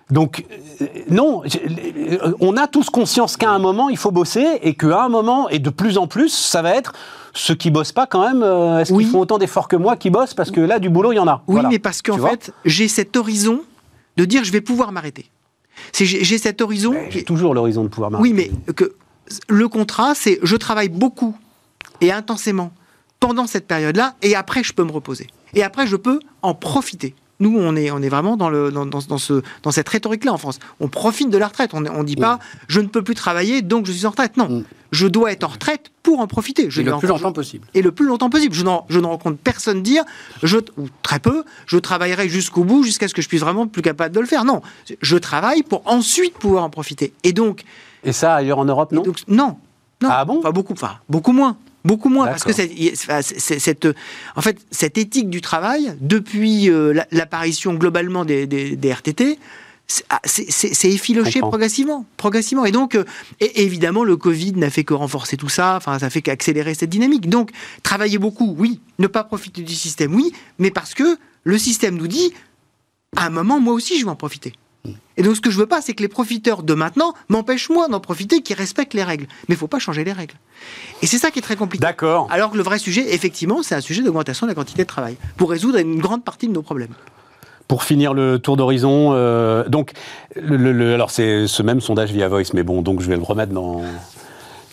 Donc, 0.10 0.44
euh, 0.82 0.86
non, 1.10 1.44
euh, 1.46 2.34
on 2.40 2.58
a 2.58 2.66
tous 2.68 2.90
conscience 2.90 3.38
qu'à 3.38 3.52
un 3.52 3.60
moment, 3.60 3.90
il 3.90 3.98
faut 3.98 4.10
bosser, 4.12 4.58
et 4.64 4.74
qu'à 4.74 5.04
un 5.04 5.10
moment, 5.10 5.50
et 5.50 5.60
de 5.60 5.70
plus 5.70 5.98
en 6.00 6.08
plus, 6.08 6.30
ça 6.30 6.64
va 6.64 6.74
être 6.76 6.94
ceux 7.34 7.54
qui 7.54 7.70
bossent 7.70 7.92
pas 7.92 8.08
quand 8.08 8.28
même, 8.28 8.42
euh, 8.42 8.80
est-ce 8.80 8.92
Oui. 8.92 9.04
qu'ils 9.04 9.12
font 9.12 9.20
autant 9.20 9.38
d'efforts 9.38 9.68
que 9.68 9.76
moi 9.76 9.96
qui 9.98 10.10
bossent 10.10 10.34
Parce 10.34 10.50
que 10.50 10.62
là, 10.62 10.80
du 10.80 10.90
boulot, 10.90 11.12
il 11.12 11.18
y 11.18 11.20
en 11.20 11.28
a. 11.28 11.44
Oui, 11.48 11.54
Voilà. 11.54 11.70
mais 11.70 11.78
parce 11.78 12.02
qu'en 12.02 12.18
fait, 12.18 12.52
j'ai 12.66 12.88
cet 12.88 13.16
horizon 13.18 13.62
de 14.18 14.26
dire 14.26 14.44
je 14.44 14.52
vais 14.52 14.62
pouvoir 14.62 14.92
m'arrêter. 14.92 15.30
J'ai 15.94 16.38
cet 16.40 16.60
horizon. 16.62 16.92
Mais 16.94 17.10
J'ai 17.12 17.24
toujours 17.24 17.54
l'horizon 17.54 17.84
de 17.84 17.88
pouvoir 17.90 18.12
Oui, 18.20 18.34
m'arrêter. 18.34 18.52
mais 18.68 18.74
que 18.74 18.96
le 19.48 19.68
contrat, 19.70 20.16
c'est 20.16 20.40
je 20.42 20.56
travaille 20.56 20.90
beaucoup 20.90 21.38
et 22.02 22.12
intensément 22.12 22.72
pendant 23.20 23.46
cette 23.46 23.68
période-là, 23.68 24.16
et 24.24 24.36
après 24.36 24.64
je 24.64 24.74
peux 24.74 24.84
me 24.84 24.92
reposer. 24.92 25.28
Et 25.54 25.62
après 25.62 25.86
je 25.86 25.96
peux 25.98 26.20
en 26.42 26.56
profiter. 26.56 27.14
Nous, 27.40 27.58
on 27.58 27.76
est, 27.76 27.90
on 27.92 28.02
est 28.02 28.10
vraiment 28.10 28.36
dans, 28.36 28.50
le, 28.50 28.72
dans, 28.72 28.86
dans, 28.86 29.00
dans 29.00 29.18
ce, 29.18 29.42
dans 29.64 29.72
cette 29.72 29.88
rhétorique-là 29.88 30.34
en 30.34 30.38
France. 30.38 30.60
On 30.80 30.90
profite 30.90 31.30
de 31.30 31.38
la 31.38 31.48
retraite. 31.48 31.74
On 31.74 31.82
ne 31.82 32.04
dit 32.04 32.16
pas 32.16 32.40
je 32.68 32.82
ne 32.82 32.88
peux 32.88 33.02
plus 33.02 33.16
travailler, 33.16 33.62
donc 33.62 33.86
je 33.86 33.92
suis 33.92 34.06
en 34.06 34.10
retraite. 34.10 34.36
Non, 34.38 34.64
je 34.92 35.08
dois 35.08 35.32
être 35.32 35.44
en 35.44 35.50
retraite 35.50 35.92
pour 36.04 36.20
en 36.20 36.28
profiter. 36.28 36.70
Je 36.70 36.82
Et 36.82 36.84
le 36.84 36.98
plus 36.98 37.08
longtemps 37.08 37.32
possible. 37.32 37.68
et 37.74 37.82
le 37.82 37.92
plus 37.92 38.06
longtemps 38.06 38.30
possible. 38.30 38.54
Je, 38.54 38.64
ne 38.64 39.06
rencontre 39.06 39.38
personne 39.38 39.82
dire, 39.84 40.04
je, 40.44 40.58
ou 40.78 40.88
très 41.04 41.20
peu, 41.20 41.44
je 41.66 41.78
travaillerai 41.78 42.28
jusqu'au 42.28 42.64
bout, 42.64 42.84
jusqu'à 42.84 43.08
ce 43.08 43.14
que 43.14 43.22
je 43.22 43.28
puisse 43.28 43.42
vraiment 43.42 43.68
plus 43.68 43.82
capable 43.82 44.14
de 44.14 44.20
le 44.20 44.26
faire. 44.26 44.44
Non, 44.46 44.62
je 45.02 45.18
travaille 45.18 45.64
pour 45.64 45.82
ensuite 45.86 46.34
pouvoir 46.34 46.64
en 46.64 46.70
profiter. 46.70 47.14
Et 47.24 47.32
donc, 47.34 47.64
Et 48.04 48.12
ça, 48.12 48.36
ailleurs 48.36 48.60
en 48.60 48.66
Europe, 48.66 48.92
non? 48.92 49.04
Donc 49.04 49.18
non, 49.28 49.58
non, 50.02 50.10
Ah 50.12 50.26
bon? 50.26 50.40
Enfin 50.40 50.52
beaucoup, 50.52 50.74
enfin 50.74 50.94
beaucoup 51.08 51.32
moins. 51.32 51.58
Beaucoup 51.86 52.10
moins, 52.10 52.26
parce 52.32 52.44
que 52.44 52.52
cette, 53.60 53.88
en 54.36 54.42
fait, 54.42 54.58
cette 54.70 54.98
éthique 54.98 55.30
du 55.30 55.40
travail, 55.42 55.96
depuis 56.02 56.70
euh, 56.70 56.94
la- 56.94 57.08
l'apparition 57.12 57.74
globalement 57.74 58.26
des, 58.26 58.46
des- 58.48 58.76
des 58.76 58.90
RTT, 58.94 59.40
c'est- 59.88 60.06
ah, 60.10 60.20
c'est 60.26 60.90
effiloché 60.90 61.40
progressivement, 61.50 62.06
progressivement. 62.18 62.66
Et 62.66 62.72
donc, 62.72 62.96
euh, 62.96 63.06
et 63.40 63.64
évidemment, 63.64 64.04
le 64.04 64.18
Covid 64.18 64.54
n'a 64.54 64.70
fait 64.70 64.84
que 64.84 64.94
renforcer 64.94 65.38
tout 65.38 65.50
ça. 65.50 65.78
Enfin, 65.78 65.98
ça 66.00 66.10
fait 66.10 66.22
qu'accélérer 66.22 66.74
cette 66.76 66.90
dynamique. 66.90 67.30
Donc, 67.30 67.52
travailler 67.82 68.18
beaucoup, 68.18 68.54
oui. 68.58 68.82
Ne 69.00 69.08
pas 69.08 69.24
profiter 69.24 69.62
du 69.62 69.74
système, 69.74 70.14
oui. 70.14 70.34
Mais 70.60 70.72
parce 70.72 70.94
que 70.94 71.18
le 71.46 71.58
système 71.58 71.96
nous 71.96 72.08
dit, 72.08 72.34
à 73.16 73.26
un 73.28 73.30
moment, 73.30 73.60
moi 73.60 73.74
aussi, 73.74 73.98
je 74.00 74.04
vais 74.06 74.12
en 74.12 74.16
profiter. 74.18 74.54
Et 75.18 75.24
donc, 75.24 75.36
ce 75.36 75.42
que 75.42 75.52
je 75.52 75.58
veux 75.58 75.66
pas, 75.66 75.82
c'est 75.82 75.94
que 75.94 76.02
les 76.02 76.08
profiteurs 76.08 76.64
de 76.64 76.74
maintenant 76.74 77.14
m'empêchent 77.28 77.70
moi 77.70 77.90
d'en 77.90 78.00
profiter, 78.00 78.42
qui 78.42 78.54
respectent 78.54 78.94
les 78.94 79.04
règles. 79.04 79.28
Mais 79.50 79.56
il 79.56 79.58
faut 79.58 79.68
pas 79.68 79.80
changer 79.80 80.06
les 80.06 80.14
règles. 80.14 80.36
Et 81.02 81.08
c'est 81.08 81.18
ça 81.18 81.30
qui 81.32 81.40
est 81.40 81.42
très 81.42 81.58
compliqué. 81.58 81.82
D'accord. 81.82 82.28
Alors 82.32 82.52
que 82.52 82.58
le 82.58 82.64
vrai 82.64 82.80
sujet, 82.80 83.14
effectivement, 83.14 83.62
c'est 83.62 83.76
un 83.76 83.82
sujet 83.82 84.02
d'augmentation 84.02 84.46
de 84.48 84.52
la 84.52 84.56
quantité 84.56 84.84
de 84.84 84.88
travail 84.88 85.18
pour 85.36 85.50
résoudre 85.50 85.78
une 85.80 86.00
grande 86.00 86.24
partie 86.24 86.48
de 86.48 86.54
nos 86.54 86.62
problèmes. 86.62 86.94
Pour 87.68 87.84
finir 87.84 88.14
le 88.14 88.40
tour 88.40 88.56
d'horizon, 88.56 89.12
euh, 89.14 89.68
donc, 89.68 89.92
le, 90.36 90.56
le- 90.56 90.72
le- 90.72 90.94
alors 90.94 91.12
c'est 91.12 91.46
ce 91.48 91.62
même 91.62 91.82
sondage 91.82 92.12
via 92.12 92.28
Voice, 92.30 92.52
mais 92.54 92.64
bon, 92.64 92.82
donc 92.82 93.02
je 93.02 93.10
vais 93.10 93.18
le 93.18 93.22
remettre 93.22 93.52
dans, 93.52 93.82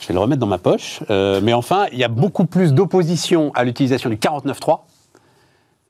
je 0.00 0.06
vais 0.08 0.14
le 0.14 0.20
remettre 0.20 0.40
dans 0.40 0.46
ma 0.46 0.58
poche. 0.58 1.00
Euh, 1.10 1.40
mais 1.42 1.52
enfin, 1.52 1.86
il 1.92 1.98
y 1.98 2.04
a 2.04 2.08
beaucoup 2.08 2.46
plus 2.46 2.72
d'opposition 2.72 3.50
à 3.54 3.64
l'utilisation 3.64 4.08
du 4.08 4.16
49.3 4.16 4.78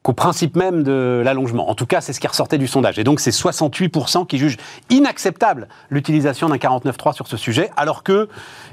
qu'au 0.06 0.12
principe 0.12 0.54
même 0.54 0.84
de 0.84 1.20
l'allongement. 1.24 1.68
En 1.68 1.74
tout 1.74 1.84
cas, 1.84 2.00
c'est 2.00 2.12
ce 2.12 2.20
qui 2.20 2.28
ressortait 2.28 2.58
du 2.58 2.68
sondage. 2.68 2.96
Et 3.00 3.02
donc, 3.02 3.18
c'est 3.18 3.32
68% 3.32 4.24
qui 4.28 4.38
jugent 4.38 4.56
inacceptable 4.88 5.66
l'utilisation 5.90 6.48
d'un 6.48 6.58
49.3 6.58 7.12
sur 7.12 7.26
ce 7.26 7.36
sujet, 7.36 7.70
alors 7.76 8.04
que 8.04 8.28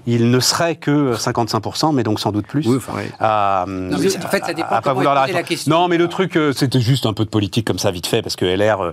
il 0.05 0.29
ne 0.29 0.39
serait 0.39 0.75
que 0.75 1.15
55%, 1.15 1.91
mais 1.95 2.03
donc 2.03 2.19
sans 2.19 2.31
doute 2.31 2.45
plus. 2.45 2.67
Oui, 2.67 2.75
enfin, 2.77 2.93
à, 3.19 3.65
mais 3.67 3.95
en 3.95 3.97
fait, 4.29 4.45
ça 4.45 4.53
dépend 4.53 4.75
à 4.75 4.81
pas 4.81 4.93
vouloir 4.93 5.15
la 5.27 5.41
question. 5.43 5.71
Non, 5.75 5.87
mais 5.87 5.97
le 5.97 6.07
truc, 6.07 6.35
euh, 6.35 6.53
c'était 6.53 6.81
juste 6.81 7.07
un 7.07 7.13
peu 7.13 7.25
de 7.25 7.29
politique 7.29 7.65
comme 7.65 7.79
ça, 7.79 7.89
vite 7.89 8.05
fait, 8.05 8.21
parce 8.21 8.35
que 8.35 8.45
LR, 8.45 8.81
euh, 8.81 8.91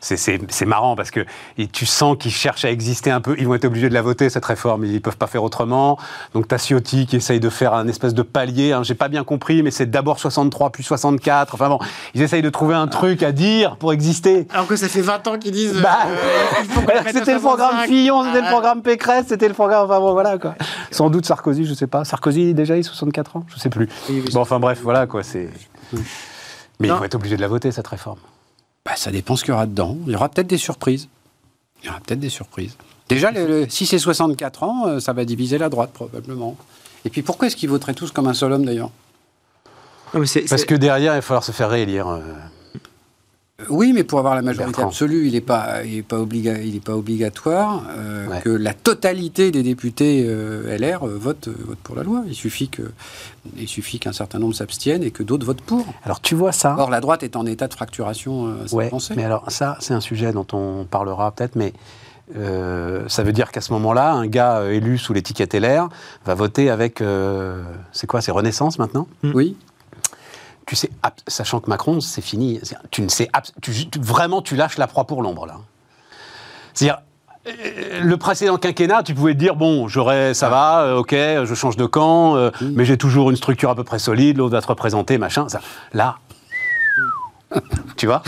c'est- 0.00 0.16
c'est 0.18 0.38
c'est 0.50 0.66
marrant, 0.66 0.94
parce 0.94 1.10
que 1.10 1.24
et 1.56 1.68
tu 1.68 1.86
sens 1.86 2.16
qu'ils 2.18 2.32
cherchent 2.32 2.66
à 2.66 2.70
exister 2.70 3.10
un 3.10 3.22
peu. 3.22 3.34
Ils 3.38 3.46
vont 3.46 3.54
être 3.54 3.64
obligés 3.64 3.88
de 3.88 3.94
la 3.94 4.02
voter, 4.02 4.28
cette 4.28 4.44
réforme, 4.44 4.84
ils 4.84 5.00
peuvent 5.00 5.16
pas 5.16 5.26
faire 5.26 5.42
autrement. 5.42 5.96
Donc, 6.34 6.48
t'as 6.48 6.58
Ciotti 6.58 7.06
qui 7.06 7.16
essaye 7.16 7.40
de 7.40 7.48
faire 7.48 7.72
un 7.72 7.88
espèce 7.88 8.12
de 8.12 8.22
palier. 8.22 8.72
hein, 8.72 8.82
J'ai 8.82 8.94
pas 8.94 9.08
bien 9.08 9.24
compris, 9.24 9.62
mais 9.62 9.70
c'est 9.70 9.86
d'abord 9.90 10.18
63 10.18 10.68
puis 10.70 10.82
64. 10.82 11.54
Enfin 11.54 11.68
bon, 11.70 11.77
ils 12.14 12.22
essayent 12.22 12.42
de 12.42 12.50
trouver 12.50 12.74
un 12.74 12.86
truc 12.88 13.22
à 13.22 13.32
dire 13.32 13.76
pour 13.76 13.92
exister. 13.92 14.46
Alors 14.50 14.66
que 14.66 14.76
ça 14.76 14.88
fait 14.88 15.00
20 15.00 15.26
ans 15.28 15.38
qu'ils 15.38 15.52
disent. 15.52 15.76
euh, 15.76 15.82
Bah, 15.82 15.98
à 17.04 17.12
c'était 17.12 17.34
le 17.34 17.40
programme 17.40 17.70
65. 17.70 17.86
Fillon, 17.88 18.24
c'était 18.24 18.40
le 18.40 18.46
Ah, 18.46 18.50
programme 18.50 18.82
Pécresse, 18.82 19.26
c'était 19.28 19.48
le 19.48 19.54
programme. 19.54 19.84
Enfin 19.84 20.00
bon, 20.00 20.12
voilà 20.12 20.38
quoi. 20.38 20.54
Sans 20.90 21.10
doute 21.10 21.26
Sarkozy, 21.26 21.64
je 21.64 21.74
sais 21.74 21.86
pas. 21.86 22.04
Sarkozy 22.04 22.54
déjà, 22.54 22.76
il 22.76 22.80
a 22.80 22.82
64 22.82 23.36
ans? 23.36 23.44
Je 23.54 23.58
sais 23.58 23.68
plus. 23.70 23.88
Oui, 24.08 24.22
oui, 24.24 24.32
bon, 24.32 24.40
enfin 24.40 24.58
bref, 24.60 24.80
voilà 24.82 25.06
quoi. 25.06 25.22
C'est. 25.22 25.48
Mais 26.80 26.88
Non. 26.88 26.94
ils 26.94 26.98
vont 26.98 27.04
être 27.04 27.14
obligés 27.14 27.36
de 27.36 27.40
la 27.42 27.48
voter 27.48 27.72
cette 27.72 27.88
réforme. 27.88 28.18
Bah, 28.84 28.92
ça 28.96 29.10
dépend 29.10 29.36
ce 29.36 29.42
qu'il 29.44 29.52
y 29.52 29.54
aura 29.54 29.66
dedans. 29.66 29.96
Il 30.06 30.12
y 30.12 30.16
aura 30.16 30.28
peut-être 30.28 30.46
des 30.46 30.58
surprises. 30.58 31.08
Il 31.82 31.86
y 31.86 31.88
aura 31.90 31.98
peut-être 32.00 32.20
des 32.20 32.28
surprises. 32.28 32.76
Déjà, 33.08 33.30
le- 33.30 33.46
le- 33.46 33.66
si 33.68 33.86
c'est 33.86 33.98
64 33.98 34.62
ans, 34.62 34.86
euh, 34.86 35.00
ça 35.00 35.12
va 35.12 35.24
diviser 35.24 35.58
la 35.58 35.68
droite, 35.68 35.90
probablement. 35.92 36.56
Et 37.04 37.10
puis 37.10 37.22
pourquoi 37.22 37.46
est-ce 37.48 37.56
qu'ils 37.56 37.68
voteraient 37.70 37.94
tous 37.94 38.10
comme 38.10 38.26
un 38.26 38.34
seul 38.34 38.52
homme, 38.52 38.64
d'ailleurs? 38.64 38.90
Non, 40.14 40.20
mais 40.20 40.26
c'est- 40.26 40.48
Parce 40.48 40.64
que 40.64 40.74
derrière, 40.74 41.12
il 41.12 41.16
va 41.16 41.22
falloir 41.22 41.44
se 41.44 41.52
faire 41.52 41.70
réélire. 41.70 42.08
euh. 42.08 42.20
Oui, 43.70 43.92
mais 43.92 44.04
pour 44.04 44.20
avoir 44.20 44.36
la 44.36 44.42
majorité 44.42 44.66
Bertrand. 44.70 44.86
absolue, 44.86 45.26
il 45.26 45.32
n'est 45.32 45.40
pas, 45.40 45.82
il 45.84 45.96
est 45.98 46.02
pas, 46.02 46.16
obliga- 46.18 46.62
il 46.64 46.76
est 46.76 46.84
pas 46.84 46.94
obligatoire 46.94 47.82
euh, 47.90 48.28
Ouais. 48.28 48.40
que 48.40 48.50
la 48.50 48.72
totalité 48.72 49.50
des 49.50 49.64
députés 49.64 50.24
euh, 50.28 50.76
LR 50.78 51.04
votent, 51.04 51.48
votent 51.48 51.78
pour 51.82 51.96
la 51.96 52.04
loi. 52.04 52.22
Il 52.28 52.36
suffit 52.36 52.68
que, 52.68 52.82
il 53.56 53.66
suffit 53.66 53.98
qu'un 53.98 54.12
certain 54.12 54.38
nombre 54.38 54.54
s'abstiennent 54.54 55.02
et 55.02 55.10
que 55.10 55.24
d'autres 55.24 55.44
votent 55.44 55.60
pour. 55.62 55.84
Alors 56.04 56.20
tu 56.20 56.36
vois 56.36 56.52
ça? 56.52 56.76
Or, 56.78 56.88
la 56.88 57.00
droite 57.00 57.24
est 57.24 57.34
en 57.34 57.46
état 57.46 57.66
de 57.66 57.74
fracturation 57.74 58.46
euh, 58.46 58.52
Ouais, 58.70 58.90
mais 59.16 59.24
alors 59.24 59.50
ça, 59.50 59.76
c'est 59.80 59.92
un 59.92 60.00
sujet 60.00 60.30
dont 60.30 60.46
on 60.52 60.84
parlera 60.88 61.32
peut-être, 61.32 61.56
mais 61.56 61.72
euh, 62.36 63.08
ça 63.08 63.24
veut 63.24 63.32
dire 63.32 63.50
qu'à 63.50 63.60
ce 63.60 63.72
moment-là, 63.72 64.12
un 64.12 64.28
gars 64.28 64.66
élu 64.70 64.98
sous 64.98 65.12
l'étiquette 65.14 65.54
LR 65.54 65.88
va 66.24 66.34
voter 66.34 66.70
avec, 66.70 67.00
euh, 67.00 67.64
c'est 67.90 68.06
quoi, 68.06 68.20
c'est 68.20 68.30
Renaissance 68.30 68.78
maintenant? 68.78 69.08
Oui. 69.24 69.56
Tu 70.68 70.76
sais, 70.76 70.90
sachant 71.26 71.60
que 71.60 71.68
Macron, 71.70 72.00
c'est 72.00 72.20
fini, 72.20 72.60
tu 72.90 73.00
ne 73.02 73.08
sais, 73.08 73.30
tu- 73.62 73.88
tu- 73.88 73.98
vraiment, 73.98 74.42
tu 74.42 74.54
lâches 74.54 74.76
la 74.76 74.86
proie 74.86 75.04
pour 75.06 75.22
l'ombre, 75.22 75.46
là. 75.46 75.54
C'est-à-dire, 76.74 77.00
euh, 77.46 78.00
le 78.02 78.16
précédent 78.18 78.58
quinquennat, 78.58 79.02
tu 79.02 79.14
pouvais 79.14 79.32
te 79.32 79.38
dire, 79.38 79.56
bon, 79.56 79.88
j'aurais, 79.88 80.34
ça 80.34 80.50
va, 80.50 80.80
euh, 80.82 80.96
ok, 80.98 81.12
je 81.12 81.54
change 81.54 81.76
de 81.76 81.86
camp, 81.86 82.36
euh, 82.36 82.50
mais 82.60 82.84
j'ai 82.84 82.98
toujours 82.98 83.30
une 83.30 83.36
structure 83.36 83.70
à 83.70 83.74
peu 83.74 83.84
près 83.84 83.98
solide, 83.98 84.36
l'autre 84.36 84.52
va 84.52 84.60
te 84.60 84.66
représenter, 84.66 85.16
machin. 85.16 85.48
Ça. 85.48 85.60
Là, 85.94 86.18
tu 87.96 88.06
vois 88.06 88.22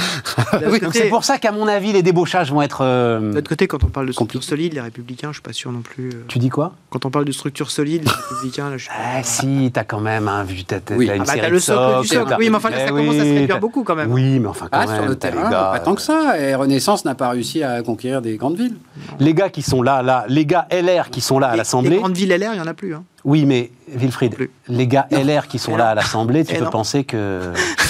côté- 0.80 0.88
c'est 0.92 1.08
pour 1.08 1.24
ça 1.24 1.38
qu'à 1.38 1.52
mon 1.52 1.68
avis, 1.68 1.92
les 1.92 2.02
débauchages 2.02 2.50
vont 2.50 2.62
être. 2.62 2.80
euh, 2.82 3.32
D'un 3.32 3.38
autre 3.38 3.48
côté, 3.50 3.66
quand 3.66 3.84
on 3.84 3.88
parle 3.88 4.06
de 4.06 4.12
structure 4.12 4.40
Compliqué. 4.40 4.48
solide, 4.50 4.72
les 4.74 4.80
républicains, 4.80 5.28
je 5.28 5.34
suis 5.34 5.42
pas 5.42 5.52
sûr 5.52 5.70
non 5.72 5.82
plus. 5.82 6.08
euh, 6.08 6.24
Tu 6.28 6.38
dis 6.38 6.48
quoi 6.48 6.72
Quand 6.88 7.04
on 7.04 7.10
parle 7.10 7.26
de 7.26 7.32
structure 7.32 7.70
solide, 7.70 8.04
les 8.04 8.10
républicains, 8.10 8.70
là, 8.70 8.76
je 8.78 8.84
suis 8.84 8.88
pas. 8.94 8.94
Ah 9.18 9.22
si, 9.22 9.70
t'as 9.74 9.84
quand 9.84 10.00
même 10.00 10.26
un 10.28 10.42
vu, 10.42 10.64
t'as, 10.64 10.78
Oui. 10.96 11.06
une 11.06 11.12
Ah 11.12 11.18
bah, 11.18 11.32
série 11.34 11.50
le 11.50 11.60
socle 11.60 12.00
du 12.02 12.08
socle. 12.08 12.34
Oui, 12.38 12.48
mais 12.50 12.56
enfin 12.56 12.70
là, 12.70 12.78
ça 12.78 12.84
Eh 12.86 12.90
commence 12.90 13.16
à 13.16 13.18
se 13.18 13.24
oui, 13.24 13.38
réduire 13.40 13.60
beaucoup 13.60 13.84
quand 13.84 13.94
même. 13.96 14.10
Oui, 14.10 14.38
mais 14.40 14.48
enfin 14.48 14.68
quand 14.70 14.78
Ah, 14.80 14.86
même, 14.86 14.96
sur 14.96 15.06
le 15.06 15.16
terrain, 15.16 15.44
les 15.44 15.50
gars, 15.50 15.70
pas 15.72 15.80
tant 15.80 15.94
que 15.94 16.02
ça. 16.02 16.38
Et 16.40 16.54
Renaissance 16.54 17.04
n'a 17.04 17.14
pas 17.14 17.28
réussi 17.28 17.62
à 17.62 17.82
conquérir 17.82 18.22
des 18.22 18.36
grandes 18.36 18.56
villes. 18.56 18.76
Les 19.18 19.34
gars 19.34 19.50
qui 19.50 19.60
sont 19.62 19.82
là, 19.82 20.02
là, 20.02 20.24
les 20.28 20.46
gars 20.46 20.66
LR 20.70 21.10
qui 21.10 21.20
sont 21.20 21.38
là 21.38 21.48
à 21.48 21.50
Les- 21.50 21.54
Les 21.54 21.58
l'Assemblée. 21.58 21.96
grandes 21.96 22.16
villes 22.16 22.30
LR, 22.32 22.54
il 22.54 22.58
y 22.58 22.60
en 22.62 22.66
a 22.66 22.74
plus. 22.74 22.94
Hein. 22.94 23.04
Oui, 23.24 23.44
mais 23.44 23.70
Wilfried, 23.94 24.48
les 24.68 24.86
gars 24.86 25.06
LR 25.10 25.46
qui 25.46 25.58
sont 25.58 25.72
Eh 25.74 25.78
là 25.78 25.90
à 25.90 25.94
l'Assemblée, 25.94 26.42
tu 26.44 26.54
Eh 26.54 26.58
peux 26.58 26.70
penser 26.70 27.04
que. 27.04 27.52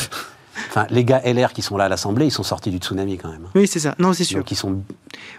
Enfin, 0.70 0.86
les 0.88 1.04
gars 1.04 1.20
LR 1.24 1.52
qui 1.52 1.62
sont 1.62 1.76
là 1.76 1.86
à 1.86 1.88
l'Assemblée, 1.88 2.26
ils 2.26 2.30
sont 2.30 2.44
sortis 2.44 2.70
du 2.70 2.78
tsunami 2.78 3.18
quand 3.18 3.28
même. 3.28 3.48
Oui, 3.56 3.66
c'est 3.66 3.80
ça. 3.80 3.96
Non, 3.98 4.12
c'est 4.12 4.22
sûr. 4.22 4.38
Donc 4.38 4.52
ils 4.52 4.56
sont. 4.56 4.82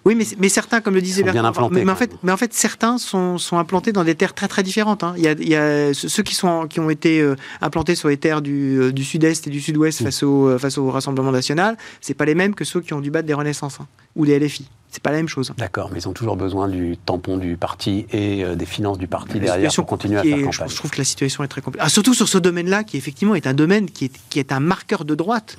Oui, 0.05 0.15
mais, 0.15 0.25
mais 0.39 0.49
certains, 0.49 0.81
comme 0.81 0.95
le 0.95 1.01
disait 1.01 1.23
Bertrand, 1.23 1.45
implantés, 1.45 1.75
mais, 1.75 1.85
mais 1.85 1.91
en 1.91 1.95
fait, 1.95 2.09
même. 2.11 2.19
mais 2.23 2.31
en 2.31 2.37
fait, 2.37 2.53
certains 2.53 2.97
sont, 2.97 3.37
sont 3.37 3.57
implantés 3.57 3.91
dans 3.91 4.03
des 4.03 4.15
terres 4.15 4.33
très 4.33 4.47
très 4.47 4.63
différentes. 4.63 5.03
hein. 5.03 5.13
Il, 5.17 5.23
y 5.23 5.27
a, 5.27 5.31
il 5.33 5.49
y 5.49 5.55
a 5.55 5.93
ceux 5.93 6.23
qui, 6.23 6.35
sont, 6.35 6.67
qui 6.67 6.79
ont 6.79 6.89
été 6.89 7.19
euh, 7.21 7.35
implantés 7.61 7.95
sur 7.95 8.09
les 8.09 8.17
terres 8.17 8.41
du, 8.41 8.79
euh, 8.79 8.91
du 8.91 9.03
sud-est 9.03 9.47
et 9.47 9.49
du 9.49 9.61
sud-ouest 9.61 10.01
Mm. 10.01 10.05
face, 10.05 10.23
au, 10.23 10.47
euh, 10.49 10.57
face 10.57 10.77
au 10.77 10.89
Rassemblement 10.89 11.31
national, 11.31 11.77
c'est 12.01 12.13
pas 12.13 12.25
les 12.25 12.35
mêmes 12.35 12.55
que 12.55 12.65
ceux 12.65 12.81
qui 12.81 12.93
ont 12.93 13.01
dû 13.01 13.11
battre 13.11 13.27
des 13.27 13.33
Renaissances 13.33 13.79
hein, 13.81 13.87
ou 14.15 14.25
des 14.25 14.39
LFI. 14.39 14.67
C'est 14.93 15.01
pas 15.01 15.11
la 15.11 15.17
même 15.17 15.29
chose. 15.29 15.53
D'accord, 15.57 15.89
mais 15.93 15.99
ils 15.99 16.07
ont 16.09 16.13
toujours 16.13 16.35
besoin 16.35 16.67
du 16.67 16.97
tampon 16.97 17.37
du 17.37 17.55
parti 17.55 18.05
et 18.11 18.43
euh, 18.43 18.55
des 18.55 18.65
finances 18.65 18.97
du 18.97 19.07
parti 19.07 19.35
La 19.39 19.45
derrière 19.45 19.73
pour 19.73 19.85
continuer 19.85 20.17
à 20.17 20.23
faire 20.23 20.31
campagne. 20.41 20.67
je, 20.67 20.71
je 20.73 20.75
trouve 20.75 20.91
que 20.91 20.97
la 20.97 21.05
situation 21.05 21.43
est 21.45 21.47
très 21.47 21.61
compliquée. 21.61 21.83
Ah, 21.85 21.89
surtout 21.89 22.13
sur 22.13 22.27
ce 22.27 22.37
domaine-là, 22.37 22.83
qui 22.83 22.97
effectivement 22.97 23.33
est 23.35 23.47
un 23.47 23.53
domaine 23.53 23.89
qui 23.89 24.05
est, 24.05 24.11
qui 24.29 24.39
est 24.39 24.51
un 24.51 24.59
marqueur 24.59 25.05
de 25.05 25.15
droite. 25.15 25.55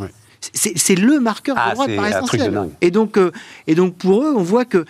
C'est 0.53 0.95
le 0.97 1.21
marqueur 1.21 1.57
Ah, 1.59 1.71
de 1.71 1.75
droite 1.75 1.97
par 1.97 2.07
essentiel. 2.07 2.61
Et 2.81 2.91
donc, 2.91 3.17
euh, 3.17 3.31
et 3.67 3.75
donc 3.75 3.95
pour 3.97 4.23
eux, 4.25 4.35
on 4.37 4.43
voit 4.43 4.65
que 4.65 4.85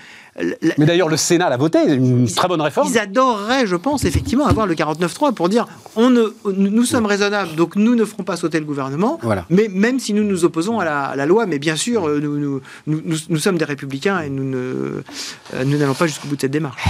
Mais 0.79 0.87
d'ailleurs, 0.87 1.09
le 1.09 1.19
Sénat 1.19 1.51
l'a 1.51 1.59
voté, 1.59 1.79
une 1.87 2.27
très 2.31 2.49
bonne 2.49 2.61
réforme. 2.63 2.89
Ils 2.91 2.99
adoreraient, 2.99 3.67
je 3.67 3.77
pense, 3.77 4.05
effectivement, 4.05 4.47
avoir 4.47 4.67
le 4.67 4.75
49.3 4.75 5.35
pour 5.35 5.49
dire 5.51 5.67
on 5.95 6.09
ne, 6.11 6.25
nous 6.57 6.85
sommes 6.85 7.05
raisonnables, 7.07 7.55
donc 7.55 7.77
nous 7.77 7.95
ne 7.95 8.05
ferons 8.05 8.23
pas 8.23 8.37
sauter 8.37 8.59
le 8.59 8.65
gouvernement. 8.65 9.19
Voilà. 9.23 9.45
Mais 9.51 9.69
même 9.71 9.99
si 10.01 10.15
nous 10.15 10.25
nous 10.25 10.45
opposons 10.45 10.81
à 10.81 10.85
la, 10.87 11.03
à 11.05 11.17
la 11.17 11.27
loi, 11.27 11.45
mais 11.47 11.59
bien 11.59 11.77
sûr, 11.77 12.09
euh, 12.09 12.19
nous, 12.21 12.39
nous, 12.39 12.61
nous, 12.87 13.17
nous- 13.29 13.39
sommes 13.39 13.59
des 13.59 13.65
républicains 13.67 14.21
et 14.21 14.31
nous 14.31 14.57
euh, 14.57 15.03
nous 15.67 15.77
n'allons 15.77 15.95
pas 15.95 16.07
jusqu'au 16.07 16.29
bout 16.29 16.37
de 16.37 16.41
cette 16.41 16.51
démarche. 16.51 16.83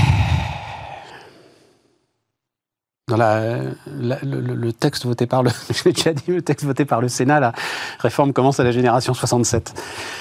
Dans 3.08 3.16
la, 3.16 3.58
la- 3.98 4.20
le, 4.22 4.72
texte 4.72 5.06
voté 5.06 5.26
par 5.26 5.42
le, 5.42 5.50
je 5.70 5.82
l'ai 5.84 5.92
déjà 5.92 6.12
dit, 6.12 6.22
le 6.28 6.40
texte 6.40 6.64
voté 6.64 6.84
par 6.84 7.00
le 7.00 7.08
Sénat, 7.08 7.40
la 7.40 7.52
réforme 7.98 8.32
commence 8.32 8.60
à 8.60 8.64
la 8.64 8.70
génération 8.70 9.12
67. 9.12 9.74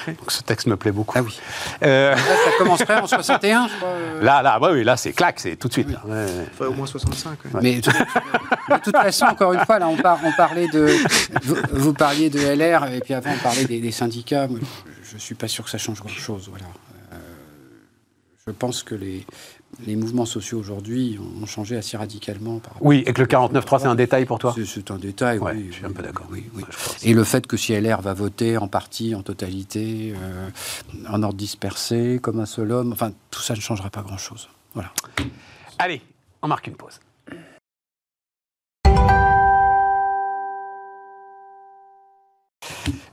Ouais. 0.07 0.13
Donc 0.13 0.31
ce 0.31 0.41
texte 0.41 0.65
me 0.65 0.75
plaît 0.75 0.91
beaucoup. 0.91 1.13
Ah 1.15 1.21
oui. 1.21 1.39
Euh, 1.83 2.15
Là, 2.15 2.17
ça 2.17 2.51
commencerait 2.57 2.99
en 2.99 3.05
61, 3.05 3.67
je 3.67 3.75
crois. 3.75 3.87
euh. 3.87 4.23
là, 4.23 4.41
là, 4.41 4.59
ouais, 4.59 4.71
oui, 4.71 4.83
là, 4.83 4.97
c'est 4.97 5.13
clac, 5.13 5.39
c'est 5.39 5.57
tout 5.57 5.67
de 5.67 5.73
suite. 5.73 5.91
là. 5.91 6.01
Ouais, 6.07 6.25
ouais. 6.25 6.47
Enfin, 6.51 6.65
au 6.65 6.73
moins 6.73 6.87
65. 6.87 7.29
ouais. 7.53 7.59
Mais 7.61 7.75
de, 7.81 7.91
de 7.91 8.83
toute 8.83 8.95
façon, 8.97 9.25
encore 9.25 9.53
une 9.53 9.63
fois, 9.63 9.77
là, 9.77 9.87
on, 9.87 9.97
par- 9.97 10.19
on 10.25 10.31
parlait 10.31 10.67
de. 10.69 10.87
Vous, 11.43 11.55
vous 11.73 11.93
parliez 11.93 12.31
de 12.31 12.39
LR, 12.39 12.87
et 12.91 12.99
puis 13.01 13.13
avant, 13.13 13.29
on 13.31 13.43
parlait 13.43 13.65
des, 13.65 13.79
des 13.79 13.91
syndicats. 13.91 14.47
Moi, 14.47 14.59
Je 15.03 15.13
ne 15.13 15.19
suis 15.19 15.35
pas 15.35 15.47
sûr 15.47 15.63
que 15.63 15.69
ça 15.69 15.77
change 15.77 15.99
grand-chose. 15.99 16.47
Voilà. 16.49 16.65
Euh, 17.13 17.17
je 18.47 18.51
pense 18.51 18.81
que 18.81 18.95
les, 18.95 19.23
les 19.85 19.95
mouvements 19.95 20.25
sociaux 20.25 20.59
aujourd'hui 20.59 21.19
ont 21.41 21.45
changé 21.45 21.75
assez 21.77 21.97
radicalement. 21.97 22.59
Par 22.59 22.73
Oui, 22.81 23.03
et 23.05 23.13
que 23.13 23.21
le 23.21 23.27
49.3, 23.27 23.79
c'est 23.79 23.87
un 23.87 23.95
détail 23.95 24.25
pour 24.25 24.37
toi 24.39 24.53
C'est- 24.55 24.91
un 24.91 24.97
détail, 24.97 25.39
Ouais, 25.39 25.53
oui. 25.55 25.67
je 25.69 25.75
suis 25.77 25.85
un 25.85 25.91
peu 25.91 26.03
d'accord. 26.03 26.27
Oui. 26.31 26.45
Et 27.03 27.13
le 27.13 27.23
fait 27.23 27.47
que 27.47 27.57
si 27.57 27.73
LR 27.73 28.01
va 28.01 28.13
voter 28.13 28.57
en 28.57 28.67
partie, 28.67 29.15
en 29.15 29.23
totalité, 29.23 30.13
euh, 30.21 30.49
en 31.09 31.23
ordre 31.23 31.37
dispersé, 31.37 32.19
comme 32.21 32.39
un 32.39 32.45
seul 32.45 32.71
homme, 32.71 32.91
enfin, 32.93 33.11
tout 33.31 33.41
ça 33.41 33.55
ne 33.55 33.59
changera 33.61 33.89
pas 33.89 34.01
grand-chose. 34.01 34.49
Voilà. 34.73 34.91
Allez, 35.79 36.01
on 36.41 36.47
marque 36.47 36.67
une 36.67 36.75
pause. 36.75 36.99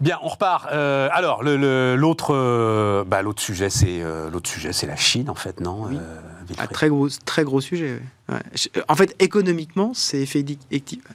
Bien, 0.00 0.18
on 0.22 0.28
repart. 0.28 0.68
Euh, 0.72 1.08
alors, 1.12 1.42
le- 1.42 1.56
le- 1.56 1.96
l'autre, 1.96 2.32
euh, 2.34 3.04
bah, 3.04 3.22
l'autre 3.22 3.42
sujet, 3.42 3.68
c'est 3.70 4.00
l'autre 4.30 4.48
sujet, 4.48 4.72
c'est 4.72 4.86
la 4.86 4.96
Chine, 4.96 5.28
en 5.28 5.34
fait, 5.34 5.60
non 5.60 5.84
Oui. 5.88 5.98
Euh, 6.50 6.54
Un 6.58 6.66
Wilfried 6.66 6.70
très 6.72 6.88
gros, 6.88 7.08
très 7.24 7.44
gros 7.44 7.60
sujet. 7.60 8.00
ouais. 8.28 8.34
Ouais. 8.34 8.40
Je- 8.54 8.80
En 8.88 8.94
fait, 8.94 9.14
économiquement, 9.20 9.92
c'est 9.94 10.20
effectif, 10.20 10.58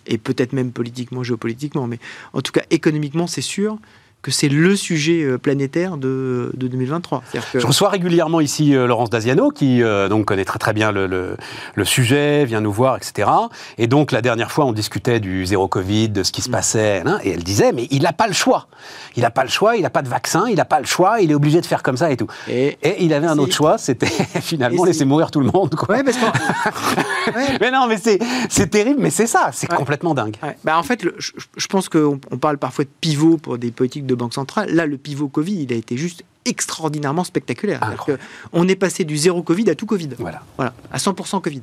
et 0.07 0.17
peut-être 0.17 0.53
même 0.53 0.71
politiquement, 0.71 1.23
géopolitiquement, 1.23 1.87
mais 1.87 1.99
en 2.33 2.41
tout 2.41 2.51
cas, 2.51 2.63
économiquement, 2.71 3.27
c'est 3.27 3.41
sûr 3.41 3.77
que 4.23 4.31
c'est 4.31 4.49
le 4.49 4.75
sujet 4.75 5.21
euh, 5.23 5.37
planétaire 5.37 5.97
de, 5.97 6.51
de 6.55 6.67
2023. 6.67 7.21
C'est-à-dire 7.29 7.51
que- 7.51 7.59
Je 7.59 7.67
reçois 7.67 7.89
régulièrement 7.89 8.39
ici 8.39 8.75
euh, 8.75 8.87
Laurence 8.87 9.11
Daziano, 9.11 9.51
qui 9.51 9.83
euh, 9.83 10.09
donc 10.09 10.25
connaît 10.25 10.45
très 10.45 10.57
très 10.57 10.73
bien 10.73 10.91
le, 10.91 11.05
le- 11.05 11.37
le 11.75 11.85
sujet, 11.85 12.45
vient 12.45 12.61
nous 12.61 12.71
voir, 12.71 12.95
etc. 12.97 13.29
Et 13.77 13.85
donc 13.87 14.11
la 14.11 14.21
dernière 14.21 14.51
fois, 14.51 14.65
on 14.65 14.71
discutait 14.71 15.19
du 15.19 15.45
zéro 15.45 15.67
Covid, 15.67 16.09
de 16.09 16.23
ce 16.23 16.31
qui 16.31 16.41
se 16.41 16.49
passait, 16.49 17.03
hein, 17.05 17.19
et 17.23 17.31
elle 17.31 17.43
disait, 17.43 17.71
mais 17.73 17.87
il 17.91 18.01
n'a 18.03 18.13
pas 18.13 18.27
le 18.27 18.33
choix. 18.33 18.67
Il 19.15 19.21
n'a 19.23 19.29
pas 19.29 19.43
le 19.43 19.49
choix, 19.49 19.75
il 19.75 19.81
n'a 19.83 19.89
pas 19.89 20.01
de 20.01 20.09
vaccin, 20.09 20.45
il 20.49 20.55
n'a 20.55 20.65
pas 20.65 20.79
le 20.79 20.85
choix, 20.85 21.19
il 21.21 21.29
est 21.29 21.35
obligé 21.35 21.59
de 21.61 21.65
faire 21.65 21.83
comme 21.83 21.97
ça 21.97 22.09
et 22.09 22.17
tout. 22.17 22.27
Et, 22.49 22.77
Et 22.81 23.03
il 23.03 23.13
avait 23.13 23.27
un 23.27 23.37
autre 23.37 23.53
choix, 23.53 23.77
c'était 23.77 24.07
finalement 24.41 24.85
laisser 24.85 25.05
mourir 25.05 25.31
tout 25.31 25.41
le 25.41 25.51
monde. 25.53 25.75
Quoi. 25.75 25.95
ouais, 25.97 26.03
parce 26.03 26.17
que 26.17 26.25
ouais, 27.35 27.57
Mais 27.59 27.71
non, 27.71 27.87
mais 27.87 27.97
c'est 27.97 28.19
c'est 28.49 28.69
terrible, 28.69 28.99
mais 29.01 29.09
c'est 29.09 29.27
ça, 29.27 29.49
c'est 29.51 29.69
Ouais. 29.69 29.77
complètement 29.77 30.13
dingue. 30.13 30.35
Bah, 30.63 30.77
en 30.77 30.83
fait, 30.83 31.03
le- 31.03 31.15
je, 31.17 31.31
je 31.57 31.67
pense 31.67 31.89
qu'on 31.89 32.19
on 32.31 32.37
parle 32.37 32.57
parfois 32.57 32.85
de 32.85 32.89
pivot 33.01 33.37
pour 33.37 33.57
des 33.57 33.71
politiques 33.71 34.05
de 34.05 34.12
banque 34.15 34.33
centrale. 34.33 34.69
Là, 34.73 34.85
le 34.85 34.97
pivot 34.97 35.27
Covid, 35.27 35.63
il 35.63 35.73
a 35.73 35.75
été 35.75 35.97
juste 35.97 36.23
extraordinairement 36.45 37.23
spectaculaire. 37.23 37.79
Que 38.05 38.17
On 38.51 38.67
est 38.67 38.75
passé 38.75 39.05
du 39.05 39.15
zéro 39.17 39.43
Covid 39.43 39.69
à 39.69 39.75
tout 39.75 39.85
Covid. 39.85 40.09
Voilà. 40.19 40.41
Voilà, 40.57 40.73
à 40.91 40.97
100% 40.97 41.41
Covid. 41.41 41.61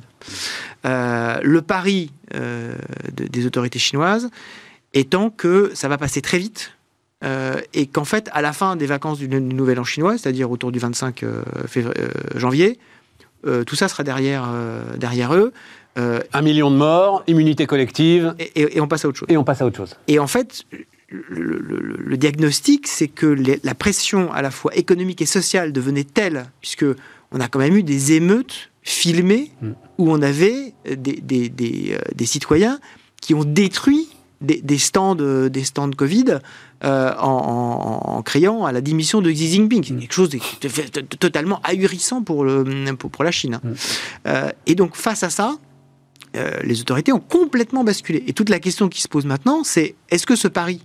Euh, 0.85 1.37
le 1.43 1.61
pari 1.61 2.11
euh, 2.33 2.73
de- 3.15 3.27
des 3.27 3.45
autorités 3.45 3.79
chinoises 3.79 4.29
étant 4.93 5.29
que 5.29 5.71
ça 5.75 5.87
va 5.87 5.97
passer 5.97 6.21
très 6.21 6.39
vite 6.39 6.71
euh, 7.23 7.61
et 7.73 7.85
qu'en 7.85 8.05
fait, 8.05 8.29
à 8.33 8.41
la 8.41 8.53
fin 8.53 8.75
des 8.75 8.87
vacances 8.87 9.19
du, 9.19 9.27
du 9.27 9.39
Nouvel 9.39 9.79
An 9.79 9.83
chinois, 9.83 10.17
c'est-à-dire 10.17 10.49
autour 10.49 10.71
du 10.71 10.79
25 10.79 11.21
euh, 11.23 11.43
février- 11.67 11.93
euh, 12.01 12.09
janvier, 12.39 12.79
tout 13.65 13.75
ça 13.75 13.87
sera 13.87 14.03
derrière, 14.03 14.47
derrière 14.97 15.33
eux 15.33 15.51
Un 15.97 16.41
million 16.43 16.69
de 16.69 16.75
morts, 16.75 17.23
immunité 17.25 17.65
collective, 17.65 18.35
et, 18.37 18.61
et- 18.61 18.77
et 18.77 18.81
on 18.81 18.87
passe 18.87 19.03
à 19.03 19.07
autre 19.07 19.17
chose. 19.17 19.27
et 19.31 19.37
on 19.37 19.43
passe 19.43 19.61
à 19.63 19.65
autre 19.65 19.77
chose. 19.77 19.95
Et 20.07 20.19
en 20.19 20.27
fait, 20.27 20.63
le, 21.11 21.59
le- 21.59 21.79
le- 21.79 21.97
le 21.97 22.17
diagnostic, 22.17 22.87
c'est 22.87 23.07
que 23.07 23.25
les- 23.27 23.59
la 23.63 23.75
pression 23.75 24.31
à 24.31 24.41
la 24.41 24.51
fois 24.51 24.75
économique 24.75 25.21
et 25.21 25.25
sociale 25.25 25.71
devenait 25.73 26.03
telle, 26.05 26.45
puisque 26.61 26.85
on 27.31 27.39
a 27.39 27.47
quand 27.47 27.59
même 27.59 27.75
eu 27.75 27.83
des 27.83 28.13
émeutes 28.13 28.71
filmées 28.81 29.51
Mm. 29.61 29.71
où 29.97 30.11
on 30.11 30.21
avait 30.21 30.73
des, 30.89 31.21
des- 31.21 31.49
des, 31.49 31.93
euh, 31.93 31.99
des 32.15 32.25
citoyens 32.25 32.79
qui 33.21 33.33
ont 33.33 33.43
détruit 33.43 34.07
des, 34.41 34.79
stands, 34.79 35.17
euh, 35.19 35.49
des 35.49 35.63
stands 35.63 35.91
Covid 35.91 36.39
euh, 36.83 37.13
en, 37.19 37.27
en- 37.27 38.17
en 38.17 38.21
criant 38.23 38.65
à 38.65 38.71
la 38.71 38.81
démission 38.81 39.21
de 39.21 39.29
Xi 39.31 39.47
Jinping. 39.49 39.83
C'est 39.83 39.93
Mm. 39.93 39.99
quelque 39.99 40.13
chose 40.13 40.29
de, 40.29 40.37
de- 40.37 40.67
de- 40.93 41.01
de 41.01 41.15
totalement 41.17 41.59
ahurissant 41.63 42.23
pour, 42.23 42.43
le, 42.43 42.63
pour, 42.95 43.11
pour 43.11 43.23
la 43.23 43.29
Chine. 43.31 43.55
hein. 43.55 43.61
Mm. 43.63 43.73
Euh, 44.27 44.49
et 44.65 44.73
donc, 44.75 44.95
face 44.95 45.21
à 45.23 45.29
ça, 45.29 45.57
euh, 46.37 46.59
les 46.63 46.79
autorités 46.81 47.11
ont 47.11 47.19
complètement 47.19 47.83
basculé. 47.83 48.23
Et 48.25 48.33
toute 48.33 48.49
la 48.49 48.59
question 48.59 48.89
qui 48.89 49.01
se 49.01 49.07
pose 49.07 49.25
maintenant, 49.25 49.63
c'est 49.63 49.93
est-ce 50.09 50.25
que 50.25 50.35
ce 50.35 50.47
pari 50.47 50.81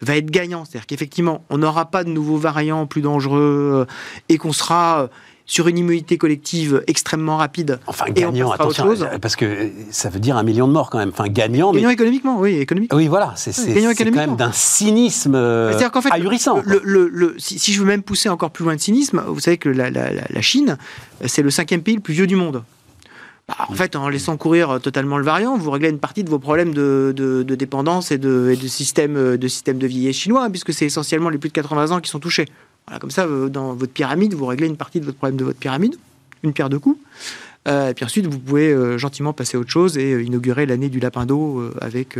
va 0.00 0.16
être 0.16 0.30
gagnant 0.30 0.64
C'est-à-dire 0.64 0.86
qu'effectivement, 0.86 1.44
on 1.50 1.58
n'aura 1.58 1.86
pas 1.90 2.04
de 2.04 2.10
nouveaux 2.10 2.36
variants 2.38 2.86
plus 2.86 3.02
dangereux 3.02 3.86
euh, 3.88 3.92
et 4.28 4.38
qu'on 4.38 4.52
sera 4.52 5.02
euh, 5.02 5.06
sur 5.46 5.66
une 5.66 5.78
immunité 5.78 6.16
collective 6.16 6.84
extrêmement 6.86 7.36
rapide. 7.36 7.80
Enfin, 7.88 8.04
gagnant, 8.08 8.52
attention, 8.52 8.84
chose. 8.84 9.08
parce 9.20 9.34
que 9.34 9.68
ça 9.90 10.08
veut 10.08 10.20
dire 10.20 10.36
un 10.36 10.44
million 10.44 10.68
de 10.68 10.72
morts 10.72 10.90
quand 10.90 10.98
même. 10.98 11.08
Enfin, 11.08 11.26
gagnant, 11.26 11.72
mais 11.72 11.80
Gagnant 11.80 11.90
économiquement, 11.90 12.38
oui, 12.38 12.54
économiquement. 12.58 12.96
Oui, 12.96 13.08
voilà, 13.08 13.32
c'est 13.36 13.50
c'est 13.52 13.74
quand 13.74 14.10
même 14.14 14.36
d'un 14.36 14.52
cynisme 14.52 15.34
euh, 15.34 15.70
C'est-à-dire 15.70 15.90
qu'en 15.90 16.02
fait, 16.02 16.12
ahurissant. 16.12 16.62
Le, 16.64 16.80
le- 16.84 17.08
le- 17.08 17.34
si, 17.38 17.58
si 17.58 17.72
je 17.72 17.80
veux 17.80 17.86
même 17.86 18.02
pousser 18.04 18.28
encore 18.28 18.52
plus 18.52 18.64
loin 18.64 18.76
de 18.76 18.80
cynisme, 18.80 19.22
vous 19.26 19.40
savez 19.40 19.58
que 19.58 19.68
la, 19.68 19.90
la- 19.90 20.12
la- 20.12 20.22
la 20.30 20.40
Chine, 20.40 20.78
euh, 21.22 21.26
c'est 21.28 21.42
le 21.42 21.50
cinquième 21.50 21.82
pays 21.82 21.96
le 21.96 22.00
plus 22.00 22.14
vieux 22.14 22.28
du 22.28 22.36
monde. 22.36 22.62
Bah, 23.50 23.66
en 23.68 23.74
fait, 23.74 23.96
en 23.96 24.08
laissant 24.08 24.36
courir 24.36 24.70
euh, 24.70 24.78
totalement 24.78 25.18
le 25.18 25.24
variant, 25.24 25.58
vous 25.58 25.72
réglez 25.72 25.88
une 25.88 25.98
partie 25.98 26.22
de 26.22 26.30
vos 26.30 26.38
problèmes 26.38 26.72
de, 26.72 27.42
dépendance 27.42 28.12
et 28.12 28.18
de, 28.18 28.56
de 28.60 28.68
système, 28.68 29.16
euh, 29.16 29.36
de 29.36 29.48
système 29.48 29.78
vieillesse 29.78 30.16
chinois, 30.16 30.44
hein, 30.44 30.50
puisque 30.50 30.72
c'est 30.72 30.86
essentiellement 30.86 31.30
les 31.30 31.38
plus 31.38 31.48
de 31.48 31.54
80 31.54 31.90
ans 31.90 32.00
qui 32.00 32.10
sont 32.10 32.20
touchés. 32.20 32.46
Comme 33.00 33.10
ça, 33.10 33.26
euh, 33.26 33.48
dans 33.48 33.74
votre 33.74 33.92
pyramide, 33.92 34.34
vous 34.34 34.46
réglez 34.46 34.68
une 34.68 34.76
partie 34.76 35.00
de 35.00 35.04
votre 35.04 35.16
problème 35.16 35.36
de 35.36 35.44
votre 35.44 35.58
pyramide, 35.58 35.96
une 36.44 36.52
pierre 36.52 36.68
de 36.68 36.78
coups. 36.78 36.98
Euh, 37.70 37.90
et 37.90 37.94
puis 37.94 38.04
ensuite, 38.04 38.26
vous 38.26 38.38
pouvez 38.38 38.72
euh, 38.72 38.98
gentiment 38.98 39.32
passer 39.32 39.56
à 39.56 39.60
autre 39.60 39.70
chose 39.70 39.96
et 39.96 40.12
euh, 40.12 40.22
inaugurer 40.22 40.66
l'année 40.66 40.88
du 40.88 40.98
lapin 41.00 41.24
d'eau 41.24 41.62
avec, 41.80 42.18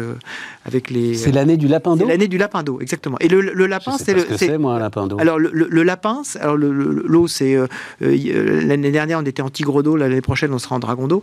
avec 0.65 0.91
les. 0.91 1.15
C'est 1.15 1.33
l'année 1.33 1.57
du 1.57 1.67
lapin 1.69 1.95
C'est 1.97 2.03
d'eau 2.05 2.09
l'année 2.09 2.29
du 2.29 2.39
lapin 2.39 2.63
d'eau, 2.63 2.79
exactement. 2.81 3.17
Et 3.21 3.29
le, 3.29 3.41
le 3.41 3.67
lapin, 3.67 3.97
c'est 3.99 4.15
le. 4.15 4.25
c'est- 4.37 4.57
moi, 4.59 4.75
un 4.75 4.79
lapin 4.79 5.07
d'eau. 5.07 5.19
alors 5.19 5.39
le, 5.39 5.83
lapin, 5.83 6.21
c'est- 6.25 6.39
alors 6.41 6.57
le- 6.57 6.73
le- 6.73 7.03
l'eau, 7.07 7.27
c'est 7.27 7.57
l'année 8.01 8.91
dernière 8.91 9.19
on 9.19 9.25
était 9.25 9.43
en 9.43 9.51
tigre 9.51 9.83
d'eau, 9.83 9.97
l'année 9.97 10.21
prochaine 10.21 10.53
on 10.53 10.59
sera 10.59 10.77
en 10.77 10.79
dragon 10.79 11.09
d'eau. 11.09 11.23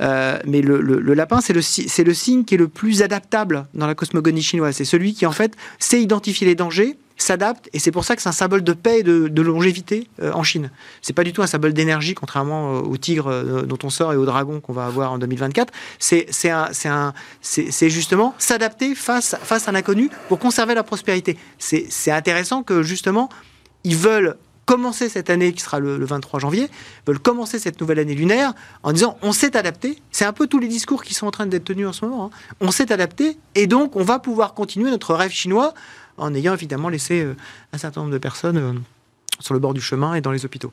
Mais 0.00 0.62
le, 0.62 0.80
le- 0.80 1.14
lapin, 1.14 1.40
c'est 1.40 1.52
le, 1.52 1.60
le 1.60 2.14
signe 2.14 2.44
qui 2.44 2.54
est 2.54 2.58
le 2.58 2.68
plus 2.68 3.02
adaptable 3.02 3.66
dans 3.74 3.86
la 3.86 3.94
cosmogonie 3.94 4.42
chinoise. 4.42 4.74
C'est 4.76 4.84
celui 4.84 5.14
qui 5.14 5.26
en 5.26 5.32
fait 5.32 5.54
sait 5.78 6.00
identifier 6.02 6.46
les 6.46 6.54
dangers, 6.54 6.96
s'adapte, 7.16 7.68
et 7.72 7.78
c'est 7.78 7.90
pour 7.90 8.04
ça 8.04 8.14
que 8.14 8.22
c'est 8.22 8.28
un 8.28 8.32
symbole 8.32 8.62
de 8.62 8.72
paix 8.72 9.00
et 9.00 9.02
de, 9.02 9.42
longévité 9.42 10.08
euh, 10.22 10.32
en 10.32 10.42
Chine. 10.42 10.70
C'est 11.02 11.12
pas 11.12 11.24
du 11.24 11.32
tout 11.32 11.42
un 11.42 11.46
symbole 11.46 11.72
d'énergie, 11.72 12.14
contrairement 12.14 12.76
euh, 12.76 12.80
au 12.80 12.96
tigre 12.96 13.28
euh, 13.28 13.62
dont 13.62 13.78
on 13.84 13.90
sort 13.90 14.12
et 14.12 14.16
au 14.16 14.24
dragon 14.24 14.60
qu'on 14.60 14.72
va 14.72 14.86
avoir 14.86 15.12
en 15.12 15.18
2024. 15.18 15.72
C'est 15.98 16.26
c'est 17.40 17.90
justement 17.90 18.34
s'adapter 18.38 18.94
face, 18.94 19.36
face 19.42 19.68
à 19.68 19.72
l'inconnu 19.72 20.10
pour 20.28 20.38
conserver 20.38 20.74
la 20.74 20.82
prospérité. 20.82 21.38
C'est 21.58 22.10
intéressant 22.10 22.62
que 22.62 22.82
justement, 22.82 23.28
ils 23.84 23.96
veulent 23.96 24.36
commencer 24.66 25.08
cette 25.08 25.30
année 25.30 25.52
qui 25.52 25.62
sera 25.62 25.78
le, 25.78 25.96
le 25.96 26.04
23 26.04 26.40
janvier, 26.40 26.68
veulent 27.06 27.20
commencer 27.20 27.58
cette 27.58 27.80
nouvelle 27.80 28.00
année 28.00 28.14
lunaire 28.14 28.52
en 28.82 28.92
disant 28.92 29.16
on 29.22 29.32
s'est 29.32 29.56
adapté. 29.56 29.98
C'est 30.10 30.24
un 30.24 30.32
peu 30.32 30.48
tous 30.48 30.58
les 30.58 30.68
discours 30.68 31.04
qui 31.04 31.14
sont 31.14 31.26
en 31.26 31.30
train 31.30 31.46
d'être 31.46 31.64
tenus 31.64 31.86
en 31.86 31.92
ce 31.92 32.04
moment. 32.04 32.26
hein. 32.26 32.30
On 32.60 32.70
s'est 32.72 32.92
adapté 32.92 33.38
et 33.54 33.66
donc 33.66 33.96
on 33.96 34.02
va 34.02 34.18
pouvoir 34.18 34.54
continuer 34.54 34.90
notre 34.90 35.14
rêve 35.14 35.30
chinois 35.30 35.72
en 36.18 36.34
ayant 36.34 36.54
évidemment 36.54 36.88
laissé 36.88 37.22
euh, 37.22 37.34
un 37.72 37.78
certain 37.78 38.00
nombre 38.00 38.12
de 38.12 38.18
personnes 38.18 38.56
euh, 38.58 38.72
sur 39.40 39.52
le 39.54 39.60
bord 39.60 39.74
du 39.74 39.80
chemin 39.80 40.14
et 40.14 40.20
dans 40.20 40.30
les 40.32 40.44
hôpitaux. 40.44 40.72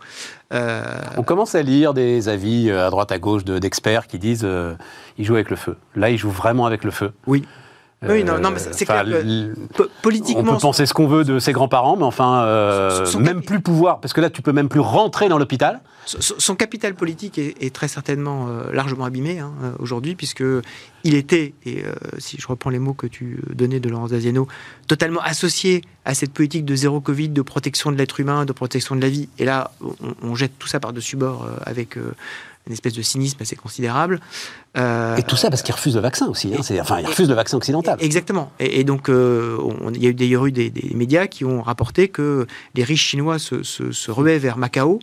Euh, 0.53 0.85
On 1.17 1.23
commence 1.23 1.53
à 1.55 1.61
lire 1.61 1.93
des 1.93 2.29
avis 2.29 2.71
à 2.71 2.89
droite 2.89 3.11
à 3.11 3.19
gauche 3.19 3.43
de- 3.43 3.59
d'experts 3.59 4.07
qui 4.07 4.19
disent 4.19 4.43
euh, 4.45 4.73
ils 5.17 5.25
jouent 5.25 5.35
avec 5.35 5.49
le 5.49 5.57
feu. 5.57 5.75
Là, 5.95 6.09
ils 6.09 6.17
jouent 6.17 6.29
vraiment 6.31 6.65
avec 6.65 6.83
le 6.85 6.91
feu. 6.91 7.11
Oui. 7.27 7.45
Oui, 8.07 8.23
non, 8.23 8.39
non, 8.39 8.51
mais 8.51 8.59
c'est 8.59 8.85
clair 8.85 9.03
que 9.05 9.09
l- 9.11 9.53
po- 9.75 9.83
On 9.85 10.01
politiquement, 10.01 10.53
peut 10.53 10.59
penser 10.59 10.85
ce 10.85 10.93
qu'on 10.93 11.07
veut 11.07 11.23
de 11.23 11.39
ses 11.39 11.51
grands-parents, 11.53 11.95
mais 11.95 12.03
enfin, 12.03 12.43
euh, 12.43 13.05
Son- 13.05 13.11
son- 13.13 13.19
même 13.19 13.41
plus 13.41 13.61
pouvoir, 13.61 13.99
parce 13.99 14.13
que 14.13 14.21
là, 14.21 14.29
tu 14.29 14.41
peux 14.41 14.51
même 14.53 14.69
plus 14.69 14.79
rentrer 14.79 15.29
dans 15.29 15.37
l'hôpital. 15.37 15.81
Son, 16.05 16.35
son 16.37 16.55
capital 16.55 16.95
politique 16.95 17.37
est, 17.37 17.55
est 17.63 17.73
très 17.73 17.87
certainement 17.87 18.47
euh, 18.49 18.73
largement 18.73 19.05
abîmé 19.05 19.39
hein, 19.39 19.53
euh, 19.63 19.71
aujourd'hui, 19.79 20.15
puisque 20.15 20.43
il 21.05 21.15
était, 21.15 21.53
et 21.65 21.83
euh, 21.85 21.93
si 22.17 22.37
je 22.39 22.45
reprends 22.47 22.69
les 22.69 22.79
mots 22.79 22.93
que 22.93 23.07
tu 23.07 23.39
donnais 23.53 23.79
de 23.79 23.87
Laurence 23.87 24.09
Daziano, 24.11 24.47
totalement 24.87 25.21
associé 25.21 25.81
à 26.03 26.13
cette 26.13 26.33
politique 26.33 26.65
de 26.65 26.75
zéro 26.75 26.99
Covid, 26.99 27.29
de 27.29 27.41
protection 27.41 27.91
de 27.91 27.97
l'être 27.97 28.19
humain, 28.19 28.43
de 28.43 28.51
protection 28.51 28.95
de 28.97 29.01
la 29.01 29.07
vie. 29.09 29.29
Et 29.39 29.45
là, 29.45 29.71
on, 29.81 29.93
on 30.21 30.35
jette 30.35 30.59
tout 30.59 30.67
ça 30.67 30.81
par-dessus 30.81 31.15
bord 31.15 31.43
euh, 31.45 31.55
avec 31.65 31.97
euh, 31.97 32.11
une 32.67 32.73
espèce 32.73 32.93
de 32.93 33.01
cynisme 33.01 33.37
assez 33.41 33.55
considérable. 33.55 34.19
Euh, 34.77 35.15
Et 35.17 35.23
tout 35.23 35.35
ça 35.35 35.49
parce 35.49 35.61
qu'ils 35.61 35.75
refusent 35.75 35.95
le 35.95 36.01
vaccin 36.01 36.27
aussi. 36.27 36.53
hein. 36.53 36.79
Enfin, 36.81 36.99
ils 36.99 37.05
refusent 37.05 37.29
le 37.29 37.35
vaccin 37.35 37.57
occidental. 37.57 37.97
Exactement. 37.99 38.51
Et, 38.59 38.79
et 38.79 38.83
donc, 38.83 39.09
euh, 39.09 39.57
on- 39.59 39.91
il 39.91 40.01
y 40.01 40.07
a 40.07 40.09
eu 40.09 40.13
d'ailleurs 40.13 40.45
eu 40.45 40.51
des, 40.51 40.69
des 40.69 40.95
médias 40.95 41.27
qui 41.27 41.43
ont 41.45 41.61
rapporté 41.61 42.07
que 42.07 42.47
les 42.75 42.83
riches 42.83 43.05
chinois 43.05 43.37
se, 43.39 43.63
se, 43.63 43.91
se 43.91 44.11
ruaient 44.11 44.39
vers 44.39 44.57
Macao. 44.57 44.99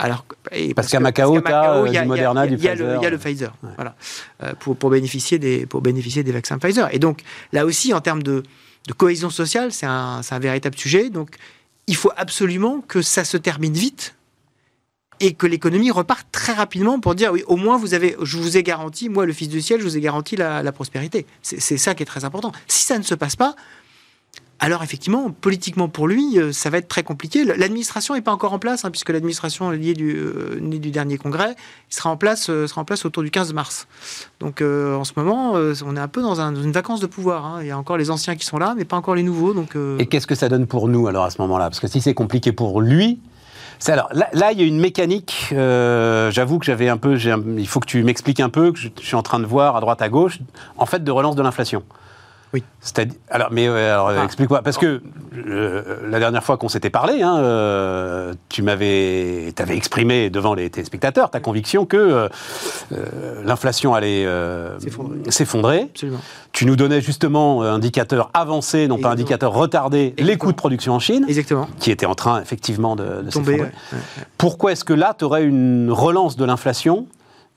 Alors, 0.00 0.24
et 0.52 0.74
Parce 0.74 0.88
qu'à 0.90 1.00
Macao, 1.00 1.36
il 1.36 1.42
y 1.92 1.96
a- 1.98 2.02
du 2.02 2.08
Moderna, 2.08 2.46
il 2.46 2.52
y 2.52 2.54
a- 2.54 2.56
du 2.56 2.62
y 2.64 2.68
a 2.68 2.72
Pfizer. 2.72 2.98
Il 3.00 3.02
y 3.02 3.06
a 3.06 3.10
le 3.10 3.18
Pfizer, 3.18 3.52
Ouais. 3.64 3.70
voilà, 3.74 3.96
euh, 4.44 4.52
pour, 4.60 4.76
pour, 4.76 4.90
bénéficier 4.90 5.38
des, 5.40 5.66
pour 5.66 5.80
bénéficier 5.80 6.22
des 6.22 6.30
vaccins 6.30 6.58
Pfizer. 6.58 6.88
Et 6.94 6.98
donc, 7.00 7.22
là 7.52 7.64
aussi, 7.66 7.92
en 7.92 8.00
termes 8.00 8.22
de, 8.22 8.44
de 8.86 8.92
cohésion 8.92 9.28
sociale, 9.30 9.72
c'est 9.72 9.86
un, 9.86 10.20
c'est 10.22 10.34
un 10.36 10.38
véritable 10.38 10.76
sujet. 10.78 11.10
Donc, 11.10 11.30
il 11.88 11.96
faut 11.96 12.12
absolument 12.16 12.80
que 12.86 13.02
ça 13.02 13.24
se 13.24 13.36
termine 13.38 13.72
vite 13.72 14.14
et 15.20 15.32
que 15.34 15.46
l'économie 15.46 15.90
reparte 15.90 16.26
très 16.32 16.52
rapidement 16.52 17.00
pour 17.00 17.14
dire 17.14 17.32
oui, 17.32 17.42
au 17.46 17.56
moins 17.56 17.76
vous 17.76 17.94
avez, 17.94 18.16
je 18.22 18.36
vous 18.38 18.56
ai 18.56 18.62
garanti, 18.62 19.08
moi 19.08 19.26
le 19.26 19.32
Fils 19.32 19.48
du 19.48 19.60
ciel, 19.60 19.80
je 19.80 19.84
vous 19.84 19.96
ai 19.96 20.00
garanti 20.00 20.36
la, 20.36 20.70
prospérité. 20.72 21.26
C'est 21.42 21.76
ça 21.78 21.94
qui 21.94 22.02
est 22.02 22.06
très 22.06 22.24
important. 22.24 22.52
Si 22.68 22.84
ça 22.86 22.98
ne 22.98 23.02
se 23.02 23.14
passe 23.14 23.34
pas, 23.36 23.54
alors 24.60 24.82
effectivement, 24.82 25.30
politiquement 25.30 25.88
pour 25.88 26.08
lui, 26.08 26.36
euh, 26.36 26.52
ça 26.52 26.68
va 26.68 26.78
être 26.78 26.88
très 26.88 27.04
compliqué. 27.04 27.44
L'administration 27.44 28.14
n'est 28.14 28.22
pas 28.22 28.32
encore 28.32 28.52
en 28.52 28.58
place, 28.58 28.84
hein, 28.84 28.90
puisque 28.90 29.10
l'administration 29.10 29.70
liée 29.70 29.94
du, 29.94 30.16
euh, 30.16 30.58
née 30.60 30.80
du 30.80 30.90
dernier 30.90 31.16
congrès 31.16 31.54
il 31.90 31.94
sera 31.94 32.10
en 32.10 32.16
place, 32.16 32.50
euh, 32.50 32.66
sera 32.66 32.80
en 32.80 32.84
place 32.84 33.04
autour 33.04 33.22
du 33.22 33.30
15 33.30 33.52
mars. 33.52 33.86
Donc 34.40 34.60
en 34.60 35.04
ce 35.04 35.12
moment, 35.16 35.52
on 35.52 35.96
est 35.96 36.00
un 36.00 36.08
peu 36.08 36.22
dans, 36.22 36.40
un- 36.40 36.50
dans 36.52 36.62
une 36.62 36.72
vacance 36.72 36.98
de 37.00 37.06
pouvoir. 37.06 37.46
hein. 37.46 37.58
Il 37.62 37.68
y 37.68 37.70
a 37.70 37.78
encore 37.78 37.96
les 37.98 38.10
anciens 38.10 38.34
qui 38.34 38.44
sont 38.44 38.58
là, 38.58 38.74
mais 38.76 38.84
pas 38.84 38.96
encore 38.96 39.14
les 39.14 39.22
nouveaux. 39.22 39.54
Donc 39.54 39.76
Et 40.00 40.06
qu'est-ce 40.06 40.26
que 40.26 40.34
ça 40.34 40.48
donne 40.48 40.66
pour 40.66 40.88
nous 40.88 41.06
alors 41.06 41.24
à 41.24 41.30
ce 41.30 41.40
moment-là? 41.42 41.70
Parce 41.70 41.78
que 41.80 41.86
si 41.88 42.00
c'est 42.00 42.14
compliqué 42.14 42.50
pour 42.52 42.80
lui, 42.80 43.20
c'est 43.78 43.92
alors 43.92 44.08
là, 44.12 44.28
là, 44.32 44.52
il 44.52 44.60
y 44.60 44.62
a 44.62 44.66
une 44.66 44.78
mécanique. 44.80 45.50
euh, 45.52 46.30
J'avoue 46.30 46.58
que 46.58 46.64
j'avais 46.66 46.88
un 46.88 46.96
peu, 46.96 47.14
un- 47.14 47.42
il 47.58 47.66
faut 47.68 47.80
que 47.80 47.86
tu 47.86 48.02
m'expliques 48.02 48.40
un 48.40 48.48
peu 48.48 48.72
que 48.72 48.78
je 48.78 48.88
suis 49.00 49.14
en 49.16 49.22
train 49.22 49.38
de 49.38 49.46
voir 49.46 49.76
à 49.76 49.80
droite 49.80 50.02
à 50.02 50.08
gauche, 50.08 50.38
en 50.76 50.86
fait, 50.86 51.02
de 51.04 51.10
relance 51.10 51.36
de 51.36 51.42
l'inflation. 51.42 51.82
Oui. 52.54 52.62
Alors, 53.30 53.48
mais 53.50 53.68
alors, 53.68 54.08
Ah. 54.08 54.24
explique-moi, 54.24 54.62
parce 54.62 54.78
que 54.78 55.02
euh, 55.36 55.82
la 56.08 56.18
dernière 56.18 56.42
fois 56.42 56.56
qu'on 56.56 56.68
s'était 56.70 56.88
parlé, 56.88 57.20
hein, 57.22 57.36
euh, 57.38 58.32
tu 58.48 58.62
m'avais, 58.62 59.52
avais 59.58 59.76
exprimé 59.76 60.30
devant 60.30 60.54
les 60.54 60.70
téléspectateurs 60.70 61.30
ta 61.30 61.40
conviction 61.40 61.84
que 61.84 61.96
euh, 61.98 62.28
euh, 62.92 63.42
l'inflation 63.44 63.94
allait 63.94 64.26
S'effondrer. 65.28 65.90
Tu 66.52 66.64
nous 66.66 66.76
donnais 66.76 67.00
justement 67.02 67.62
euh, 67.62 67.72
indicateur 67.72 68.30
avancé, 68.32 68.88
non 68.88 68.94
pas 68.96 69.12
Exactement. 69.12 69.12
indicateur 69.12 69.52
retardé, 69.52 70.14
les 70.18 70.36
coûts 70.38 70.52
de 70.52 70.56
production 70.56 70.94
en 70.94 70.98
Chine, 71.00 71.26
Exactement. 71.28 71.68
qui 71.78 71.90
étaient 71.90 72.06
en 72.06 72.14
train 72.14 72.40
effectivement 72.40 72.96
de, 72.96 73.24
s'effondrer. 73.28 73.60
ouais. 73.60 73.72
Pourquoi 74.38 74.72
est-ce 74.72 74.84
que 74.84 74.94
là, 74.94 75.14
tu 75.18 75.24
aurais 75.24 75.44
une 75.44 75.90
relance 75.92 76.36
de 76.36 76.44
l'inflation 76.46 77.06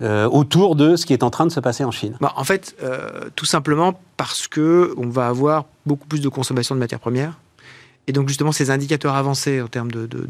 euh, 0.01 0.27
autour 0.27 0.75
de 0.75 0.95
ce 0.95 1.05
qui 1.05 1.13
est 1.13 1.23
en 1.23 1.29
train 1.29 1.45
de 1.45 1.51
se 1.51 1.59
passer 1.59 1.83
en 1.83 1.91
Chine 1.91 2.15
Bah, 2.21 2.33
en 2.35 2.43
fait, 2.43 2.75
euh, 2.81 3.29
tout 3.35 3.45
simplement 3.45 3.99
parce 4.17 4.47
que 4.47 4.93
on 4.97 5.07
va 5.07 5.27
avoir 5.27 5.65
beaucoup 5.85 6.07
plus 6.07 6.21
de 6.21 6.29
consommation 6.29 6.73
de 6.73 6.79
matières 6.79 6.99
premières. 6.99 7.37
Et 8.07 8.13
donc, 8.13 8.27
justement, 8.27 8.51
ces 8.51 8.71
indicateurs 8.71 9.13
avancés 9.13 9.61
en 9.61 9.67
termes 9.67 9.91
de, 9.91 10.07
de, 10.07 10.27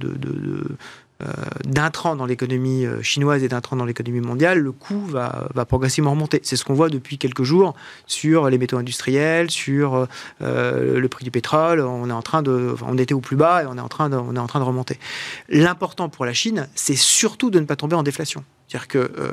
euh, 1.24 1.26
d'intrants 1.64 2.18
dans 2.18 2.26
l'économie 2.26 2.86
chinoise 3.02 3.44
et 3.44 3.48
d'intrants 3.48 3.78
dans 3.78 3.86
l'économie 3.86 4.20
mondiale, 4.20 4.60
le 4.60 4.74
coût 4.74 5.06
va, 5.06 5.48
progressivement 5.66 6.12
remonter. 6.12 6.42
C'est 6.44 6.58
ce 6.58 6.66
qu'on 6.66 6.74
voit 6.74 6.90
depuis 6.90 7.18
quelques 7.18 7.44
jours 7.44 7.74
sur 8.08 8.50
les 8.50 8.58
métaux 8.58 8.78
industriels, 8.78 9.50
sur 9.50 10.06
le 10.42 11.08
prix 11.08 11.24
du 11.24 11.32
pétrole. 11.32 11.80
On 11.80 12.10
est 12.10 12.14
en 12.14 12.22
train 12.22 12.42
de, 12.42 12.76
on 12.86 12.98
était 12.98 13.14
au 13.14 13.22
plus 13.22 13.38
bas 13.38 13.64
et 13.64 13.66
on 13.68 13.78
est 13.78 13.82
en 13.82 13.88
train 13.88 14.12
on 14.12 14.36
est 14.36 14.40
en 14.40 14.48
train 14.48 14.60
de 14.60 14.66
remonter. 14.66 15.00
L'important 15.48 16.10
pour 16.10 16.26
la 16.26 16.34
Chine, 16.34 16.68
c'est 16.76 16.98
surtout 16.98 17.50
de 17.50 17.60
ne 17.62 17.66
pas 17.66 17.78
tomber 17.78 17.96
en 17.96 18.04
déflation. 18.04 18.44
C'est-à-dire 18.72 18.88
que 18.88 19.12
euh, 19.20 19.32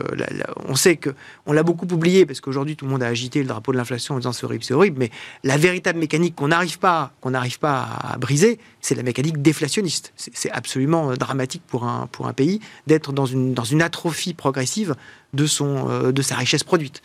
on 0.66 0.74
sait 0.74 0.96
que 0.96 1.10
on 1.46 1.52
l'a 1.52 1.62
beaucoup 1.62 1.86
oublié 1.92 2.26
parce 2.26 2.40
qu'aujourd'hui 2.40 2.74
tout 2.74 2.86
le 2.86 2.90
monde 2.90 3.04
a 3.04 3.06
agité 3.06 3.38
le 3.40 3.46
drapeau 3.46 3.70
de 3.70 3.76
l'inflation 3.76 4.16
en 4.16 4.18
disant 4.18 4.32
c'est 4.32 4.44
horrible, 4.44 4.64
c'est 4.64 4.74
horrible. 4.74 4.98
Mais 4.98 5.10
la 5.44 5.56
véritable 5.56 6.00
mécanique 6.00 6.34
qu'on 6.34 6.48
n'arrive 6.48 6.80
pas, 6.80 7.12
qu'on 7.20 7.30
n'arrive 7.30 7.60
pas 7.60 7.86
à 8.00 8.18
briser, 8.18 8.58
c'est 8.80 8.96
la 8.96 9.04
mécanique 9.04 9.40
déflationniste. 9.40 10.12
C'est 10.16 10.50
absolument 10.50 11.12
euh, 11.12 11.14
dramatique 11.14 11.62
pour 11.68 11.84
un 11.84 12.08
pour 12.10 12.26
un 12.26 12.32
pays 12.32 12.58
d'être 12.88 13.12
dans 13.12 13.26
une 13.26 13.54
dans 13.54 13.62
une 13.62 13.80
atrophie 13.80 14.34
progressive 14.34 14.96
de 15.34 15.46
son 15.46 15.88
euh, 15.88 16.10
de 16.10 16.22
sa 16.22 16.34
richesse 16.34 16.64
produite. 16.64 17.00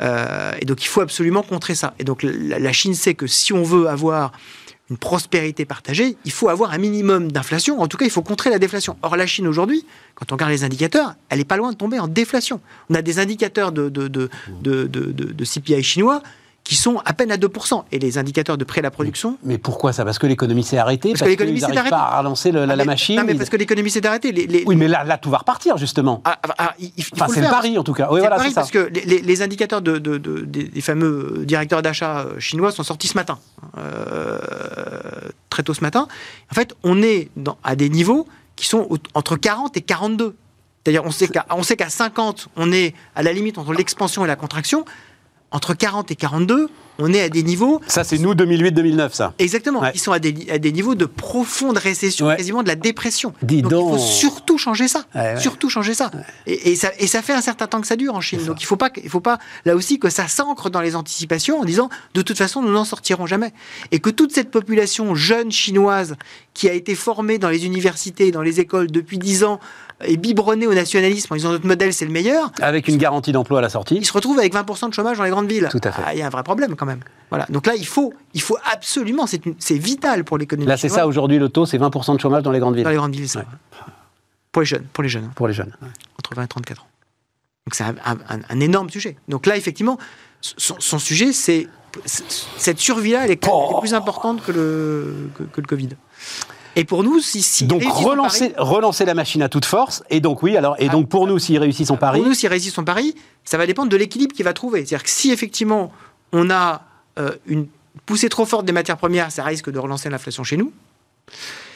Et 0.00 0.66
donc 0.66 0.84
il 0.84 0.88
faut 0.88 1.00
absolument 1.00 1.42
contrer 1.42 1.74
ça. 1.74 1.94
Et 1.98 2.04
donc 2.04 2.22
la 2.22 2.72
Chine 2.72 2.94
sait 2.94 3.14
que 3.14 3.26
si 3.26 3.54
on 3.54 3.62
veut 3.62 3.88
avoir 3.88 4.32
une 4.90 4.98
prospérité 4.98 5.64
partagée, 5.64 6.16
il 6.24 6.32
faut 6.32 6.48
avoir 6.48 6.72
un 6.72 6.78
minimum 6.78 7.30
d'inflation. 7.30 7.80
En 7.80 7.86
tout 7.86 7.96
cas, 7.96 8.04
il 8.04 8.10
faut 8.10 8.22
contrer 8.22 8.50
la 8.50 8.58
déflation. 8.58 8.96
Or, 9.02 9.16
la 9.16 9.26
Chine 9.26 9.46
aujourd'hui, 9.46 9.86
quand 10.16 10.32
on 10.32 10.34
regarde 10.34 10.50
les 10.50 10.64
indicateurs, 10.64 11.14
elle 11.28 11.38
n'est 11.38 11.44
pas 11.44 11.56
loin 11.56 11.70
de 11.70 11.76
tomber 11.76 12.00
en 12.00 12.08
déflation. 12.08 12.60
On 12.90 12.94
a 12.94 13.02
des 13.02 13.20
indicateurs 13.20 13.70
de, 13.70 13.88
de, 13.88 15.44
CPI 15.44 15.82
chinois 15.82 16.22
qui 16.70 16.76
sont 16.76 17.02
à 17.04 17.12
peine 17.14 17.32
à 17.32 17.36
2%. 17.36 17.82
Et 17.90 17.98
les 17.98 18.16
indicateurs 18.16 18.56
de 18.56 18.62
prêt 18.62 18.78
à 18.78 18.82
la 18.82 18.92
production... 18.92 19.36
Mais 19.42 19.58
pourquoi 19.58 19.92
ça? 19.92 20.04
Parce 20.04 20.20
que 20.20 20.28
l'économie 20.28 20.62
s'est 20.62 20.78
arrêtée 20.78 21.08
Parce 21.08 21.22
que 21.22 21.26
l'économie 21.26 21.58
s'est 21.58 21.66
n'arrivent 21.66 21.90
pas 21.90 21.96
arrêtée. 21.96 22.14
à 22.14 22.18
relancer 22.20 22.52
le- 22.52 22.60
la, 22.64 22.74
Ah, 22.74 22.76
la 22.76 22.76
mais- 22.76 22.84
machine 22.84 23.16
Non, 23.16 23.24
mais 23.26 23.32
ils- 23.32 23.38
parce 23.38 23.50
que 23.50 23.56
l'économie 23.56 23.90
s'est 23.90 24.06
arrêtée. 24.06 24.30
Les, 24.30 24.46
les- 24.46 24.62
Oui, 24.68 24.76
mais 24.76 24.86
là, 24.86 25.02
là, 25.02 25.18
tout 25.18 25.30
va 25.30 25.38
repartir, 25.38 25.76
justement. 25.78 26.20
Ah, 26.24 26.38
ah, 26.48 26.54
ah, 26.58 26.74
il, 26.78 26.92
il 26.96 27.02
faut 27.02 27.16
Enfin, 27.16 27.26
le 27.26 27.34
c'est 27.34 27.40
le 27.40 27.48
pari, 27.48 27.76
en 27.76 27.82
tout 27.82 27.92
cas. 27.92 28.06
Oui, 28.12 28.20
C'est 28.20 28.28
voilà, 28.28 28.38
ça. 28.44 28.54
parce 28.54 28.70
que 28.70 28.88
les, 29.04 29.42
indicateurs 29.42 29.82
de, 29.82 29.98
de- 29.98 30.16
de- 30.18 30.42
des, 30.42 30.80
fameux 30.80 31.42
directeurs 31.44 31.82
d'achat 31.82 32.26
chinois 32.38 32.70
sont 32.70 32.84
sortis 32.84 33.08
ce 33.08 33.14
matin, 33.18 33.40
euh, 33.76 34.38
très 35.48 35.64
tôt 35.64 35.74
ce 35.74 35.80
matin. 35.80 36.06
En 36.52 36.54
fait, 36.54 36.74
on 36.84 37.02
est 37.02 37.30
dans- 37.36 37.58
à 37.64 37.74
des 37.74 37.88
niveaux 37.88 38.28
qui 38.54 38.68
sont 38.68 38.88
entre 39.14 39.34
40 39.36 39.76
et 39.76 39.80
42. 39.80 40.36
C'est-à-dire, 40.84 41.02
on 41.04 41.10
sait 41.10 41.26
qu'à 41.28 41.46
on 41.50 41.62
sait 41.64 41.76
qu'à 41.76 41.90
50, 41.90 42.46
on 42.56 42.72
est 42.72 42.94
à 43.16 43.22
la 43.22 43.32
limite 43.32 43.58
entre 43.58 43.72
l'expansion 43.72 44.24
et 44.24 44.28
la 44.28 44.36
contraction. 44.36 44.84
Entre 45.52 45.74
40 45.74 46.10
et 46.12 46.16
42, 46.16 46.68
on 47.02 47.12
est 47.12 47.20
à 47.22 47.28
des 47.28 47.42
niveaux 47.42 47.80
Ça, 47.88 48.04
c'est 48.04 48.18
nous, 48.18 48.34
2008-2009, 48.34 49.12
ça. 49.12 49.32
Exactement. 49.38 49.80
Ouais. 49.80 49.90
Ils 49.94 50.00
sont 50.00 50.12
à 50.12 50.18
des, 50.18 50.48
à 50.50 50.58
des 50.58 50.70
niveaux 50.70 50.94
de 50.94 51.06
profonde 51.06 51.76
récession, 51.78 52.26
Ouais. 52.26 52.36
quasiment 52.36 52.62
de 52.62 52.68
la 52.68 52.76
dépression. 52.76 53.32
Dis 53.42 53.62
donc, 53.62 53.94
il 53.94 53.98
faut 53.98 53.98
surtout 53.98 54.58
changer 54.58 54.86
ça. 54.86 55.04
Ouais. 55.14 55.40
Surtout 55.40 55.68
changer 55.70 55.94
ça. 55.94 56.10
Et, 56.46 56.70
et 56.72 56.76
ça. 56.76 56.90
et 56.98 57.06
ça 57.06 57.22
fait 57.22 57.32
un 57.32 57.40
certain 57.40 57.66
temps 57.66 57.80
que 57.80 57.86
ça 57.86 57.96
dure 57.96 58.14
en 58.14 58.20
Chine. 58.20 58.44
Donc 58.44 58.62
il 58.62 58.66
faut 58.66 58.76
pas, 58.76 58.90
il 59.02 59.08
faut 59.08 59.20
pas 59.20 59.38
là 59.64 59.74
aussi 59.74 59.98
que 59.98 60.08
ça 60.10 60.28
s'ancre 60.28 60.70
dans 60.70 60.80
les 60.82 60.94
anticipations 60.94 61.58
en 61.60 61.64
disant 61.64 61.88
de 62.14 62.22
toute 62.22 62.36
façon 62.38 62.62
nous 62.62 62.70
n'en 62.72 62.84
sortirons 62.84 63.26
jamais. 63.26 63.52
Et 63.90 63.98
que 63.98 64.10
toute 64.10 64.32
cette 64.32 64.50
population 64.50 65.14
jeune 65.14 65.50
chinoise 65.50 66.16
qui 66.54 66.68
a 66.68 66.74
été 66.74 66.94
formée 66.94 67.38
dans 67.38 67.48
les 67.48 67.64
universités, 67.66 68.30
dans 68.30 68.42
les 68.42 68.60
écoles 68.60 68.90
depuis 68.90 69.18
10 69.18 69.44
ans 69.44 69.58
est 70.02 70.16
biberonné 70.16 70.66
au 70.66 70.74
nationalisme 70.74 71.32
en 71.32 71.36
disant 71.36 71.50
notre 71.50 71.66
modèle 71.66 71.92
c'est 71.92 72.04
le 72.04 72.10
meilleur, 72.10 72.50
Avec 72.60 72.88
une 72.88 72.96
garantie 72.96 73.32
d'emploi 73.32 73.58
à 73.58 73.62
la 73.62 73.68
sortie. 73.68 73.96
il 73.96 74.04
se 74.06 74.12
retrouve 74.12 74.38
avec 74.38 74.54
20% 74.54 74.88
de 74.88 74.94
chômage 74.94 75.18
dans 75.18 75.24
les 75.24 75.30
grandes 75.30 75.48
villes. 75.50 75.68
Tout 75.70 75.80
à 75.84 75.92
fait. 75.92 76.02
Ah, 76.04 76.14
Il 76.14 76.18
y 76.18 76.22
a 76.22 76.26
un 76.26 76.30
vrai 76.30 76.42
problème 76.42 76.74
quand 76.76 76.86
même. 76.86 77.00
Voilà. 77.30 77.46
Donc 77.50 77.66
là, 77.66 77.74
il 77.76 77.86
faut, 77.86 78.12
il 78.34 78.40
faut 78.42 78.56
absolument, 78.72 79.26
c'est 79.26 79.74
vital 79.78 80.24
pour 80.24 80.38
l'économie. 80.38 80.66
Là, 80.68 80.76
c'est 80.76 80.88
ça 80.88 81.06
aujourd'hui, 81.06 81.38
le 81.38 81.48
taux, 81.48 81.66
c'est 81.66 81.78
20% 81.78 82.16
de 82.16 82.20
chômage 82.20 82.42
dans 82.42 82.50
les 82.52 82.58
grandes 82.60 82.74
villes. 82.74 82.84
Dans 82.84 82.90
les 82.90 82.96
grandes 82.96 83.14
villes, 83.14 83.28
ça. 83.28 83.40
Ouais. 83.40 83.44
Pour 84.52 84.62
les 84.62 84.66
jeunes, 84.66 84.84
pour 84.92 85.02
les 85.02 85.08
jeunes, 85.08 85.24
hein, 85.26 85.32
Pour 85.36 85.46
les 85.48 85.54
jeunes. 85.54 85.72
entre 86.18 86.34
20 86.34 86.42
et 86.44 86.48
34 86.48 86.82
ans. 86.82 86.86
Donc 87.66 87.74
c'est 87.74 87.84
un, 87.84 87.94
un- 88.04 88.18
un- 88.36 88.40
un 88.48 88.60
énorme 88.60 88.90
sujet. 88.90 89.16
Donc 89.28 89.46
là, 89.46 89.56
effectivement, 89.56 89.96
son, 90.40 90.74
son 90.80 90.98
sujet, 90.98 91.32
c'est 91.32 91.68
cette 92.56 92.78
survie-là, 92.78 93.24
elle 93.26 93.32
est, 93.32 93.44
elle 93.44 93.50
est 93.76 93.80
plus 93.80 93.94
importante 93.94 94.42
que 94.44 94.50
le, 94.52 95.28
que, 95.36 95.42
que 95.44 95.60
le 95.60 95.66
Covid. 95.66 95.90
Et 96.80 96.84
pour 96.84 97.04
nous, 97.04 97.20
si, 97.20 97.42
si 97.42 97.66
Donc 97.66 97.82
relancer, 97.84 98.54
relancer 98.56 99.04
la 99.04 99.12
machine 99.12 99.42
à 99.42 99.50
toute 99.50 99.66
force. 99.66 100.02
Et 100.08 100.20
donc 100.20 100.42
oui, 100.42 100.56
alors 100.56 100.76
et 100.78 100.88
Ah. 100.88 100.92
donc 100.92 101.10
pour 101.10 101.26
nous, 101.26 101.38
s'il 101.38 101.58
réussit 101.58 101.86
son 101.86 101.98
pari, 101.98 102.20
Pour 102.20 102.26
nous, 102.26 102.32
s'il 102.32 102.48
réussit 102.48 102.72
son 102.72 102.84
pari, 102.84 103.14
ça 103.44 103.58
va 103.58 103.66
dépendre 103.66 103.90
de 103.90 103.96
l'équilibre 103.98 104.34
qu'il 104.34 104.46
va 104.46 104.54
trouver. 104.54 104.78
C'est-à-dire 104.86 105.02
que 105.02 105.10
si 105.10 105.30
effectivement 105.30 105.92
on 106.32 106.48
a 106.48 106.80
euh, 107.18 107.32
une 107.46 107.66
poussée 108.06 108.30
trop 108.30 108.46
forte 108.46 108.64
des 108.64 108.72
matières 108.72 108.96
premières, 108.96 109.30
ça 109.30 109.44
risque 109.44 109.70
de 109.70 109.78
relancer 109.78 110.08
l'inflation 110.08 110.42
chez 110.42 110.56
nous. 110.56 110.72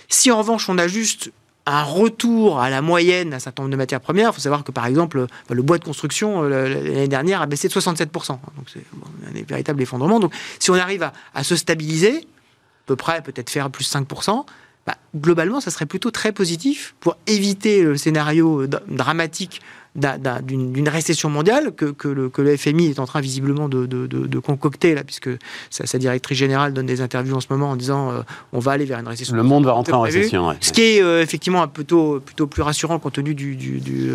Si 0.08 0.30
en 0.30 0.38
revanche 0.38 0.70
on 0.70 0.78
a 0.78 0.88
juste 0.88 1.30
un 1.66 1.82
retour 1.82 2.58
à 2.62 2.70
la 2.70 2.80
moyenne 2.80 3.28
d'un 3.28 3.38
certain 3.38 3.62
nombre 3.64 3.72
de 3.72 3.76
matières 3.76 4.00
premières, 4.00 4.30
il 4.30 4.34
faut 4.34 4.40
savoir 4.40 4.64
que 4.64 4.72
par 4.72 4.86
exemple 4.86 5.26
le 5.50 5.62
bois 5.62 5.76
de 5.76 5.84
construction 5.84 6.44
euh, 6.44 6.48
l'année 6.48 7.08
dernière 7.08 7.42
a 7.42 7.46
baissé 7.46 7.68
de 7.68 7.74
67%. 7.74 8.08
Donc 8.28 8.38
c'est 8.72 8.80
un 9.28 9.42
véritable 9.46 9.82
effondrement. 9.82 10.18
Donc 10.18 10.32
si 10.58 10.70
on 10.70 10.74
arrive 10.76 11.02
à, 11.02 11.12
à 11.34 11.44
se 11.44 11.56
stabiliser, 11.56 12.16
à 12.16 12.86
peu 12.86 12.96
près 12.96 13.20
peut-être 13.20 13.50
faire 13.50 13.68
plus 13.68 13.84
5%, 13.94 14.46
bah, 14.86 14.96
globalement, 15.16 15.60
ça 15.60 15.70
serait 15.70 15.86
plutôt 15.86 16.10
très 16.10 16.32
positif 16.32 16.94
pour 17.00 17.16
éviter 17.26 17.82
le 17.82 17.96
scénario 17.96 18.66
dra- 18.66 18.82
dramatique 18.88 19.62
d'une 19.96 20.88
récession 20.88 21.30
mondiale 21.30 21.72
que, 21.76 21.86
que 21.86 22.08
le, 22.08 22.28
que 22.28 22.42
le 22.42 22.56
FMI 22.56 22.90
est 22.90 22.98
en 22.98 23.06
train 23.06 23.20
visiblement 23.20 23.68
de, 23.68 23.86
de- 23.86 24.06
de- 24.06 24.26
de 24.26 24.38
concocter, 24.40 24.94
là, 24.94 25.04
puisque 25.04 25.30
sa, 25.70 25.86
sa 25.86 25.98
directrice 25.98 26.36
générale 26.38 26.72
donne 26.72 26.86
des 26.86 27.00
interviews 27.00 27.36
en 27.36 27.40
ce 27.40 27.46
moment 27.50 27.70
en 27.70 27.76
disant 27.76 28.10
euh, 28.10 28.20
on 28.52 28.58
va 28.58 28.72
aller 28.72 28.84
vers 28.86 28.98
une 28.98 29.06
récession. 29.08 29.36
le 29.36 29.42
monde 29.44 29.64
va 29.64 29.72
rentrer 29.72 29.92
en 29.92 30.00
récession. 30.00 30.48
ouais. 30.48 30.56
Ce 30.60 30.72
qui 30.72 30.82
est 30.82 31.02
euh, 31.02 31.22
effectivement 31.22 31.62
un 31.62 31.68
plutôt, 31.68 32.18
plutôt 32.20 32.46
plus 32.48 32.62
rassurant 32.62 32.98
compte 32.98 33.14
tenu 33.14 33.34
du, 33.34 33.54
du, 33.54 33.78
du, 33.80 34.10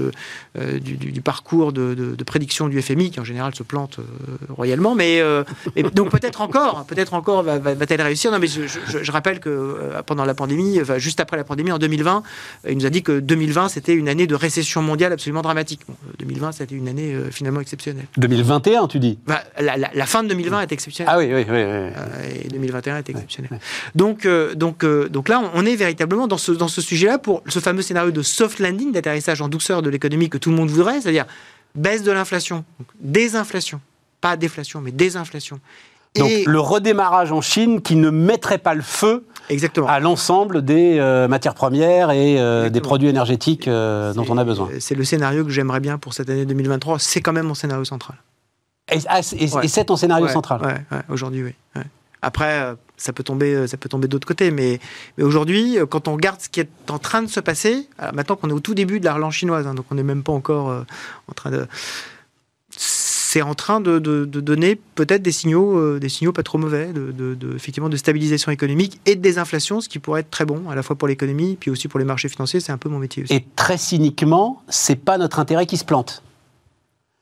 euh, 0.58 0.80
du- 0.80 1.22
parcours 1.22 1.72
de, 1.74 2.16
prédiction 2.26 2.68
du 2.68 2.82
FMI, 2.82 3.12
qui 3.12 3.20
en 3.20 3.24
général 3.24 3.56
se 3.56 3.64
plante 3.64 4.00
royalement. 4.50 4.96
Mais, 4.96 5.22
donc 5.94 6.10
peut-être 6.12 6.42
encore, 6.42 6.86
peut-être 6.86 7.14
encore 7.14 7.44
va- 7.44 7.58
va- 7.60 7.74
va-t-elle 7.74 8.02
réussir. 8.02 8.32
Non, 8.32 8.40
mais 8.40 8.48
je, 8.48 8.62
je- 8.68 9.04
je 9.04 9.12
rappelle 9.12 9.40
que 9.40 9.78
pendant 10.06 10.26
la 10.26 10.34
pandémie, 10.34 10.80
enfin, 10.82 10.98
juste 10.98 11.20
après 11.20 11.38
la 11.38 11.44
pandémie, 11.44 11.72
en 11.72 11.78
2020, 11.80 12.24
euh, 12.66 12.72
il 12.72 12.78
nous 12.78 12.86
a 12.86 12.90
dit 12.90 13.02
que 13.04 13.20
2020 13.20 13.70
c'était 13.70 13.94
une 13.94 14.10
année 14.10 14.28
de 14.28 14.36
récession 14.36 14.82
mondiale 14.82 15.14
absolument 15.14 15.42
dramatique. 15.42 15.69
Bon, 15.88 15.96
euh, 16.08 16.14
2020, 16.20 16.52
c'était 16.54 16.76
une 16.76 16.88
année 16.88 17.14
euh, 17.14 17.30
finalement 17.32 17.60
exceptionnelle. 17.60 18.06
2021, 18.18 18.88
tu 18.88 19.00
dis? 19.00 19.20
Enfin, 19.28 19.40
la, 19.60 19.78
la- 19.78 19.92
la 19.94 20.06
fin 20.06 20.24
de 20.24 20.30
2020 20.30 20.62
est 20.62 20.72
exceptionnelle. 20.72 21.14
Ah 21.14 21.20
oui, 21.20 21.26
oui, 21.26 21.34
oui. 21.42 21.46
oui. 21.48 21.56
Euh, 21.58 21.90
et 22.46 22.48
2021 22.50 22.98
est 22.98 23.10
exceptionnel. 23.10 23.60
Donc, 23.96 24.28
donc, 24.56 24.84
euh, 24.84 25.08
donc 25.10 25.30
là, 25.30 25.42
on- 25.54 25.66
est 25.66 25.76
véritablement 25.76 26.28
dans 26.28 26.38
ce, 26.38 26.52
dans 26.52 26.68
ce 26.68 26.82
sujet-là 26.82 27.18
pour 27.20 27.44
ce 27.48 27.60
fameux 27.60 27.82
scénario 27.82 28.12
de 28.12 28.22
soft 28.22 28.60
landing, 28.60 28.92
d'atterrissage 28.92 29.42
en 29.42 29.48
douceur 29.50 29.82
de 29.82 29.90
l'économie 29.90 30.30
que 30.30 30.38
tout 30.38 30.50
le 30.50 30.56
monde 30.56 30.70
voudrait, 30.70 31.02
c'est-à-dire 31.02 31.26
baisse 31.76 32.02
de 32.04 32.12
l'inflation, 32.12 32.66
désinflation, 33.00 33.82
pas 34.22 34.38
déflation, 34.38 34.82
mais 34.82 34.92
désinflation. 34.92 35.60
Donc 36.16 36.30
Et- 36.30 36.44
le 36.46 36.60
redémarrage 36.60 37.32
en 37.32 37.42
Chine 37.42 37.82
qui 37.82 37.96
ne 37.96 38.10
mettrait 38.10 38.58
pas 38.58 38.74
le 38.74 38.82
feu 38.82 39.26
exactement. 39.50 39.88
à 39.88 40.00
l'ensemble 40.00 40.64
des 40.64 40.98
euh, 41.00 41.28
matières 41.28 41.56
premières 41.56 42.12
et 42.12 42.40
euh, 42.40 42.70
des 42.70 42.82
produits 42.82 43.10
énergétiques 43.10 43.68
euh, 43.68 44.14
dont 44.14 44.26
on 44.30 44.38
a 44.38 44.44
besoin. 44.44 44.70
C'est 44.80 44.96
le 44.96 45.04
scénario 45.04 45.44
que 45.44 45.50
j'aimerais 45.52 45.80
bien 45.80 45.98
pour 45.98 46.14
cette 46.14 46.30
année 46.30 46.46
2023. 46.46 47.00
C'est 47.00 47.22
quand 47.22 47.34
même 47.34 47.48
mon 47.48 47.56
scénario 47.56 47.84
central. 47.86 48.18
Et, 48.92 48.98
ah, 49.08 49.22
c'est- 49.22 49.36
et- 49.38 49.54
Ouais. 49.54 49.66
et 49.66 49.68
c'est 49.68 49.86
ton 49.86 49.96
scénario 49.98 50.26
Ouais, 50.26 50.32
central. 50.34 50.62
ouais, 50.92 50.98
aujourd'hui, 51.10 51.44
oui. 51.44 51.82
Après, 52.22 52.74
ça 52.98 53.14
peut 53.14 53.24
tomber, 53.24 53.66
ça 53.68 53.78
peut 53.78 53.88
tomber 53.88 54.08
d'autre 54.10 54.28
côté, 54.28 54.52
mais, 54.52 54.80
mais 55.18 55.24
aujourd'hui, 55.24 55.78
quand 55.90 56.08
on 56.10 56.14
regarde 56.14 56.42
ce 56.42 56.50
qui 56.50 56.60
est 56.60 56.70
en 56.90 57.00
train 57.00 57.22
de 57.22 57.30
se 57.30 57.40
passer, 57.40 57.88
maintenant 58.14 58.36
qu'on 58.36 58.50
est 58.50 58.54
au 58.54 58.60
tout 58.60 58.74
début 58.74 59.00
de 59.00 59.06
la 59.06 59.14
relance 59.14 59.36
chinoise, 59.36 59.66
hein, 59.68 59.74
donc 59.74 59.86
on 59.90 59.96
n'est 59.96 60.04
même 60.04 60.22
pas 60.24 60.34
encore 60.34 60.68
en 61.30 61.34
train 61.34 61.50
de, 61.50 61.66
c'est 63.32 63.44
en 63.44 63.54
train 63.54 63.80
de, 63.80 64.00
de- 64.00 64.26
de 64.26 64.40
donner 64.42 64.80
peut-être 64.96 65.22
des 65.22 65.32
signaux, 65.32 65.78
euh, 65.78 66.00
des 66.00 66.10
signaux 66.10 66.32
pas 66.34 66.42
trop 66.42 66.58
mauvais, 66.58 66.88
de, 66.94 67.38
effectivement 67.56 67.88
de 67.90 67.96
stabilisation 67.96 68.52
économique 68.52 69.00
et 69.06 69.16
de 69.16 69.22
désinflation, 69.22 69.82
ce 69.82 69.88
qui 69.88 70.00
pourrait 70.00 70.22
être 70.22 70.32
très 70.32 70.46
bon 70.46 70.68
à 70.68 70.74
la 70.74 70.82
fois 70.82 70.96
pour 70.96 71.08
l'économie, 71.08 71.56
puis 71.60 71.70
aussi 71.70 71.88
pour 71.88 72.00
les 72.00 72.06
marchés 72.06 72.28
financiers. 72.28 72.60
C'est 72.60 72.72
un 72.72 72.80
peu 72.80 72.90
mon 72.90 72.98
métier 72.98 73.22
aussi. 73.24 73.34
Et 73.36 73.46
très 73.56 73.78
cyniquement, 73.78 74.64
c'est 74.68 74.96
pas 74.96 75.20
notre 75.20 75.38
intérêt 75.38 75.68
qui 75.68 75.78
se 75.78 75.86
plante. 75.86 76.24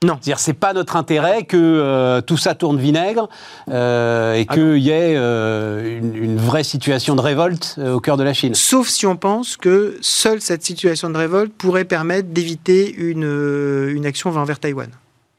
Non. 0.05 0.13
C'est-à-dire, 0.21 0.39
c'est 0.39 0.53
pas 0.53 0.71
notre 0.71 0.95
intérêt 0.95 1.43
que 1.43 1.57
euh, 1.57 2.21
tout 2.21 2.37
ça 2.37 2.55
tourne 2.55 2.79
vinaigre 2.79 3.27
euh, 3.67 4.35
et 4.35 4.45
Ah 4.47 4.53
qu'il 4.53 4.77
y 4.77 4.91
ait 4.91 5.15
euh, 5.17 5.97
une, 5.99 6.15
une 6.15 6.37
vraie 6.37 6.63
situation 6.63 7.15
de 7.17 7.21
révolte 7.21 7.77
au 7.83 7.99
cœur 7.99 8.15
de 8.15 8.23
la 8.23 8.33
Chine. 8.33 8.53
Sauf 8.55 8.87
si 8.87 9.05
on 9.07 9.17
pense 9.17 9.57
que 9.57 9.97
seule 10.01 10.39
cette 10.39 10.63
situation 10.63 11.09
de 11.09 11.17
révolte 11.17 11.51
pourrait 11.57 11.83
permettre 11.83 12.29
d'éviter 12.29 12.93
une, 12.93 13.89
une 13.89 14.05
action 14.05 14.29
envers 14.29 14.59
Taïwan. 14.59 14.89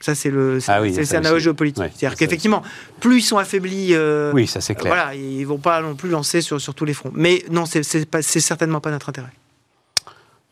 Ça, 0.01 0.15
c'est 0.15 0.31
le, 0.31 0.61
c'est, 0.61 0.71
Ah 0.71 0.81
oui, 0.81 0.95
c'est 0.95 1.05
scénario 1.05 1.37
aussi. 1.37 1.45
géopolitique. 1.45 1.83
Ouais, 1.83 1.91
C'est-à-dire 1.95 2.17
qu'effectivement, 2.17 2.63
plus 3.01 3.19
ils 3.19 3.23
sont 3.23 3.37
affaiblis, 3.39 3.89
euh, 3.95 4.31
Oui, 4.33 4.47
ça 4.47 4.61
c'est 4.61 4.77
clair. 4.77 4.95
voilà, 4.95 5.15
ils 5.17 5.45
vont 5.45 5.59
pas 5.59 5.81
non 5.83 5.97
plus 5.97 6.09
lancer 6.09 6.41
sur, 6.41 6.61
sur 6.61 6.73
tous 6.75 6.85
les 6.85 6.95
fronts. 6.95 7.11
Mais 7.15 7.45
non, 7.51 7.67
c'est, 7.67 7.83
c'est, 7.83 8.07
certainement 8.41 8.81
pas 8.81 8.91
notre 8.93 9.09
intérêt. 9.09 9.33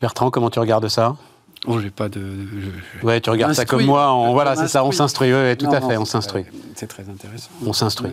Bertrand, 0.01 0.29
comment 0.31 0.49
tu 0.49 0.59
regardes 0.59 0.87
ça? 0.89 1.15
Oh, 1.65 1.79
j'ai 1.79 1.89
pas 1.89 2.07
de. 2.07 2.19
je- 2.21 3.05
Ouais, 3.05 3.19
tu 3.19 3.29
regardes 3.29 3.53
ça 3.53 3.65
comme 3.65 3.83
moi. 3.85 4.13
on- 4.13 4.33
voilà, 4.33 4.55
c'est 4.55 4.67
ça, 4.67 4.83
on 4.83 4.89
instruit. 4.89 4.97
s'instruit. 4.97 5.33
Ouais, 5.33 5.55
tout 5.55 5.65
Non, 5.65 5.71
à 5.73 5.79
non, 5.79 5.89
fait, 5.89 5.97
on 5.97 6.05
s'instruit. 6.05 6.43
C'est 6.75 6.85
très 6.87 7.09
intéressant. 7.09 7.49
On 7.65 7.73
s'instruit. 7.73 8.11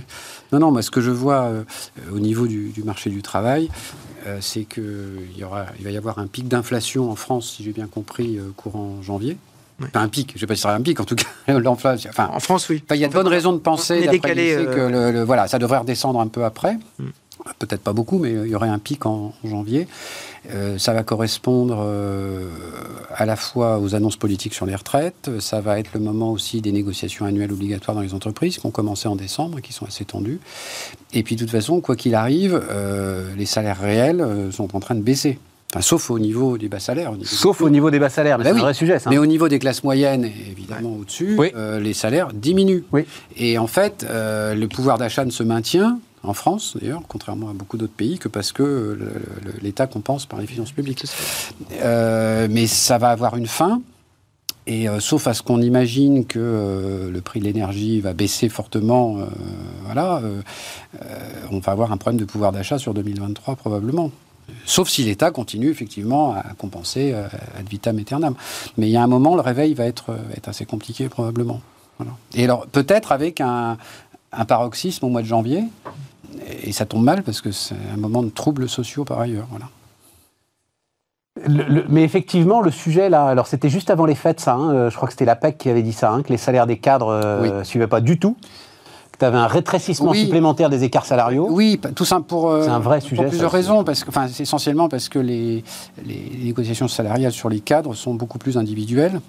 Non, 0.52 0.60
non, 0.60 0.70
moi, 0.70 0.80
ce 0.82 0.90
que 0.90 1.00
je 1.02 1.10
vois 1.10 1.42
euh, 1.42 1.62
au 2.12 2.20
niveau 2.20 2.46
du, 2.46 2.70
du 2.70 2.82
marché 2.84 3.10
du 3.10 3.20
travail, 3.22 3.68
euh, 4.26 4.38
c'est 4.40 4.64
qu'il 4.64 5.36
y 5.36 5.44
aura, 5.44 5.66
il 5.78 5.84
va 5.84 5.90
y 5.90 5.96
avoir 5.98 6.18
un 6.20 6.26
pic 6.26 6.48
d'inflation 6.48 7.10
en 7.10 7.16
France, 7.16 7.54
si 7.56 7.64
j'ai 7.64 7.72
bien 7.72 7.86
compris, 7.86 8.38
euh, 8.38 8.50
courant 8.56 9.02
janvier. 9.02 9.36
Ouais. 9.80 9.88
Pas 9.88 10.00
un 10.00 10.08
pic, 10.08 10.30
je 10.30 10.34
ne 10.36 10.40
sais 10.40 10.46
pas 10.46 10.54
si 10.54 10.60
ce 10.60 10.62
sera 10.64 10.74
un 10.74 10.80
pic, 10.80 11.00
en 11.00 11.04
tout 11.04 11.16
cas, 11.16 11.26
l'inflation. 11.58 12.10
Enfin, 12.10 12.30
En 12.32 12.38
France, 12.40 12.68
oui. 12.68 12.82
Il 12.90 12.96
y 12.96 13.04
a 13.04 13.08
de 13.08 13.12
bonnes 13.12 13.26
raisons 13.28 13.52
de 13.52 13.58
penser, 13.58 14.06
décalé, 14.06 14.54
l'INSEE, 14.56 14.68
euh, 14.68 14.74
que 14.74 14.92
le, 14.92 15.10
le- 15.10 15.22
voilà, 15.24 15.48
ça 15.48 15.58
devrait 15.58 15.78
redescendre 15.78 16.20
un 16.20 16.28
peu 16.28 16.44
après. 16.44 16.74
Mm. 16.98 17.04
Peut-être 17.58 17.82
pas 17.82 17.92
beaucoup, 17.92 18.18
mais 18.18 18.30
il 18.32 18.46
y 18.46 18.54
aurait 18.54 18.68
un 18.68 18.78
pic 18.78 19.04
en, 19.04 19.34
en 19.44 19.48
janvier. 19.48 19.88
Euh, 20.52 20.78
ça 20.78 20.92
va 20.94 21.02
correspondre 21.02 21.78
euh, 21.84 22.48
à 23.14 23.26
la 23.26 23.34
fois 23.34 23.78
aux 23.80 23.94
annonces 23.96 24.16
politiques 24.16 24.54
sur 24.54 24.64
les 24.64 24.74
retraites. 24.76 25.28
Ça 25.40 25.60
va 25.60 25.78
être 25.80 25.90
le 25.94 26.00
moment 26.00 26.30
aussi 26.30 26.60
des 26.60 26.70
négociations 26.72 27.26
annuelles 27.26 27.52
obligatoires 27.52 27.96
dans 27.96 28.00
les 28.02 28.14
entreprises 28.14 28.58
qui 28.58 28.64
ont 28.66 28.70
commencé 28.70 29.08
en 29.08 29.16
décembre 29.16 29.58
et 29.58 29.62
qui 29.62 29.72
sont 29.72 29.84
assez 29.84 30.04
tendues. 30.04 30.38
Et 31.12 31.22
puis, 31.24 31.34
de 31.34 31.40
toute 31.40 31.50
façon, 31.50 31.80
quoi 31.80 31.96
qu'il 31.96 32.14
arrive, 32.14 32.62
euh, 32.70 33.34
les 33.36 33.46
salaires 33.46 33.80
réels 33.80 34.20
euh, 34.20 34.52
sont 34.52 34.74
en 34.76 34.80
train 34.80 34.94
de 34.94 35.02
baisser. 35.02 35.38
Enfin, 35.72 35.80
sauf 35.82 36.10
au 36.10 36.18
niveau 36.20 36.56
des 36.56 36.68
bas 36.68 36.78
salaires. 36.78 37.10
au 37.10 37.14
niveau 37.16 37.24
des 37.28 37.36
Sauf 37.36 37.60
au 37.60 37.68
niveau 37.68 37.90
des 37.90 37.98
bas 37.98 38.08
salaires, 38.08 38.38
mais 38.38 38.44
Bah 38.44 38.50
c'est 38.50 38.54
oui. 38.54 38.60
un 38.60 38.64
vrai 38.64 38.74
sujet, 38.74 38.98
ça. 39.00 39.10
mais 39.10 39.18
au 39.18 39.26
niveau 39.26 39.48
des 39.48 39.58
classes 39.58 39.82
moyennes, 39.82 40.24
évidemment 40.24 40.94
au-dessus, 41.00 41.34
Oui. 41.36 41.50
euh, 41.56 41.80
les 41.80 41.94
salaires 41.94 42.28
diminuent. 42.32 42.84
Oui. 42.92 43.04
Et 43.36 43.58
en 43.58 43.66
fait, 43.66 44.06
euh, 44.08 44.54
le 44.54 44.68
pouvoir 44.68 44.98
d'achat 44.98 45.24
ne 45.24 45.30
se 45.32 45.42
maintient, 45.42 45.98
en 46.22 46.32
France 46.32 46.76
d'ailleurs, 46.80 47.02
contrairement 47.08 47.50
à 47.50 47.52
beaucoup 47.54 47.76
d'autres 47.76 47.92
pays, 47.92 48.18
que 48.18 48.28
parce 48.28 48.52
que 48.52 48.96
l'État 49.62 49.86
compense 49.88 50.26
par 50.26 50.40
les 50.40 50.46
finances 50.46 50.70
publiques. 50.72 51.04
Euh, 51.82 52.46
mais 52.50 52.66
ça 52.68 52.98
va 52.98 53.08
avoir 53.10 53.36
une 53.36 53.46
fin. 53.48 53.82
Et 54.66 54.88
euh, 54.88 54.98
sauf 55.00 55.26
à 55.26 55.34
ce 55.34 55.42
qu'on 55.42 55.60
imagine 55.60 56.24
que 56.24 56.38
euh, 56.38 57.10
le 57.10 57.20
prix 57.20 57.40
de 57.40 57.44
l'énergie 57.44 58.00
va 58.00 58.14
baisser 58.14 58.48
fortement, 58.48 59.18
euh, 59.18 59.24
voilà, 59.84 60.18
euh, 60.24 60.40
euh, 61.02 61.06
on 61.50 61.58
va 61.58 61.72
avoir 61.72 61.92
un 61.92 61.98
problème 61.98 62.18
de 62.20 62.24
pouvoir 62.24 62.50
d'achat 62.52 62.78
sur 62.78 62.94
2023 62.94 63.56
probablement. 63.56 64.10
Sauf 64.66 64.88
si 64.88 65.04
l'État 65.04 65.30
continue 65.30 65.68
effectivement 65.70 66.32
à 66.34 66.42
compenser 66.58 67.12
euh, 67.14 67.26
ad 67.58 67.68
vitam 67.68 67.98
aeternam. 67.98 68.34
Mais 68.76 68.86
il 68.88 68.92
y 68.92 68.96
a 68.96 69.02
un 69.02 69.06
moment, 69.06 69.34
le 69.34 69.40
réveil 69.40 69.74
va 69.74 69.84
être, 69.86 70.10
euh, 70.10 70.16
va 70.16 70.34
être 70.36 70.48
assez 70.48 70.66
compliqué 70.66 71.08
probablement. 71.08 71.60
Voilà. 71.98 72.12
Et 72.34 72.44
alors 72.44 72.66
peut-être 72.66 73.12
avec 73.12 73.40
un, 73.40 73.78
un 74.32 74.44
paroxysme 74.44 75.04
au 75.04 75.08
mois 75.08 75.22
de 75.22 75.26
janvier, 75.26 75.64
et 76.62 76.72
ça 76.72 76.84
tombe 76.86 77.04
mal 77.04 77.22
parce 77.22 77.40
que 77.40 77.52
c'est 77.52 77.76
un 77.92 77.96
moment 77.96 78.22
de 78.22 78.30
troubles 78.30 78.68
sociaux 78.68 79.04
par 79.04 79.20
ailleurs. 79.20 79.46
Voilà. 79.50 79.66
Le- 81.46 81.64
le- 81.64 81.84
mais 81.88 82.04
effectivement, 82.04 82.60
le 82.60 82.70
sujet 82.70 83.08
là, 83.08 83.26
alors 83.26 83.46
c'était 83.48 83.68
juste 83.68 83.90
avant 83.90 84.06
les 84.06 84.14
fêtes, 84.14 84.40
ça. 84.40 84.54
hein, 84.54 84.72
euh, 84.72 84.90
je 84.90 84.96
crois 84.96 85.08
que 85.08 85.12
c'était 85.14 85.24
la 85.24 85.34
PEC 85.36 85.58
qui 85.58 85.68
avait 85.68 85.82
dit 85.82 85.92
ça, 85.92 86.10
hein, 86.12 86.22
que 86.22 86.28
les 86.30 86.36
salaires 86.36 86.66
des 86.66 86.78
cadres 86.78 87.40
ne 87.42 87.64
suivaient 87.64 87.88
pas 87.88 88.00
du 88.00 88.18
tout, 88.18 88.36
tu 89.24 89.28
avais 89.28 89.38
un 89.38 89.46
rétrécissement 89.46 90.10
Oui. 90.10 90.22
supplémentaire 90.24 90.70
des 90.70 90.84
écarts 90.84 91.06
salariaux. 91.06 91.48
Oui, 91.50 91.80
tout 91.94 92.04
ça 92.04 92.20
pour, 92.20 92.50
euh, 92.50 92.62
C'est 92.64 92.70
un 92.70 92.78
vrai 92.78 93.00
sujet, 93.00 93.16
pour 93.16 93.26
plusieurs 93.26 93.50
ça 93.50 93.56
raisons. 93.56 93.84
Parce 93.84 94.04
que, 94.04 94.08
enfin, 94.10 94.26
c'est 94.30 94.42
essentiellement 94.42 94.88
parce 94.88 95.08
que 95.08 95.18
les, 95.18 95.64
les 96.06 96.30
négociations 96.44 96.88
salariales 96.88 97.32
sur 97.32 97.48
les 97.48 97.60
cadres 97.60 97.94
sont 97.94 98.14
beaucoup 98.14 98.38
plus 98.38 98.56
individuelles 98.58 99.20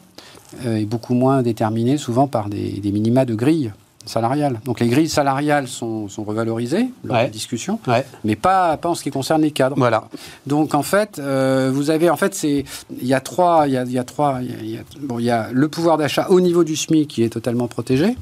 euh, 0.65 0.77
et 0.77 0.85
beaucoup 0.85 1.13
moins 1.13 1.41
déterminées 1.41 1.97
souvent 1.97 2.27
par 2.27 2.49
des, 2.49 2.79
des 2.79 2.91
minima 2.91 3.25
de 3.25 3.35
grille. 3.35 3.71
salariale. 4.07 4.59
Donc 4.65 4.79
les 4.81 4.87
grilles 4.87 5.09
salariales 5.09 5.67
sont, 5.67 6.07
sont 6.09 6.23
revalorisées 6.23 6.85
lors 7.03 7.17
Ouais. 7.17 7.25
des 7.25 7.31
discussions, 7.31 7.79
Ouais. 7.87 8.05
mais 8.23 8.35
pas, 8.35 8.77
pas 8.77 8.89
en 8.89 8.93
ce 8.93 9.01
qui 9.01 9.09
concerne 9.09 9.41
les 9.41 9.49
cadres. 9.49 9.75
Voilà. 9.79 10.03
Donc 10.45 10.75
en 10.75 10.83
fait, 10.83 11.17
euh, 11.17 11.71
vous 11.73 11.89
avez 11.89 12.11
en 12.11 12.15
fait 12.15 12.35
c'est 12.35 12.65
il 13.01 13.07
y 13.07 13.15
a 13.15 13.19
trois 13.19 13.65
il 13.67 13.73
y 13.73 13.77
a, 13.77 13.83
il 13.83 13.91
y 13.91 13.97
a 13.97 14.03
trois 14.03 14.41
il 14.43 14.51
y 14.51 14.53
a- 14.53 14.61
il 14.61 14.69
y 14.69 14.77
a- 14.77 14.81
bon 15.01 15.17
il 15.17 15.25
y 15.25 15.31
a 15.31 15.47
le 15.51 15.67
pouvoir 15.69 15.97
d'achat 15.97 16.27
au 16.29 16.39
niveau 16.39 16.63
du 16.63 16.75
SMIC 16.75 17.07
qui 17.09 17.23
est 17.23 17.29
totalement 17.29 17.67
protégé. 17.67 18.15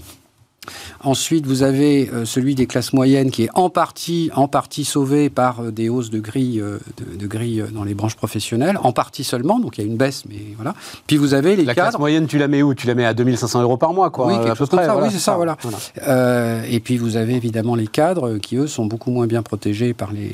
Ensuite, 1.01 1.45
vous 1.45 1.63
avez 1.63 2.09
euh, 2.09 2.25
celui 2.25 2.55
des 2.55 2.65
classes 2.67 2.93
moyennes 2.93 3.31
qui 3.31 3.43
est 3.43 3.49
en 3.53 3.69
partie, 3.69 4.29
en 4.35 4.47
partie 4.47 4.85
sauvé 4.85 5.29
par 5.29 5.61
euh, 5.61 5.71
des 5.71 5.89
hausses 5.89 6.09
de 6.09 6.19
grilles, 6.19 6.61
euh, 6.61 6.79
de, 6.97 7.17
de 7.17 7.27
grilles 7.27 7.63
dans 7.73 7.83
les 7.83 7.93
branches 7.93 8.15
professionnelles, 8.15 8.77
en 8.81 8.91
partie 8.93 9.23
seulement, 9.23 9.59
donc 9.59 9.77
il 9.77 9.81
y 9.81 9.83
a 9.83 9.87
une 9.87 9.97
baisse, 9.97 10.23
mais 10.29 10.37
voilà. 10.55 10.73
Puis 11.07 11.17
vous 11.17 11.33
avez 11.33 11.55
les 11.55 11.65
La 11.65 11.73
classe 11.73 11.87
cadres. 11.87 11.99
moyenne, 11.99 12.27
tu 12.27 12.37
la 12.37 12.47
mets 12.47 12.61
où? 12.61 12.73
Tu 12.73 12.87
la 12.87 12.95
mets 12.95 13.05
à 13.05 13.13
2500 13.13 13.61
euros 13.61 13.77
par 13.77 13.93
mois, 13.93 14.09
quoi, 14.09 14.27
Oui, 14.27 14.33
quelque 14.43 14.57
chose 14.57 14.69
comme 14.69 14.79
ça, 14.79 14.93
voilà, 14.93 15.07
oui, 15.07 15.13
c'est 15.13 15.19
ça, 15.19 15.35
voilà. 15.35 15.57
Voilà. 15.61 15.77
Euh, 16.07 16.63
et 16.69 16.79
puis 16.79 16.97
vous 16.97 17.17
avez 17.17 17.35
évidemment 17.35 17.75
les 17.75 17.87
cadres 17.87 18.37
qui, 18.37 18.55
eux, 18.57 18.67
sont 18.67 18.85
beaucoup 18.85 19.11
moins 19.11 19.27
bien 19.27 19.41
protégés 19.43 19.93
par 19.93 20.11
les, 20.11 20.31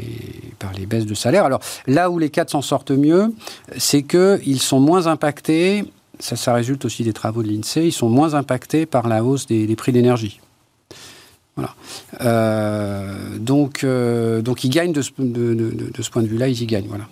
par 0.60 0.72
les 0.74 0.86
baisses 0.86 1.06
de 1.06 1.14
salaire. 1.16 1.46
Alors 1.46 1.60
là 1.88 2.10
où 2.10 2.20
les 2.20 2.30
cadres 2.30 2.52
s'en 2.52 2.62
sortent 2.62 2.92
mieux, 2.92 3.34
c'est 3.78 4.04
qu'ils 4.04 4.60
sont 4.60 4.80
moins 4.80 5.08
impactés, 5.08 5.86
ça, 6.20 6.36
ça 6.36 6.54
résulte 6.54 6.86
aussi 6.86 7.04
des 7.04 7.14
travaux 7.14 7.44
de 7.44 7.48
l'INSEE, 7.48 7.88
ils 7.88 7.92
sont 7.92 8.10
moins 8.10 8.34
impactés 8.34 8.86
par 8.86 9.08
la 9.08 9.24
hausse 9.24 9.48
des, 9.48 9.76
prix 9.76 9.92
d'énergie. 9.92 10.40
Voilà. 11.56 11.76
Euh, 12.22 13.38
donc, 13.38 13.84
euh, 13.84 14.42
donc 14.42 14.64
ils 14.64 14.70
gagnent 14.70 14.94
de 14.94 15.02
ce, 15.02 15.12
de 15.18 16.02
ce 16.02 16.10
point 16.10 16.22
de 16.22 16.28
vue-là, 16.28 16.48
ils 16.48 16.62
y 16.62 16.66
gagnent. 16.66 16.88
Voilà. 16.88 17.06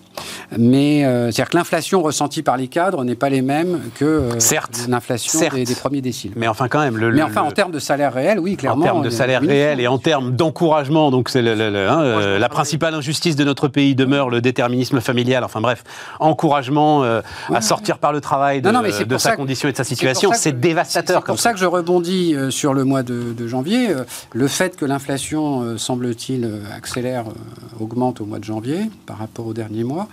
Mais 0.57 1.05
euh, 1.05 1.26
c'est-à-dire 1.32 1.49
que 1.49 1.57
l'inflation 1.57 2.01
ressentie 2.01 2.41
par 2.43 2.57
les 2.57 2.68
cadres 2.68 3.03
n'est 3.03 3.15
pas 3.15 3.30
les 3.30 3.41
mêmes 3.41 3.80
que 3.95 4.05
euh, 4.05 4.39
Certes. 4.39 4.86
l'inflation 4.88 5.39
Certes. 5.39 5.55
des, 5.55 5.65
des 5.65 5.76
premiers 5.76 6.01
déciles. 6.01 6.32
Mais 6.36 6.47
enfin, 6.47 6.68
quand 6.68 6.80
même, 6.80 6.97
le, 6.97 7.11
Mais 7.11 7.18
le- 7.20 7.24
enfin, 7.26 7.41
en 7.41 7.51
termes 7.51 7.72
de 7.72 7.80
salaire 7.80 8.13
réel, 8.13 8.39
oui, 8.39 8.55
clairement. 8.55 8.82
en 8.82 8.86
termes 8.86 9.01
de 9.03 9.07
euh, 9.07 9.11
salaire 9.11 9.41
oui, 9.41 9.47
réel 9.49 9.80
et 9.80 9.88
en 9.88 9.97
termes 9.97 10.32
d'encouragement, 10.36 11.11
donc 11.11 11.30
c'est 11.30 11.41
le- 11.41 11.55
le- 11.55 11.70
le- 11.70 11.89
hein, 11.89 12.01
euh, 12.01 12.39
la 12.39 12.49
principale 12.49 12.93
injustice 12.95 13.36
de 13.36 13.43
notre 13.43 13.68
pays 13.68 13.95
demeure 13.95 14.30
le 14.30 14.41
déterminisme 14.41 14.99
familial. 15.01 15.43
Enfin 15.43 15.61
bref, 15.61 15.84
encouragement 16.20 17.03
euh, 17.03 17.22
à 17.53 17.61
sortir 17.61 17.97
par 17.97 18.11
le 18.13 18.22
travail 18.22 18.61
de, 18.61 18.68
Non, 18.68 18.74
non, 18.76 18.82
mais 18.82 18.91
c'est 18.91 19.05
de 19.05 19.09
pour 19.15 19.22
sa 19.22 19.32
que- 19.32 19.38
condition 19.38 19.70
et 19.70 19.72
de 19.72 19.78
sa 19.78 19.84
C'est 19.84 19.89
situation, 19.95 20.32
que- 20.32 20.38
c'est 20.38 20.59
dévastateur. 20.59 21.22
C'est 21.22 21.26
pour 21.26 21.39
ça 21.39 21.53
que 21.53 21.59
je 21.59 21.65
rebondis 21.65 22.34
euh, 22.36 22.49
sur 22.51 22.74
le 22.74 22.84
mois 22.84 23.03
de, 23.03 23.34
de 23.38 23.47
janvier. 23.47 23.89
Euh, 23.91 24.03
Le 24.34 24.47
fait 24.47 24.76
que 24.76 24.86
l'inflation, 24.86 25.61
euh, 25.63 25.78
semble-t-il, 25.78 26.49
accélère, 26.76 27.26
euh, 27.28 27.84
augmente 27.84 28.22
au 28.22 28.26
mois 28.26 28.39
de 28.39 28.43
janvier 28.43 28.89
par 29.05 29.18
rapport 29.18 29.47
au 29.47 29.53
dernier 29.53 29.84
mois, 29.84 30.07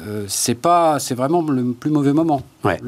euh, 0.00 0.24
c'est 0.28 0.54
pas, 0.54 0.98
c'est 0.98 1.14
vraiment 1.14 1.42
le 1.42 1.72
plus 1.72 1.90
mauvais 1.90 2.12
moment, 2.12 2.42
Ouais. 2.64 2.78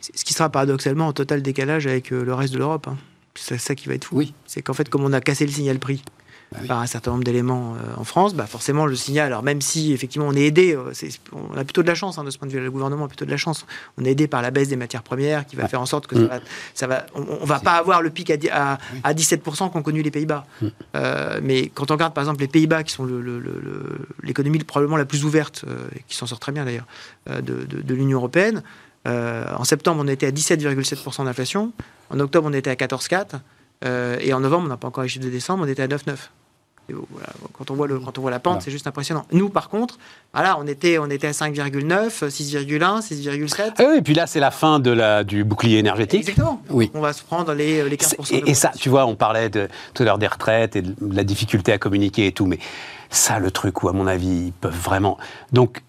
Ce 0.00 0.24
qui 0.24 0.32
sera 0.32 0.48
paradoxalement 0.48 1.08
en 1.08 1.12
total 1.12 1.42
décalage 1.42 1.86
avec 1.86 2.10
euh, 2.12 2.24
le 2.24 2.32
reste 2.34 2.54
de 2.54 2.58
l'Europe. 2.58 2.88
hein. 2.88 2.96
C'est 3.34 3.58
ça 3.58 3.74
qui 3.74 3.86
va 3.88 3.94
être 3.94 4.04
fou. 4.06 4.16
Oui. 4.16 4.34
C'est 4.46 4.62
qu'en 4.62 4.72
fait, 4.72 4.88
comme 4.88 5.04
on 5.04 5.12
a 5.12 5.20
cassé 5.20 5.44
le 5.46 5.52
signal 5.52 5.78
prix 5.78 6.02
oui. 6.60 6.66
par 6.66 6.80
un 6.80 6.86
certain 6.86 7.12
nombre 7.12 7.22
d'éléments 7.24 7.74
euh, 7.76 7.94
en 8.00 8.04
France, 8.04 8.34
bah 8.34 8.46
forcément 8.46 8.86
le 8.86 8.96
signal, 8.96 9.26
alors 9.26 9.42
même 9.42 9.60
si 9.60 9.92
effectivement 9.92 10.26
on 10.28 10.32
est 10.34 10.42
aidé, 10.46 10.74
euh, 10.74 10.92
on 11.32 11.56
a 11.56 11.62
plutôt 11.64 11.82
de 11.82 11.86
la 11.86 11.94
chance 11.94 12.18
hein, 12.18 12.24
de 12.24 12.30
ce 12.30 12.38
point 12.38 12.48
de 12.48 12.52
vue, 12.52 12.60
le 12.60 12.70
gouvernement 12.70 13.04
a 13.04 13.08
plutôt 13.08 13.24
de 13.24 13.30
la 13.30 13.36
chance. 13.36 13.66
On 13.98 14.04
est 14.04 14.10
aidé 14.10 14.26
par 14.26 14.42
la 14.42 14.50
baisse 14.50 14.68
des 14.68 14.76
matières 14.76 15.02
premières 15.04 15.46
qui 15.46 15.54
va 15.56 15.68
faire 15.68 15.80
en 15.80 15.86
sorte 15.86 16.06
que 16.08 16.16
ça 16.16 16.22
Mm. 16.22 16.26
va, 16.28 16.40
ça 16.74 16.86
va 16.88 17.06
on, 17.14 17.24
on 17.40 17.44
va 17.44 17.60
pas 17.60 17.72
avoir 17.74 18.02
le 18.02 18.10
pic 18.10 18.30
à, 18.30 18.36
di- 18.36 18.48
à, 18.50 18.78
à 19.04 19.14
17% 19.14 19.70
qu'ont 19.70 19.82
connu 19.82 20.02
les 20.02 20.10
Pays-Bas. 20.10 20.44
Euh, 20.96 21.40
mais 21.42 21.68
quand 21.68 21.90
on 21.90 21.94
regarde 21.94 22.14
par 22.14 22.22
exemple 22.24 22.40
les 22.40 22.48
Pays-Bas, 22.48 22.82
qui 22.82 22.92
sont 22.92 23.06
l'économie 24.22 24.58
probablement 24.60 24.96
la 24.96 25.04
plus 25.04 25.24
ouverte, 25.24 25.64
euh, 25.68 25.88
et 25.96 26.02
qui 26.08 26.16
s'en 26.16 26.26
sort 26.26 26.40
très 26.40 26.52
bien 26.52 26.64
d'ailleurs, 26.64 26.86
euh, 27.28 27.40
de, 27.40 27.64
de- 27.64 27.82
de 27.82 27.94
l'Union 27.94 28.18
européenne, 28.18 28.62
en 29.06 29.64
septembre 29.64 30.02
on 30.04 30.08
était 30.08 30.26
à 30.26 30.30
17,7% 30.30 31.24
d'inflation, 31.24 31.72
en 32.10 32.20
octobre 32.20 32.46
on 32.50 32.52
était 32.52 32.70
à 32.70 32.74
14,4%, 32.74 33.40
euh, 33.84 34.18
et 34.20 34.34
en 34.34 34.40
novembre, 34.40 34.66
on 34.66 34.68
n'a 34.68 34.76
pas 34.76 34.88
encore 34.88 35.02
les 35.04 35.08
chiffres 35.08 35.24
de 35.24 35.30
décembre, 35.30 35.64
on 35.64 35.68
était 35.68 35.82
à 35.82 35.88
9,9%. 35.88 36.16
Voilà, 37.10 37.28
quand, 37.52 37.70
on 37.70 37.74
voit 37.74 37.86
le, 37.86 37.98
quand 37.98 38.18
on 38.18 38.20
voit 38.22 38.30
la 38.30 38.38
pente, 38.40 38.52
Voilà. 38.54 38.64
c'est 38.64 38.70
juste 38.70 38.86
impressionnant. 38.86 39.24
Nous, 39.32 39.48
par 39.48 39.68
contre, 39.68 39.98
voilà, 40.34 40.58
on 40.58 40.66
était, 40.66 40.98
on 40.98 41.08
était 41.10 41.28
à 41.28 41.32
5,9, 41.32 42.28
6,1, 42.28 43.00
6,7. 43.00 43.72
Ah 43.78 43.82
oui, 43.90 43.98
et 43.98 44.02
puis 44.02 44.14
là, 44.14 44.26
c'est 44.26 44.40
la 44.40 44.50
fin 44.50 44.78
de 44.80 44.90
la, 44.90 45.24
du 45.24 45.44
bouclier 45.44 45.78
énergétique. 45.78 46.20
Exactement. 46.20 46.62
Oui. 46.70 46.90
On 46.94 47.00
va 47.00 47.12
se 47.12 47.22
prendre 47.22 47.52
les, 47.54 47.88
les 47.88 47.96
15%. 47.96 48.14
C'est- 48.24 48.34
Et, 48.36 48.50
et 48.50 48.54
ça, 48.54 48.70
tu 48.78 48.88
vois, 48.88 49.06
on 49.06 49.14
parlait 49.16 49.48
de, 49.48 49.68
tout 49.94 50.02
à 50.02 50.06
l'heure 50.06 50.18
des 50.18 50.26
retraites 50.26 50.76
et 50.76 50.82
de 50.82 50.94
la 51.12 51.24
difficulté 51.24 51.72
à 51.72 51.78
communiquer 51.78 52.26
et 52.26 52.32
tout, 52.32 52.46
mais 52.46 52.58
ça, 53.10 53.38
le 53.38 53.50
truc 53.50 53.82
où, 53.82 53.88
à 53.88 53.92
mon 53.92 54.06
avis, 54.06 54.46
ils 54.46 54.52
peuvent 54.52 54.76
vraiment. 54.78 55.18
Donc, 55.52 55.82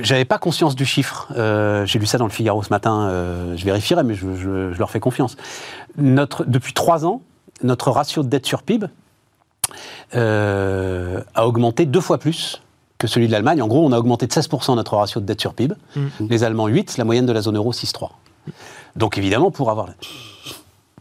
j'avais 0.00 0.26
pas 0.26 0.38
conscience 0.38 0.76
du 0.76 0.84
chiffre. 0.84 1.28
Euh, 1.36 1.86
J'ai 1.86 1.98
lu 1.98 2.04
ça 2.06 2.18
dans 2.18 2.26
le 2.26 2.30
Figaro 2.30 2.62
ce 2.62 2.68
matin. 2.70 3.08
euh, 3.08 3.56
je 3.56 3.64
vérifierai, 3.64 4.04
mais 4.04 4.14
je, 4.14 4.34
je- 4.36 4.72
je 4.72 4.78
leur 4.78 4.90
fais 4.90 5.00
confiance. 5.00 5.36
Notre, 5.96 6.44
depuis 6.44 6.74
trois 6.74 7.06
ans, 7.06 7.22
notre 7.62 7.90
ratio 7.90 8.22
de 8.22 8.28
dette 8.28 8.46
sur 8.46 8.62
PIB 8.62 8.86
euh, 10.14 11.22
a 11.34 11.46
augmenté 11.46 11.86
deux 11.86 12.00
fois 12.00 12.18
plus 12.18 12.62
que 12.98 13.06
celui 13.06 13.26
de 13.26 13.32
l'Allemagne. 13.32 13.62
En 13.62 13.68
gros, 13.68 13.86
on 13.86 13.92
a 13.92 13.98
augmenté 13.98 14.26
de 14.26 14.32
16% 14.32 14.74
notre 14.74 14.96
ratio 14.96 15.20
de 15.20 15.26
dette 15.26 15.40
sur 15.40 15.54
PIB. 15.54 15.74
Les 16.20 16.44
Allemands 16.44 16.66
8, 16.66 16.98
la 16.98 17.04
moyenne 17.04 17.26
de 17.26 17.32
la 17.32 17.42
zone 17.42 17.56
euro 17.56 17.72
6,3. 17.72 18.10
Donc 18.96 19.18
évidemment, 19.18 19.50
pour 19.50 19.70
avoir... 19.70 19.88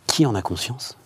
Qui 0.05 0.26
en 0.26 0.36
a 0.36 0.41
conscience? 0.41 0.97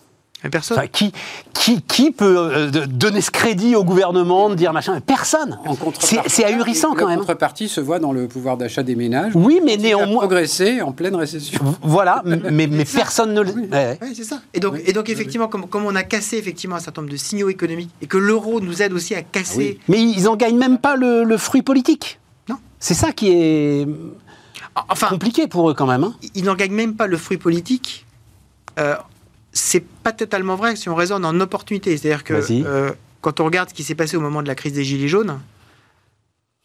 Personne. 0.50 0.78
Enfin, 0.78 0.86
qui, 0.88 1.12
qui, 1.54 1.82
qui 1.82 2.10
peut 2.10 2.36
euh, 2.36 2.70
donner 2.86 3.20
ce 3.20 3.30
crédit 3.30 3.76
au 3.76 3.84
gouvernement 3.84 4.50
de 4.50 4.54
dire 4.54 4.72
machin 4.72 5.00
Personne 5.00 5.58
En 5.64 5.74
C'est 5.74 5.78
contrepartie, 5.80 6.18
c'est 6.30 6.44
ahurissant 6.44 6.90
quand 6.94 7.04
La 7.04 7.10
même. 7.10 7.18
contrepartie 7.20 7.68
se 7.68 7.80
voit 7.80 7.98
dans 7.98 8.12
le 8.12 8.26
pouvoir 8.28 8.56
d'achat 8.56 8.82
des 8.82 8.94
ménages. 8.96 9.32
Oui, 9.34 9.60
mais 9.64 9.76
néanmoins. 9.76 10.18
progressé 10.18 10.80
en 10.82 10.92
pleine 10.92 11.14
récession. 11.14 11.60
Voilà, 11.82 12.22
mais, 12.50 12.66
mais 12.66 12.84
personne 12.84 13.34
ne 13.34 13.40
le. 13.42 13.52
Ouais, 13.52 13.68
ouais. 13.70 13.98
Oui, 14.02 14.12
c'est 14.16 14.24
ça. 14.24 14.40
Et 14.54 14.60
donc, 14.60 14.74
Oui, 14.74 14.82
et 14.86 14.92
donc 14.92 15.04
oui, 15.06 15.12
effectivement, 15.12 15.48
comme, 15.48 15.66
comme 15.68 15.84
on 15.86 15.94
a 15.94 16.02
cassé 16.02 16.36
effectivement 16.38 16.76
un 16.76 16.80
certain 16.80 17.02
nombre 17.02 17.12
de 17.12 17.18
signaux 17.18 17.48
économiques 17.48 17.90
et 18.00 18.06
que 18.06 18.18
l'euro 18.18 18.60
nous 18.60 18.82
aide 18.82 18.92
aussi 18.92 19.14
à 19.14 19.22
casser. 19.22 19.78
Mais 19.88 20.00
ils 20.02 20.28
en 20.28 20.36
gagnent 20.36 20.58
même 20.58 20.78
pas 20.78 20.96
le, 20.96 21.22
le 21.24 21.36
fruit 21.36 21.62
politique. 21.62 22.18
Non. 22.48 22.56
C'est 22.80 22.94
ça 22.94 23.12
qui 23.12 23.30
est 23.30 23.86
Enfin, 24.88 25.08
compliqué 25.08 25.48
pour 25.48 25.70
eux 25.70 25.74
quand 25.74 25.86
même. 25.86 26.02
hein. 26.04 26.14
ils 26.34 26.44
n'en 26.44 26.54
gagnent 26.54 26.72
même 26.72 26.94
pas 26.96 27.06
le 27.06 27.18
fruit 27.18 27.36
politique. 27.36 28.06
Euh, 28.78 28.96
c'est 29.52 29.84
pas 29.84 30.12
totalement 30.12 30.56
vrai 30.56 30.76
si 30.76 30.88
on 30.88 30.94
raisonne 30.94 31.24
en 31.24 31.38
opportunité. 31.40 31.96
C'est-à-dire 31.96 32.24
que 32.24 32.34
euh, 32.64 32.92
quand 33.20 33.40
on 33.40 33.44
regarde 33.44 33.68
ce 33.68 33.74
qui 33.74 33.84
s'est 33.84 33.94
passé 33.94 34.16
au 34.16 34.20
moment 34.20 34.42
de 34.42 34.48
la 34.48 34.54
crise 34.54 34.72
des 34.72 34.84
Gilets 34.84 35.08
jaunes, 35.08 35.40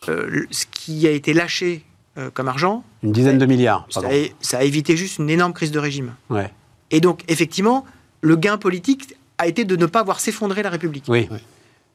euh, 0.10 0.46
ce 0.52 0.66
qui 0.72 1.08
a 1.08 1.12
été 1.12 1.34
lâché 1.34 1.84
euh, 2.18 2.30
comme 2.34 2.48
argent, 2.48 2.84
Une 3.04 3.12
dizaine 3.12 3.38
de 3.38 3.46
milliards. 3.46 3.86
ça 3.90 4.02
pardon. 4.02 4.16
a, 4.16 4.28
ça 4.42 4.60
a 4.60 4.64
évité 4.64 4.96
juste 4.96 5.18
une 5.18 5.30
énorme 5.30 5.54
crise 5.54 5.72
de 5.72 5.80
régime. 5.80 6.14
Ouais. 6.30 6.52
Et 6.92 7.02
donc, 7.02 7.24
effectivement, 7.28 7.86
le 8.22 8.36
gain 8.36 8.58
politique 8.58 9.16
a 9.38 9.48
été 9.48 9.66
de 9.66 9.76
ne 9.76 9.86
pas 9.86 10.04
voir 10.04 10.20
s'effondrer 10.20 10.64
la 10.64 10.70
République. 10.70 11.04
Oui. 11.08 11.28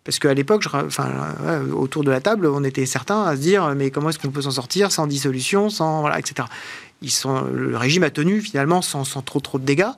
Parce 0.05 0.18
qu'à 0.18 0.34
l'époque, 0.34 0.64
enfin, 0.72 1.34
autour 1.72 2.03
de 2.03 2.11
la 2.11 2.20
table, 2.20 2.47
on 2.47 2.64
était 2.64 2.86
certains 2.86 3.22
à 3.22 3.36
se 3.36 3.40
dire 3.40 3.72
mais 3.76 3.90
comment 3.90 4.11
est-ce 4.11 4.18
qu'on 4.18 4.30
peut 4.30 4.43
s'en 4.43 4.51
sortir 4.51 4.90
sans 4.90 5.07
dissolution, 5.07 5.70
sans 5.70 6.01
voilà, 6.01 6.18
etc. 6.18 6.49
Ils 7.03 7.11
sont, 7.11 7.43
le 7.53 7.76
régime 7.76 8.03
a 8.03 8.11
tenu 8.11 8.40
finalement 8.40 8.82
sans, 8.82 9.05
sans 9.05 9.22
trop 9.22 9.38
trop 9.38 9.59
de 9.61 9.64
dégâts, 9.64 9.93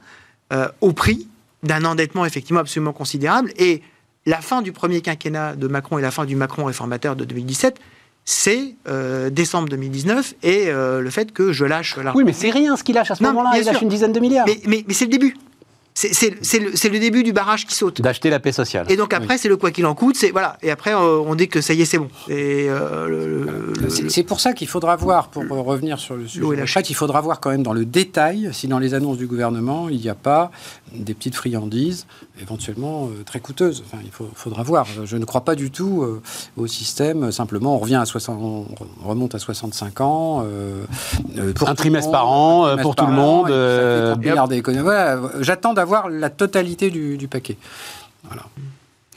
euh, 0.55 0.69
au 0.81 0.93
prix 0.93 1.27
d'un 1.63 1.85
endettement 1.85 2.25
effectivement 2.25 2.61
absolument 2.61 2.93
considérable. 2.93 3.53
Et 3.59 3.83
la 4.27 4.41
fin 4.41 4.63
du 4.63 4.73
premier 4.73 5.01
quinquennat 5.03 5.55
de 5.57 5.67
Macron 5.69 5.99
et 5.99 6.03
la 6.03 6.11
fin 6.11 6.25
du 6.25 6.37
Macron 6.37 6.65
réformateur 6.65 7.17
de 7.17 7.25
2017, 7.25 7.79
c'est 8.27 8.75
euh, 8.89 9.29
décembre 9.31 9.69
2019 9.69 10.35
et 10.43 10.69
euh, 10.69 11.01
le 11.01 11.11
fait 11.11 11.33
que 11.33 11.53
je 11.53 11.65
lâche 11.67 11.97
l'argent. 11.97 12.17
Oui, 12.19 12.25
mais 12.25 12.33
c'est 12.33 12.51
rien 12.51 12.77
ce 12.77 12.83
qu'il 12.85 12.95
lâche 12.95 13.11
à 13.11 13.15
ce 13.15 13.23
moment-là. 13.23 13.51
Il 13.59 13.65
lâche 13.65 13.83
une 13.83 13.89
dizaine 13.89 14.13
de 14.13 14.21
milliards. 14.21 14.47
mais, 14.47 14.61
mais- 14.67 14.85
mais 14.89 14.95
c'est 14.95 15.05
le 15.05 15.11
début. 15.11 15.37
C'est- 15.97 16.13
C'est 16.13 16.35
c'est 16.45 16.59
le, 16.59 16.71
le 16.73 16.99
début 16.99 17.23
du 17.23 17.33
barrage 17.33 17.67
qui 17.67 17.75
saute. 17.75 18.01
D'acheter 18.01 18.29
la 18.29 18.41
paix 18.41 18.51
sociale. 18.51 18.85
Et 18.89 18.97
donc 18.97 19.15
après, 19.15 19.39
c'est 19.39 19.49
le 19.49 19.57
quoi 19.57 19.71
qu'il 19.71 19.87
en 19.87 19.95
coûte. 19.95 20.17
C'est 20.17 20.33
voilà. 20.33 20.59
Et 20.61 20.71
après, 20.73 20.93
euh, 20.93 21.19
on 21.21 21.37
dit 21.37 21.47
que 21.49 21.61
ça 21.61 21.73
y 21.73 21.83
est, 21.83 21.85
c'est 21.85 21.99
bon. 21.99 22.09
Et 22.29 22.67
euh, 22.69 23.07
le- 23.09 23.73
le- 23.81 23.91
C'est 24.11 24.25
pour 24.25 24.41
ça 24.41 24.53
qu'il 24.55 24.67
faudra 24.67 24.97
voir, 24.97 25.29
pour 25.29 25.43
euh, 25.45 25.61
revenir 25.61 25.99
sur 26.01 26.17
le 26.17 26.27
sujet 26.27 26.45
il 26.89 26.95
faudra 26.97 27.21
voir 27.21 27.39
quand 27.41 27.51
même 27.51 27.63
dans 27.63 27.73
le 27.73 27.85
détail 27.85 28.51
si 28.53 28.67
dans 28.67 28.81
les 28.81 28.93
annonces 28.95 29.19
du 29.19 29.27
gouvernement, 29.29 29.89
il 29.89 29.99
n'y 30.01 30.09
a 30.09 30.15
pas 30.17 30.51
des 30.95 31.15
petites 31.15 31.35
friandises, 31.35 32.07
éventuellement 32.41 33.07
euh, 33.09 33.23
très 33.25 33.41
coûteuses. 33.41 33.83
Enfin, 33.87 34.01
il 34.05 34.11
faut- 34.11 34.29
faudra 34.35 34.63
voir. 34.63 34.87
Je 35.05 35.17
ne 35.17 35.25
crois 35.25 35.43
pas 35.43 35.55
du 35.55 35.71
tout 35.71 36.03
euh, 36.03 36.23
au 36.57 36.67
système. 36.67 37.31
Simplement, 37.33 37.75
on 37.77 37.79
revient 37.79 37.97
à 37.97 38.05
60, 38.05 38.39
on 38.41 39.09
remonte 39.09 39.35
à 39.35 39.39
65 39.39 40.01
ans. 40.01 40.43
euh, 40.45 40.85
pour 41.55 41.69
Un 41.69 41.75
trimestre 41.75 42.09
monde, 42.09 42.13
par 42.13 42.29
an, 42.29 42.63
trimestre 42.67 42.83
pour 42.83 42.97
tout 42.97 43.07
le 43.07 43.13
monde, 43.13 43.47
et 43.49 43.53
puis 43.53 43.55
ça 43.55 43.81
fait 43.81 44.07
30 44.13 44.19
milliards 44.21 44.49
d'économies. 44.49 44.83
Voilà, 44.85 45.21
J'attends 45.41 45.75
d'avoir 45.75 46.09
la 46.09 46.31
totalité 46.31 46.91
du, 46.91 47.17
du 47.17 47.29
paquet. 47.29 47.57
Voilà. 48.25 48.43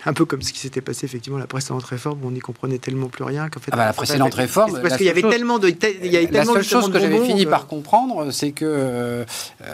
Un 0.08 0.14
peu 0.14 0.26
comme 0.26 0.42
ce 0.42 0.52
qui 0.54 0.60
s'était 0.60 0.82
passé 0.82 1.06
effectivement 1.06 1.38
la 1.38 1.46
précédente 1.48 1.84
réforme, 1.84 2.24
où 2.24 2.28
on 2.28 2.32
n'y 2.32 2.40
comprenait 2.40 2.78
tellement 2.80 3.08
plus 3.08 3.24
rien 3.24 3.50
qu'en 3.50 3.60
fait. 3.60 3.72
Ah 3.74 3.78
bah, 3.78 3.86
la 3.86 3.94
précédente 3.94 4.34
réforme, 4.34 4.80
parce 4.82 4.98
qu'il 4.98 5.06
y 5.06 5.10
avait 5.10 5.22
chose- 5.22 5.32
tellement 5.32 5.60
de, 5.60 5.68
il 5.70 6.12
y 6.12 6.16
avait 6.18 6.26
La 6.28 6.40
tellement 6.40 6.54
seule 6.54 6.64
chose 6.64 6.90
que 6.92 7.00
j'avais 7.00 7.24
fini 7.26 7.44
que- 7.46 7.50
par 7.50 7.68
comprendre, 7.68 8.32
c'est 8.32 8.52
que 8.54 8.66
euh, 8.66 9.26
euh, 9.64 9.66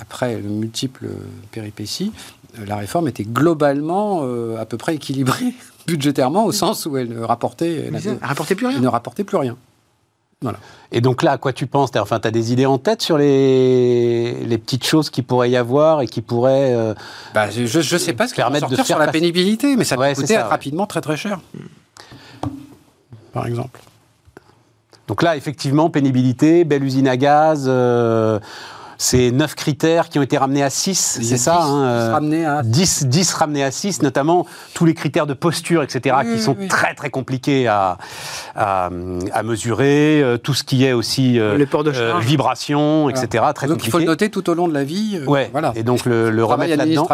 après 0.00 0.36
de 0.36 0.48
multiples 0.48 1.06
péripéties, 1.52 2.12
euh, 2.58 2.64
la 2.66 2.76
réforme 2.76 3.08
était 3.08 3.24
globalement 3.24 4.22
euh, 4.24 4.56
à 4.58 4.64
peu 4.66 4.76
près 4.76 4.94
équilibrée 4.94 5.52
budgétairement 5.86 6.44
au 6.46 6.52
sens 6.52 6.86
où 6.86 6.96
elle 6.96 7.10
ne 7.10 7.20
rapportait, 7.20 7.86
elle 7.88 8.18
rapportait 8.22 8.54
plus 8.54 8.66
rien. 8.66 8.76
elle 8.76 8.82
ne 8.82 8.88
rapportait 8.88 9.24
plus 9.24 9.36
rien. 9.36 9.56
Voilà. 10.44 10.58
Et 10.92 11.00
donc 11.00 11.22
là, 11.24 11.32
à 11.32 11.38
quoi 11.38 11.52
tu 11.52 11.66
penses? 11.66 11.90
Enfin, 11.96 12.20
tu 12.20 12.28
as 12.28 12.30
des 12.30 12.52
idées 12.52 12.66
en 12.66 12.78
tête 12.78 13.02
sur 13.02 13.18
les, 13.18 14.32
les 14.44 14.58
petites 14.58 14.84
choses 14.86 15.10
qui 15.10 15.22
pourrait 15.22 15.50
y 15.50 15.56
avoir 15.56 16.02
et 16.02 16.06
qui 16.06 16.20
pourraient... 16.22 16.72
euh, 16.74 16.94
Bah, 17.34 17.50
je 17.50 17.62
ne 17.62 17.98
sais 17.98 18.12
pas 18.12 18.28
ce 18.28 18.34
qui 18.34 18.40
va 18.40 18.50
de 18.50 18.58
sortir 18.58 18.76
faire 18.76 18.86
sur 18.86 18.98
la 18.98 19.08
pénibilité, 19.08 19.74
mais 19.76 19.82
ça 19.84 19.96
Ouais, 19.98 20.10
peut 20.14 20.20
coûter 20.20 20.34
ça, 20.34 20.42
ouais. 20.42 20.48
rapidement 20.48 20.86
très 20.86 21.00
très 21.00 21.16
cher. 21.16 21.40
Par 23.32 23.46
exemple. 23.46 23.80
Donc 25.08 25.22
là, 25.22 25.36
effectivement, 25.36 25.90
pénibilité, 25.90 26.64
belle 26.64 26.84
usine 26.84 27.08
à 27.08 27.16
gaz, 27.16 27.64
euh, 27.66 28.38
c'est 28.98 29.30
neuf 29.30 29.54
critères 29.54 30.08
qui 30.08 30.18
ont 30.18 30.22
été 30.22 30.36
ramenés 30.38 30.62
à 30.62 30.70
6, 30.70 31.16
Il 31.20 31.24
y 31.24 31.28
c'est 31.28 31.36
ça 31.36 31.56
10, 31.56 31.62
hein, 31.62 31.66
10 31.66 32.02
euh, 32.08 32.12
ramenés 32.12 32.44
à 32.44 32.62
10, 32.62 33.06
10 33.06 33.32
ramenés 33.34 33.64
à 33.64 33.70
6, 33.70 34.02
notamment 34.02 34.46
tous 34.74 34.84
les 34.84 34.94
critères 34.94 35.26
de 35.26 35.34
posture, 35.34 35.82
etc., 35.82 36.16
Oui, 36.20 36.24
qui 36.26 36.32
oui, 36.34 36.40
sont 36.40 36.56
oui. 36.58 36.68
très 36.68 36.94
très 36.94 37.10
compliqués 37.10 37.66
à, 37.66 37.98
à, 38.54 38.90
à 39.32 39.42
mesurer, 39.42 40.22
euh, 40.22 40.36
tout 40.38 40.54
ce 40.54 40.64
qui 40.64 40.84
est 40.84 40.92
aussi 40.92 41.38
euh, 41.38 41.56
Les 41.56 41.66
ports 41.66 41.84
de 41.84 41.92
charge. 41.92 42.24
vibration, 42.24 43.08
etc., 43.10 43.44
très 43.54 43.66
Donc 43.66 43.78
il 43.84 43.90
faut 43.90 43.98
compliqué. 43.98 43.98
le 44.00 44.04
noter 44.06 44.30
tout 44.30 44.48
au 44.50 44.54
long 44.54 44.68
de 44.68 44.74
la 44.74 44.84
vie. 44.84 45.18
euh, 45.20 45.26
Ouais, 45.26 45.48
voilà. 45.52 45.72
et 45.76 45.82
donc 45.82 46.04
le, 46.06 46.30
le 46.30 46.42
Travail 46.44 46.72
remettre 46.72 46.78
là-dedans. 46.84 47.08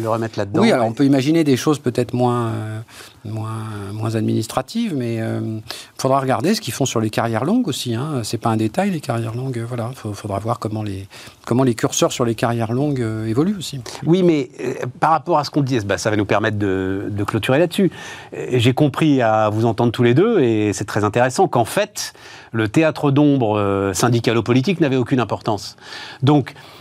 Le 0.00 0.08
remettre 0.08 0.38
là-dedans. 0.38 0.60
Oui, 0.62 0.72
alors 0.72 0.86
on 0.86 0.88
ouais. 0.90 0.94
peut 0.94 1.04
imaginer 1.04 1.44
des 1.44 1.56
choses 1.56 1.78
peut-être 1.78 2.14
moins, 2.14 2.46
euh, 2.48 2.80
moins, 3.24 3.64
moins 3.92 4.14
administratives, 4.14 4.94
mais 4.94 5.16
il 5.16 5.62
faudra 5.96 6.20
regarder 6.20 6.54
ce 6.54 6.60
qu'ils 6.60 6.74
font 6.74 6.86
sur 6.86 7.00
les 7.00 7.10
carrières 7.10 7.44
longues 7.44 7.68
aussi. 7.68 7.94
Hein. 7.94 8.22
C'est 8.24 8.38
pas 8.38 8.50
un 8.50 8.56
détail, 8.56 8.90
les 8.90 9.00
carrières 9.00 9.34
longues. 9.34 9.64
Voilà, 9.66 9.90
il 9.92 10.14
faudra 10.14 10.38
voir 10.38 10.58
comment 10.58 10.82
les, 10.82 11.06
comment 11.46 11.62
les 11.62 11.74
curseurs 11.74 12.12
sur 12.12 12.24
les 12.24 12.34
carrières 12.34 12.72
longues 12.72 13.00
euh, 13.00 13.26
évoluent 13.26 13.56
aussi. 13.56 13.80
Oui, 14.06 14.22
mais 14.22 14.50
euh, 14.60 14.74
par 15.00 15.10
rapport 15.10 15.38
à 15.38 15.44
ce 15.44 15.50
qu'on 15.50 15.62
dit, 15.62 15.78
bah, 15.80 15.98
ça 15.98 16.10
va 16.10 16.16
nous 16.16 16.24
permettre 16.24 16.58
de, 16.58 17.08
de 17.10 17.24
clôturer 17.24 17.58
là-dessus. 17.58 17.90
Euh, 18.34 18.46
J'ai 18.52 18.74
compris 18.74 19.22
à 19.22 19.48
vous 19.48 19.64
entendre 19.64 19.92
tous 19.92 20.02
les 20.02 20.14
deux, 20.14 20.40
et 20.40 20.72
c'est 20.72 20.84
très 20.84 21.04
intéressant, 21.04 21.48
qu'en 21.48 21.64
fait, 21.64 22.12
le 22.52 22.68
théâtre 22.68 23.10
d'ombre 23.10 23.58
euh, 23.58 23.92
syndicalo-politique 23.92 24.80
n'avait 24.80 24.96
aucune 24.96 25.20
importance. 25.20 25.76
Donc, 26.22 26.54
euh, 26.54 26.77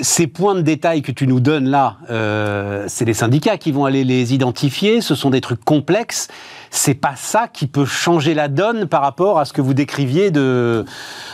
ces 0.00 0.28
points 0.28 0.54
de 0.54 0.60
détail 0.60 1.02
que 1.02 1.10
tu 1.10 1.26
nous 1.26 1.40
donnes 1.40 1.68
là, 1.68 1.96
euh, 2.10 2.84
c'est 2.88 3.04
les 3.04 3.14
syndicats 3.14 3.58
qui 3.58 3.72
vont 3.72 3.84
aller 3.84 4.04
les 4.04 4.32
identifier. 4.32 5.00
Ce 5.00 5.14
sont 5.14 5.30
des 5.30 5.40
trucs 5.40 5.64
complexes. 5.64 6.28
C'est 6.70 6.94
pas 6.94 7.16
ça 7.16 7.48
qui 7.48 7.66
peut 7.66 7.84
changer 7.84 8.34
la 8.34 8.48
donne 8.48 8.86
par 8.86 9.02
rapport 9.02 9.38
à 9.38 9.44
ce 9.44 9.52
que 9.52 9.60
vous 9.60 9.74
décriviez 9.74 10.30
de, 10.30 10.84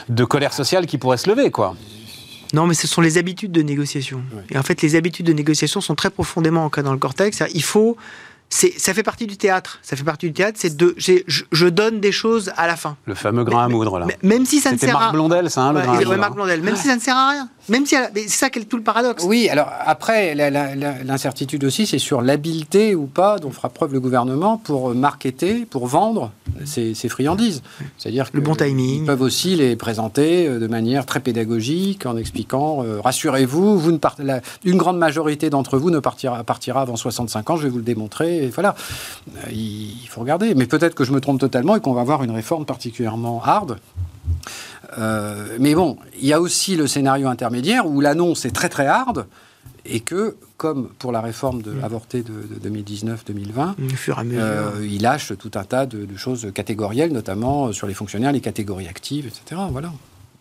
de 0.08 0.24
colère 0.24 0.54
sociale 0.54 0.86
qui 0.86 0.96
pourrait 0.96 1.18
se 1.18 1.28
lever, 1.28 1.50
quoi. 1.50 1.74
Non, 2.54 2.66
mais 2.66 2.74
ce 2.74 2.86
sont 2.86 3.00
les 3.00 3.18
habitudes 3.18 3.52
de 3.52 3.62
négociation. 3.62 4.22
Ouais. 4.34 4.42
Et 4.50 4.58
en 4.58 4.62
fait, 4.62 4.82
les 4.82 4.94
habitudes 4.96 5.26
de 5.26 5.32
négociation 5.32 5.80
sont 5.80 5.94
très 5.94 6.10
profondément 6.10 6.64
ancrées 6.64 6.82
dans 6.82 6.92
le 6.92 6.98
cortex. 6.98 7.42
Il 7.54 7.62
faut. 7.62 7.96
C'est- 8.54 8.78
Ça 8.78 8.92
fait 8.94 9.02
partie 9.02 9.26
du 9.26 9.36
théâtre. 9.36 9.78
Ça 9.82 9.96
fait 9.96 10.04
partie 10.04 10.26
du 10.26 10.32
théâtre. 10.32 10.58
C'est 10.60 10.76
de. 10.76 10.94
j'ai- 10.98 11.24
Je, 11.26 11.42
je 11.52 11.66
donne 11.66 12.00
des 12.00 12.12
choses 12.12 12.52
à 12.56 12.66
la 12.66 12.76
fin. 12.76 12.96
Le 13.06 13.14
fameux 13.14 13.44
grain 13.44 13.64
à 13.64 13.68
moudre, 13.68 13.98
là. 13.98 14.06
mais- 14.06 14.18
Même 14.22 14.44
si 14.46 14.58
ça 14.60 14.72
ne 14.72 14.76
sert 14.78 14.96
à 14.96 15.00
Marc 15.00 15.12
Blondel, 15.12 15.50
ça, 15.50 15.62
hein, 15.62 15.72
le 15.72 15.78
Ouais, 15.78 15.84
grain 15.84 15.92
à 15.96 16.04
moudre. 16.04 16.16
Marc 16.18 16.34
Blondel. 16.34 16.62
Même 16.62 16.76
si 16.76 16.86
ça 16.88 16.94
ne 16.96 17.00
sert 17.00 17.16
à 17.16 17.30
rien. 17.30 17.48
Même 17.68 17.86
si. 17.86 17.96
C'est 18.14 18.28
ça 18.28 18.50
qui 18.50 18.58
est 18.58 18.64
tout 18.64 18.76
le 18.76 18.82
paradoxe. 18.82 19.24
Oui, 19.26 19.48
alors 19.48 19.68
après, 19.86 20.34
l'incertitude 21.04 21.64
aussi, 21.64 21.86
c'est 21.86 21.98
sur 21.98 22.22
l'habileté 22.22 22.94
ou 22.94 23.06
pas 23.06 23.38
dont 23.38 23.50
fera 23.50 23.68
preuve 23.68 23.92
le 23.92 24.00
gouvernement 24.00 24.56
pour 24.58 24.94
marketer, 24.94 25.64
pour 25.66 25.86
vendre 25.86 26.32
ces, 26.64 26.94
ces 26.94 27.08
friandises. 27.08 27.62
C'est-à-dire 27.98 28.26
Le 28.32 28.40
que 28.40 28.44
bon 28.44 28.54
timing. 28.54 29.02
Ils 29.02 29.06
peuvent 29.06 29.22
aussi 29.22 29.56
les 29.56 29.76
présenter 29.76 30.46
euh, 30.48 30.58
de 30.58 30.66
manière 30.66 31.06
très 31.06 31.20
pédagogique 31.20 32.04
en 32.06 32.16
expliquant 32.16 32.82
euh, 32.84 33.00
rassurez-vous, 33.00 33.78
vous 33.78 33.92
ne 33.92 33.96
part- 33.98 34.16
la- 34.18 34.40
une 34.64 34.76
grande 34.76 34.98
majorité 34.98 35.50
d'entre 35.50 35.78
vous 35.78 35.90
ne 35.90 35.98
partira, 35.98 36.42
partira 36.44 36.82
avant 36.82 36.96
65 36.96 37.50
ans, 37.50 37.56
je 37.56 37.64
vais 37.64 37.68
vous 37.70 37.78
le 37.78 37.82
démontrer. 37.84 38.41
Et 38.42 38.48
voilà, 38.48 38.74
il, 39.50 40.06
faut 40.08 40.20
regarder. 40.20 40.54
Mais 40.54 40.66
peut-être 40.66 40.94
que 40.94 41.04
je 41.04 41.12
me 41.12 41.20
trompe 41.20 41.40
totalement 41.40 41.76
et 41.76 41.80
qu'on 41.80 41.92
va 41.92 42.00
avoir 42.00 42.22
une 42.22 42.30
réforme 42.30 42.66
particulièrement 42.66 43.42
hard. 43.42 43.78
Euh, 44.98 45.56
mais 45.58 45.74
bon, 45.74 45.96
il 46.20 46.26
y 46.26 46.32
a 46.32 46.40
aussi 46.40 46.76
le 46.76 46.86
scénario 46.86 47.28
intermédiaire 47.28 47.86
où 47.86 48.00
l'annonce 48.00 48.44
est 48.44 48.50
très 48.50 48.68
très 48.68 48.86
hard 48.86 49.26
et 49.84 50.00
que, 50.00 50.36
comme 50.58 50.88
pour 50.98 51.12
la 51.12 51.20
réforme 51.20 51.62
de 51.62 51.80
avortée 51.82 52.22
de, 52.22 52.58
de 52.60 52.68
2019-2020, 52.68 53.92
Au 53.92 53.96
fur 53.96 54.18
et 54.18 54.20
à 54.20 54.24
mesure. 54.24 54.40
euh, 54.42 54.86
il 54.88 55.02
lâche 55.02 55.32
tout 55.38 55.50
un 55.54 55.64
tas 55.64 55.86
de, 55.86 56.04
de 56.04 56.16
choses 56.16 56.48
catégorielles, 56.54 57.12
notamment 57.12 57.72
sur 57.72 57.86
les 57.86 57.94
fonctionnaires, 57.94 58.32
les 58.32 58.40
catégories 58.40 58.86
actives, 58.86 59.26
etc. 59.26 59.60
Voilà. 59.70 59.92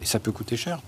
Et 0.02 0.06
ça 0.06 0.20
peut 0.20 0.32
coûter 0.32 0.58
cher. 0.58 0.80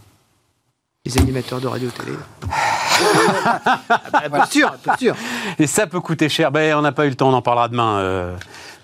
Les 1.06 1.18
animateurs 1.18 1.60
de 1.60 1.68
radio-télé. 1.68 2.14
ah 2.48 3.70
bah, 4.14 4.30
Bien 4.32 4.46
sûr, 4.46 4.74
bien 4.86 4.96
sûr. 4.96 5.16
Et 5.60 5.68
ça 5.68 5.86
peut 5.86 6.00
coûter 6.00 6.30
cher. 6.30 6.50
Ben, 6.50 6.78
on 6.78 6.82
n'a 6.82 6.94
pas 6.94 7.06
eu 7.06 7.10
le 7.10 7.16
temps, 7.16 7.28
on 7.28 7.34
en 7.34 7.42
parlera 7.42 7.68
demain. 7.68 7.98
euh, 7.98 8.34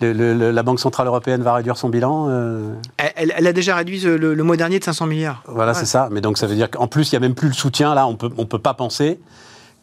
le- 0.01 0.11
le- 0.11 0.33
le- 0.33 0.51
la 0.51 0.61
Banque 0.63 0.81
Centrale 0.81 1.07
Européenne 1.07 1.41
va 1.43 1.53
réduire 1.53 1.77
son 1.77 1.87
bilan. 1.87 2.25
euh, 2.27 2.73
Elle, 2.97 3.47
a 3.47 3.53
déjà 3.53 3.73
réduit 3.77 4.01
le, 4.01 4.17
le 4.33 4.43
mois 4.43 4.57
dernier 4.57 4.79
de 4.79 4.83
500 4.83 5.05
milliards. 5.05 5.43
voilà, 5.47 5.71
Ouais. 5.71 5.77
c'est 5.79 5.85
ça. 5.85 6.09
Mais 6.11 6.19
donc 6.19 6.37
ça 6.37 6.45
veut 6.45 6.55
dire 6.55 6.69
qu'en 6.69 6.87
plus, 6.87 7.09
il 7.09 7.15
n'y 7.15 7.17
a 7.17 7.21
même 7.21 7.35
plus 7.35 7.47
le 7.47 7.53
soutien. 7.53 7.95
Là, 7.95 8.05
on 8.05 8.15
peut, 8.17 8.29
on 8.37 8.45
peut 8.45 8.59
pas 8.59 8.73
penser 8.73 9.17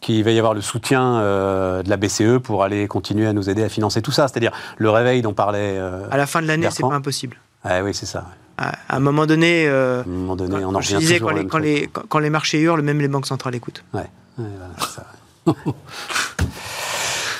qu'il 0.02 0.22
va 0.22 0.30
y 0.30 0.38
avoir 0.38 0.52
le 0.52 0.60
soutien 0.60 1.16
euh, 1.20 1.82
de 1.82 1.88
la 1.88 1.96
BCE 1.96 2.38
pour 2.42 2.64
aller 2.64 2.86
continuer 2.86 3.26
à 3.26 3.32
nous 3.32 3.48
aider 3.48 3.64
à 3.64 3.70
financer 3.70 4.02
tout 4.02 4.12
ça. 4.12 4.28
C'est-à-dire 4.28 4.52
le 4.76 4.90
réveil 4.90 5.22
dont 5.22 5.32
parlait. 5.32 5.78
euh, 5.78 6.02
À 6.10 6.18
la 6.18 6.26
fin 6.26 6.42
de 6.42 6.46
l'année, 6.48 6.68
c'est 6.70 6.82
pas 6.82 6.92
impossible. 6.92 7.38
ah 7.64 7.82
oui, 7.82 7.94
c'est 7.94 8.04
ça. 8.04 8.26
À, 8.58 8.96
un 8.96 9.00
moment 9.00 9.26
donné, 9.26 9.66
euh, 9.68 10.02
un 10.02 10.08
moment 10.08 10.36
donné, 10.36 10.64
on 10.64 10.68
en 10.70 10.72
quand, 10.74 10.80
je 10.80 10.96
disais, 10.96 11.20
quand 11.20 11.30
les, 11.30 11.44
quand, 11.46 11.60
quand, 11.92 12.02
quand 12.20 12.30
marchés 12.30 12.58
hurlent, 12.60 12.80
même 12.82 13.00
les 13.00 13.08
banques 13.08 13.26
centrales 13.26 13.54
écoutent. 13.54 13.84
Ouais, 13.92 14.00
ouais, 14.38 14.44
voilà, 14.56 14.72
c'est 14.78 14.86
ça. 14.86 15.06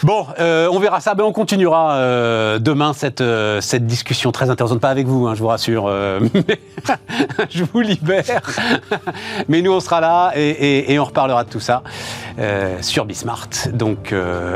Bon, 0.03 0.27
euh, 0.39 0.69
on 0.71 0.79
verra 0.79 1.01
ça. 1.01 1.15
Ben, 1.15 1.25
on 1.25 1.33
continuera 1.33 1.95
euh, 1.97 2.59
demain 2.59 2.93
cette, 2.93 3.23
euh, 3.23 3.63
cette 3.63 3.87
discussion 3.87 4.31
très 4.31 4.51
intéressante. 4.51 4.79
Pas 4.81 4.91
avec 4.91 5.07
vous, 5.07 5.27
hein, 5.27 5.35
je 5.35 5.41
vous 5.41 5.49
rassure. 5.49 5.87
mais 6.21 6.61
je 7.51 7.65
vous 7.65 7.81
libère. 7.81 8.43
mais 9.49 9.63
nous, 9.63 9.73
on 9.73 9.81
sera 9.81 10.01
là 10.03 10.33
et, 10.37 10.51
et- 10.51 10.93
et 10.93 10.99
on 10.99 11.05
reparlera 11.05 11.45
de 11.45 11.51
tout 11.51 11.61
ça 11.61 11.83
sur 12.83 13.07
Bismart. 13.07 13.49
Donc, 13.73 14.13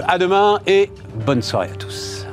à 0.07 0.19
demain 0.19 0.61
et 0.67 0.91
bonne 1.27 1.43
soirée 1.43 1.71
à 1.73 1.77
tous. 1.77 2.27